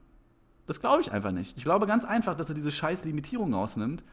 [0.66, 1.56] Das glaube ich einfach nicht.
[1.56, 4.04] Ich glaube ganz einfach, dass er diese scheiß Limitierung rausnimmt,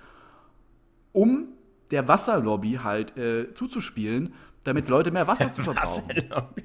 [1.11, 1.49] um
[1.91, 4.33] der Wasserlobby halt äh, zuzuspielen,
[4.63, 6.09] damit Leute mehr Wasser zu verbrauchen.
[6.09, 6.63] Wasserlobby.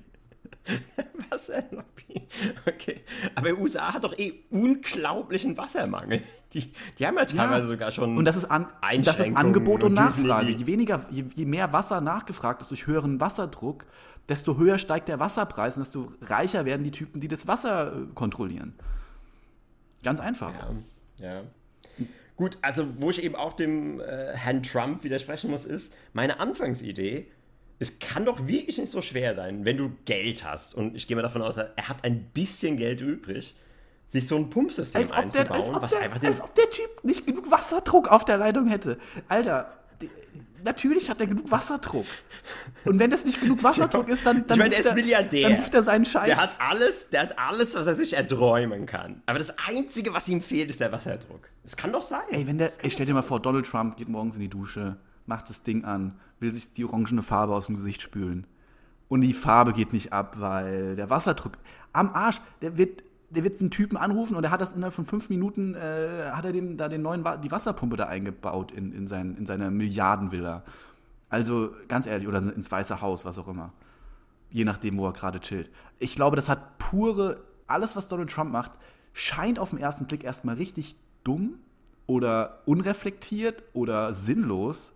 [1.31, 2.27] Wasserlobby.
[2.67, 3.01] Okay.
[3.35, 6.23] Aber die USA hat doch eh unglaublichen Wassermangel.
[6.53, 8.17] Die, die haben ja teilweise sogar schon.
[8.17, 8.69] Und das ist, an,
[9.03, 10.51] das ist Angebot und und Nachfrage.
[10.51, 13.87] Je weniger, je, je mehr Wasser nachgefragt ist durch höheren Wasserdruck,
[14.29, 18.07] desto höher steigt der Wasserpreis und desto reicher werden die Typen, die das Wasser äh,
[18.15, 18.75] kontrollieren.
[20.03, 20.53] Ganz einfach.
[21.19, 21.27] Ja.
[21.27, 21.43] ja.
[22.37, 27.31] Gut, also wo ich eben auch dem äh, Herrn Trump widersprechen muss, ist meine Anfangsidee.
[27.85, 30.75] Es kann doch wirklich nicht so schwer sein, wenn du Geld hast.
[30.75, 33.55] Und ich gehe mal davon aus, er hat ein bisschen Geld übrig,
[34.09, 36.55] sich so ein Pumpsystem Als ob, der, einzubauen, als, ob was der, einfach als ob
[36.55, 38.99] der Typ nicht genug Wasserdruck auf der Leitung hätte.
[39.29, 39.71] Alter,
[40.01, 40.09] die,
[40.65, 42.07] natürlich hat er genug Wasserdruck.
[42.87, 45.49] Und wenn das nicht genug Wasserdruck ist, dann, dann, ich meine, ruft ist Milliardär.
[45.49, 46.27] dann ruft er seinen Scheiß.
[46.27, 49.23] Der hat alles, der hat alles, was er sich erträumen kann.
[49.27, 51.49] Aber das Einzige, was ihm fehlt, ist der Wasserdruck.
[51.63, 52.23] Das kann doch sein.
[52.31, 54.97] Ey, wenn der, ey, stell dir mal vor, Donald Trump geht morgens in die Dusche,
[55.27, 58.47] macht das Ding an, will sich die orangene Farbe aus dem Gesicht spülen.
[59.09, 61.59] Und die Farbe geht nicht ab, weil der Wasserdruck
[61.93, 65.07] am Arsch, der wird, der wird einen Typen anrufen und der hat das innerhalb von
[65.07, 69.07] fünf Minuten, äh, hat er den, da den neuen, die Wasserpumpe da eingebaut in, in,
[69.07, 70.63] sein, in seine Milliardenvilla.
[71.29, 73.73] Also ganz ehrlich, oder ins Weiße Haus, was auch immer.
[74.51, 75.71] Je nachdem, wo er gerade chillt.
[75.99, 78.73] Ich glaube, das hat pure, alles, was Donald Trump macht,
[79.13, 81.55] scheint auf den ersten Blick erstmal richtig dumm
[82.07, 84.93] oder unreflektiert oder sinnlos.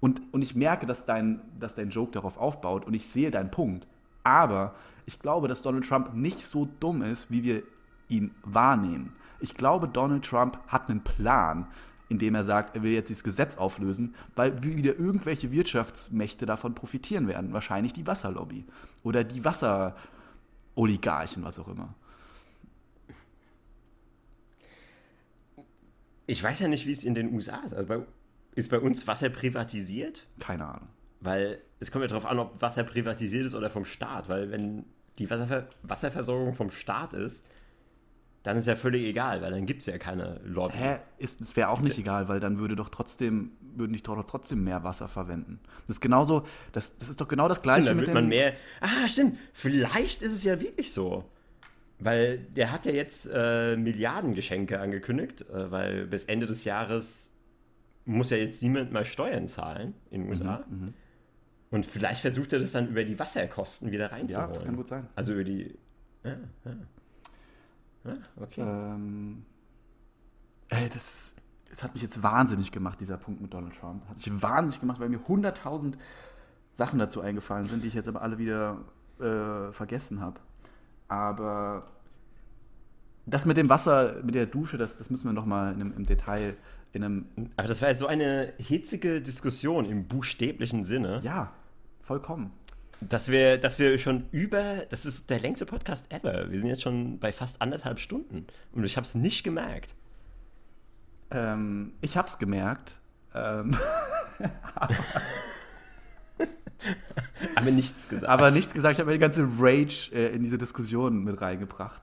[0.00, 3.50] Und, und ich merke, dass dein, dass dein Joke darauf aufbaut und ich sehe deinen
[3.50, 3.86] Punkt.
[4.24, 4.74] Aber
[5.06, 7.62] ich glaube, dass Donald Trump nicht so dumm ist, wie wir
[8.08, 9.14] ihn wahrnehmen.
[9.40, 11.66] Ich glaube, Donald Trump hat einen Plan,
[12.08, 17.28] indem er sagt, er will jetzt dieses Gesetz auflösen, weil wieder irgendwelche Wirtschaftsmächte davon profitieren
[17.28, 17.52] werden.
[17.52, 18.64] Wahrscheinlich die Wasserlobby
[19.02, 21.94] oder die Wasseroligarchen, was auch immer.
[26.26, 27.74] Ich weiß ja nicht, wie es in den USA ist.
[27.74, 28.00] Also bei,
[28.56, 30.26] ist bei uns Wasser privatisiert?
[30.40, 30.88] Keine Ahnung.
[31.20, 34.28] Weil es kommt ja darauf an, ob Wasser privatisiert ist oder vom Staat.
[34.28, 34.84] Weil wenn
[35.18, 37.44] die Wasserver Wasserversorgung vom Staat ist,
[38.42, 40.74] dann ist ja völlig egal, weil dann gibt es ja keine Lobby.
[40.76, 40.98] Hä?
[41.18, 44.62] Ist, es wäre auch nicht egal, weil dann würde doch trotzdem, würden die doch trotzdem
[44.62, 45.58] mehr Wasser verwenden.
[45.86, 48.54] Das ist genauso, das, das ist doch genau das Gleiche Stimmt, dann mit man mehr.
[48.80, 49.36] Ah, stimmt.
[49.52, 51.24] Vielleicht ist es ja wirklich so.
[51.98, 57.30] Weil der hat ja jetzt äh, Milliardengeschenke angekündigt, äh, weil bis Ende des Jahres
[58.06, 60.64] muss ja jetzt niemand mal Steuern zahlen in den USA.
[60.68, 60.94] Mhm,
[61.70, 64.54] Und vielleicht versucht er das dann über die Wasserkosten wieder ja, reinzuholen.
[64.54, 65.08] das kann gut sein.
[65.14, 65.76] Also über die.
[66.24, 66.76] Ja, ja.
[68.04, 68.60] Ja, okay.
[68.60, 69.44] Ähm,
[70.68, 71.34] ey, das,
[71.68, 74.08] das hat mich jetzt wahnsinnig gemacht, dieser Punkt mit Donald Trump.
[74.08, 75.94] Hat mich wahnsinnig gemacht, weil mir 100.000
[76.72, 78.84] Sachen dazu eingefallen sind, die ich jetzt aber alle wieder
[79.18, 80.38] äh, vergessen habe.
[81.08, 81.88] Aber
[83.24, 86.56] das mit dem Wasser, mit der Dusche, das, das müssen wir nochmal im Detail
[86.96, 87.26] in einem.
[87.56, 91.52] Aber das war jetzt so eine hitzige Diskussion im buchstäblichen Sinne, Ja,
[92.02, 92.52] vollkommen.
[93.00, 96.50] dass wir, dass wir schon über, das ist der längste Podcast ever.
[96.50, 99.94] Wir sind jetzt schon bei fast anderthalb Stunden und ich habe es nicht gemerkt.
[101.30, 102.98] Ähm, ich hab's gemerkt.
[103.34, 103.76] Ähm,
[107.54, 108.30] Aber nichts gesagt.
[108.30, 108.94] aber nichts gesagt.
[108.96, 112.02] Ich habe die ganze Rage äh, in diese Diskussion mit reingebracht.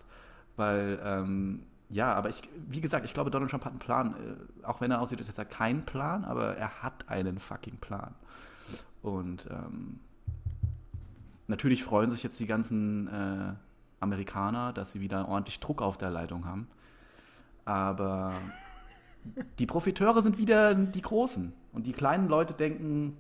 [0.56, 1.64] Weil, ähm,
[1.94, 4.15] ja, aber ich, wie gesagt, ich glaube, Donald Trump hat einen Plan.
[4.15, 7.78] Äh, auch wenn er aussieht, als hätte er keinen Plan, aber er hat einen fucking
[7.78, 8.15] Plan.
[9.02, 9.99] Und ähm,
[11.48, 13.53] natürlich freuen sich jetzt die ganzen äh,
[13.99, 16.68] Amerikaner, dass sie wieder ordentlich Druck auf der Leitung haben.
[17.65, 18.34] Aber
[19.60, 21.53] die Profiteure sind wieder die Großen.
[21.74, 23.18] Und die kleinen Leute denken,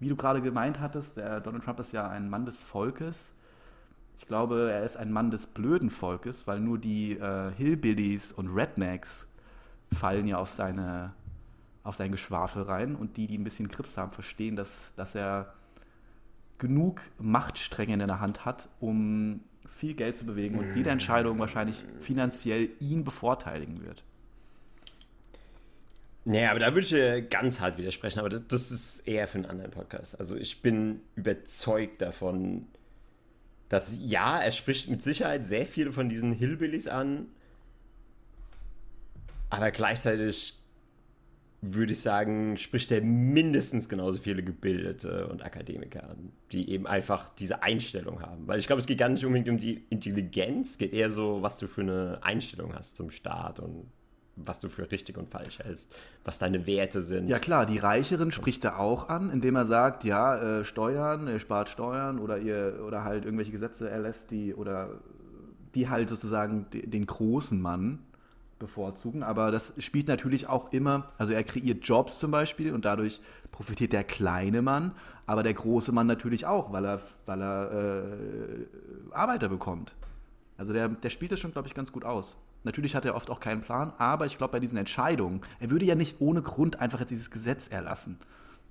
[0.00, 3.33] wie du gerade gemeint hattest, der Donald Trump ist ja ein Mann des Volkes.
[4.16, 8.48] Ich glaube, er ist ein Mann des blöden Volkes, weil nur die äh, Hillbillies und
[8.48, 9.28] Rednecks
[9.92, 11.12] fallen ja auf, seine,
[11.82, 12.94] auf sein Geschwafel rein.
[12.94, 15.52] Und die, die ein bisschen Grips haben, verstehen, dass, dass er
[16.58, 21.84] genug Machtstränge in der Hand hat, um viel Geld zu bewegen und jede Entscheidung wahrscheinlich
[21.98, 24.04] finanziell ihn bevorteiligen wird.
[26.24, 29.38] Nee, aber da würde ich dir ganz hart widersprechen, aber das, das ist eher für
[29.38, 30.18] einen anderen Podcast.
[30.18, 32.66] Also ich bin überzeugt davon,
[33.74, 37.26] dass ja, er spricht mit Sicherheit sehr viele von diesen Hillbillies an,
[39.50, 40.54] aber gleichzeitig
[41.60, 47.28] würde ich sagen, spricht er mindestens genauso viele Gebildete und Akademiker an, die eben einfach
[47.30, 48.46] diese Einstellung haben.
[48.46, 51.58] Weil ich glaube, es geht gar nicht unbedingt um die Intelligenz, geht eher so, was
[51.58, 53.86] du für eine Einstellung hast zum Staat und
[54.36, 55.94] was du für richtig und falsch hältst,
[56.24, 57.28] was deine Werte sind.
[57.28, 61.38] Ja klar, die Reicheren spricht er auch an, indem er sagt, ja, äh, Steuern, ihr
[61.38, 64.90] spart Steuern oder ihr oder halt irgendwelche Gesetze erlässt, die oder
[65.74, 68.00] die halt sozusagen de- den großen Mann
[68.58, 69.22] bevorzugen.
[69.22, 73.20] Aber das spielt natürlich auch immer, also er kreiert Jobs zum Beispiel und dadurch
[73.52, 74.92] profitiert der kleine Mann,
[75.26, 79.94] aber der große Mann natürlich auch, weil er, weil er äh, Arbeiter bekommt.
[80.56, 82.36] Also der, der spielt das schon, glaube ich, ganz gut aus.
[82.64, 85.84] Natürlich hat er oft auch keinen Plan, aber ich glaube, bei diesen Entscheidungen, er würde
[85.84, 88.18] ja nicht ohne Grund einfach jetzt dieses Gesetz erlassen.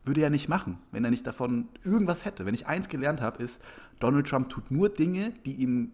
[0.03, 2.45] Würde er nicht machen, wenn er nicht davon irgendwas hätte.
[2.45, 3.61] Wenn ich eins gelernt habe, ist,
[3.99, 5.91] Donald Trump tut nur Dinge, die ihm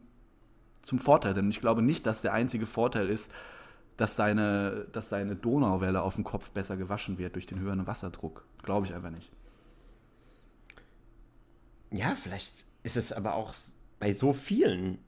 [0.82, 1.46] zum Vorteil sind.
[1.46, 3.32] Und ich glaube nicht, dass der einzige Vorteil ist,
[3.98, 8.46] dass seine, dass seine Donauwelle auf dem Kopf besser gewaschen wird durch den höheren Wasserdruck.
[8.64, 9.32] Glaube ich einfach nicht.
[11.92, 13.54] Ja, vielleicht ist es aber auch
[14.00, 15.00] bei so vielen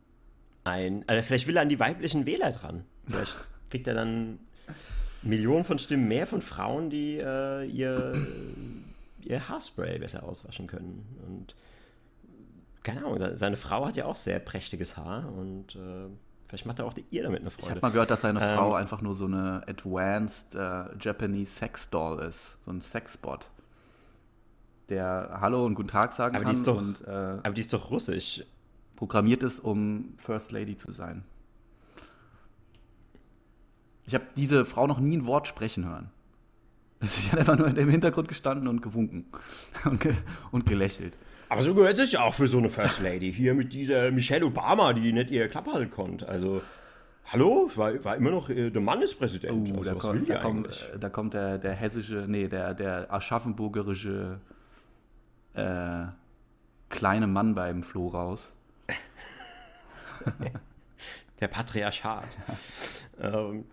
[0.64, 1.04] ein.
[1.08, 2.86] Also vielleicht will er an die weiblichen Wähler dran.
[3.08, 4.40] Vielleicht kriegt er dann
[5.24, 8.14] Millionen von Stimmen mehr von Frauen, die äh, ihr,
[9.22, 11.06] ihr Haarspray besser auswaschen können.
[11.28, 11.56] Und
[12.84, 16.10] keine Ahnung, seine Frau hat ja auch sehr prächtiges Haar und äh,
[16.48, 17.66] vielleicht macht er auch ihr damit eine Freude.
[17.66, 21.54] Ich habe mal gehört, dass seine ähm, Frau einfach nur so eine advanced äh, Japanese
[21.54, 23.52] Sex Doll ist, so ein Sexbot,
[24.90, 26.54] der Hallo und Guten Tag sagen aber kann.
[26.54, 28.44] Die ist doch, und, äh, aber die ist doch russisch.
[29.02, 31.24] Programmiert ist, um First Lady zu sein.
[34.06, 36.12] Ich habe diese Frau noch nie ein Wort sprechen hören.
[37.02, 39.26] Sie hat einfach nur im Hintergrund gestanden und gewunken
[39.86, 40.14] und, ge
[40.52, 41.18] und gelächelt.
[41.50, 43.34] Aber so gehört es ja auch für so eine First Lady.
[43.34, 46.30] Hier mit dieser Michelle Obama, die nicht ihr Klappe halten konnte.
[46.30, 46.62] Also,
[47.26, 47.72] hallo?
[47.74, 49.68] War, war immer noch äh, der Mann ist Präsident.
[49.68, 54.40] Oh, also, da, kommt, da, kommt, da, kommt, der, der hessische, nee, der, der aschaffenburgerische
[55.56, 56.04] äh,
[56.90, 58.56] kleine Mann beim Flo raus.
[61.40, 62.38] der Patriarchat.
[63.20, 63.66] ähm,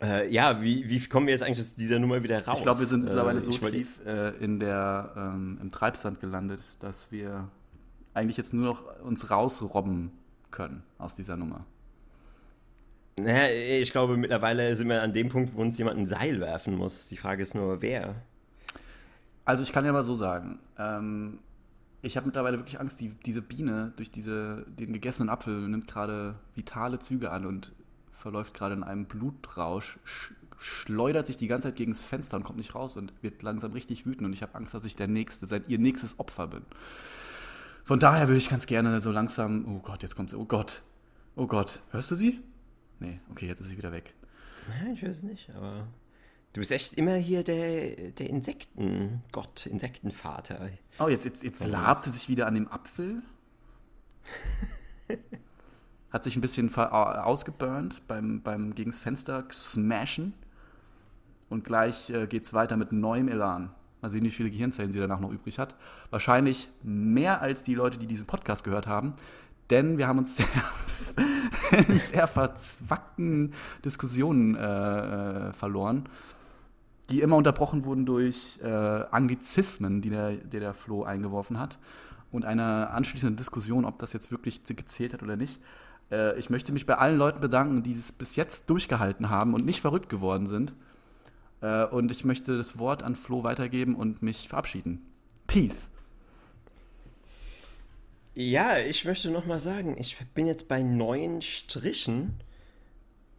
[0.00, 2.58] äh, ja, wie, wie kommen wir jetzt eigentlich aus dieser Nummer wieder raus?
[2.58, 6.60] Ich glaube, wir sind mittlerweile äh, so tief äh, in der, ähm, im Treibsand gelandet,
[6.80, 7.48] dass wir
[8.14, 10.12] eigentlich jetzt nur noch uns rausrobben
[10.50, 11.64] können aus dieser Nummer.
[13.16, 13.48] Naja,
[13.80, 17.06] ich glaube, mittlerweile sind wir an dem Punkt, wo uns jemand ein Seil werfen muss.
[17.08, 18.14] Die Frage ist nur, wer.
[19.44, 21.40] Also ich kann ja mal so sagen, ähm,
[22.02, 26.36] ich habe mittlerweile wirklich Angst, die, diese Biene durch diese, den gegessenen Apfel nimmt gerade
[26.54, 27.72] vitale Züge an und
[28.12, 30.32] verläuft gerade in einem Blutrausch, sch
[30.62, 33.72] schleudert sich die ganze Zeit gegen das Fenster und kommt nicht raus und wird langsam
[33.72, 36.62] richtig wütend und ich habe Angst, dass ich der nächste, sein, ihr nächstes Opfer bin.
[37.82, 40.82] Von daher würde ich ganz gerne so langsam, oh Gott, jetzt kommt sie, oh Gott,
[41.34, 42.40] oh Gott, hörst du sie?
[42.98, 44.14] Nee, okay, jetzt ist sie wieder weg.
[44.68, 45.86] Nein, ich höre es nicht, aber
[46.52, 50.70] du bist echt immer hier der, der Insektengott, Insektenvater.
[50.98, 53.22] Oh, jetzt, jetzt, jetzt labte sich wieder an dem Apfel.
[56.10, 60.34] Hat sich ein bisschen ausgeburnt beim, beim gegens Fenster smashen.
[61.48, 63.70] Und gleich äh, geht es weiter mit neuem Elan.
[64.02, 65.74] Mal sehen, wie viele Gehirnzellen sie danach noch übrig hat.
[66.10, 69.14] Wahrscheinlich mehr als die Leute, die diesen Podcast gehört haben.
[69.68, 70.36] Denn wir haben uns
[71.70, 73.54] sehr, in sehr verzwackten
[73.84, 76.08] Diskussionen äh, äh, verloren,
[77.10, 81.78] die immer unterbrochen wurden durch äh, Anglizismen, die der, der, der Flo eingeworfen hat.
[82.30, 85.60] Und eine anschließende Diskussion, ob das jetzt wirklich gezählt hat oder nicht.
[86.10, 89.64] Äh, ich möchte mich bei allen Leuten bedanken, die es bis jetzt durchgehalten haben und
[89.64, 90.74] nicht verrückt geworden sind.
[91.60, 95.02] Äh, und ich möchte das Wort an Flo weitergeben und mich verabschieden.
[95.46, 95.90] Peace.
[98.34, 102.40] Ja, ich möchte noch mal sagen, ich bin jetzt bei neun Strichen,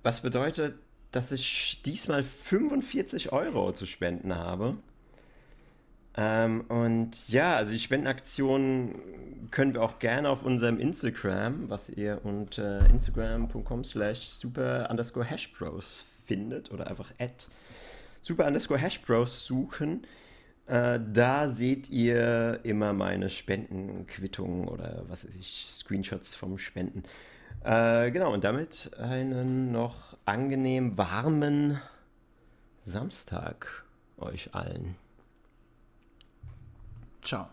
[0.04, 0.76] was bedeutet,
[1.12, 4.78] dass ich diesmal 45 Euro zu spenden habe.
[6.16, 8.96] Ähm, und ja, also die Spendenaktion
[9.50, 16.04] können wir auch gerne auf unserem Instagram, was ihr unter instagram.com slash super underscore hashbros
[16.26, 17.48] findet oder einfach at
[18.20, 20.06] super underscore hashbros suchen.
[20.68, 27.04] Äh, da seht ihr immer meine Spendenquittungen oder was weiß ich, Screenshots vom Spenden.
[27.64, 31.80] Äh, genau, und damit einen noch angenehm warmen
[32.82, 33.84] Samstag
[34.18, 34.96] euch allen.
[37.22, 37.50] Ciao.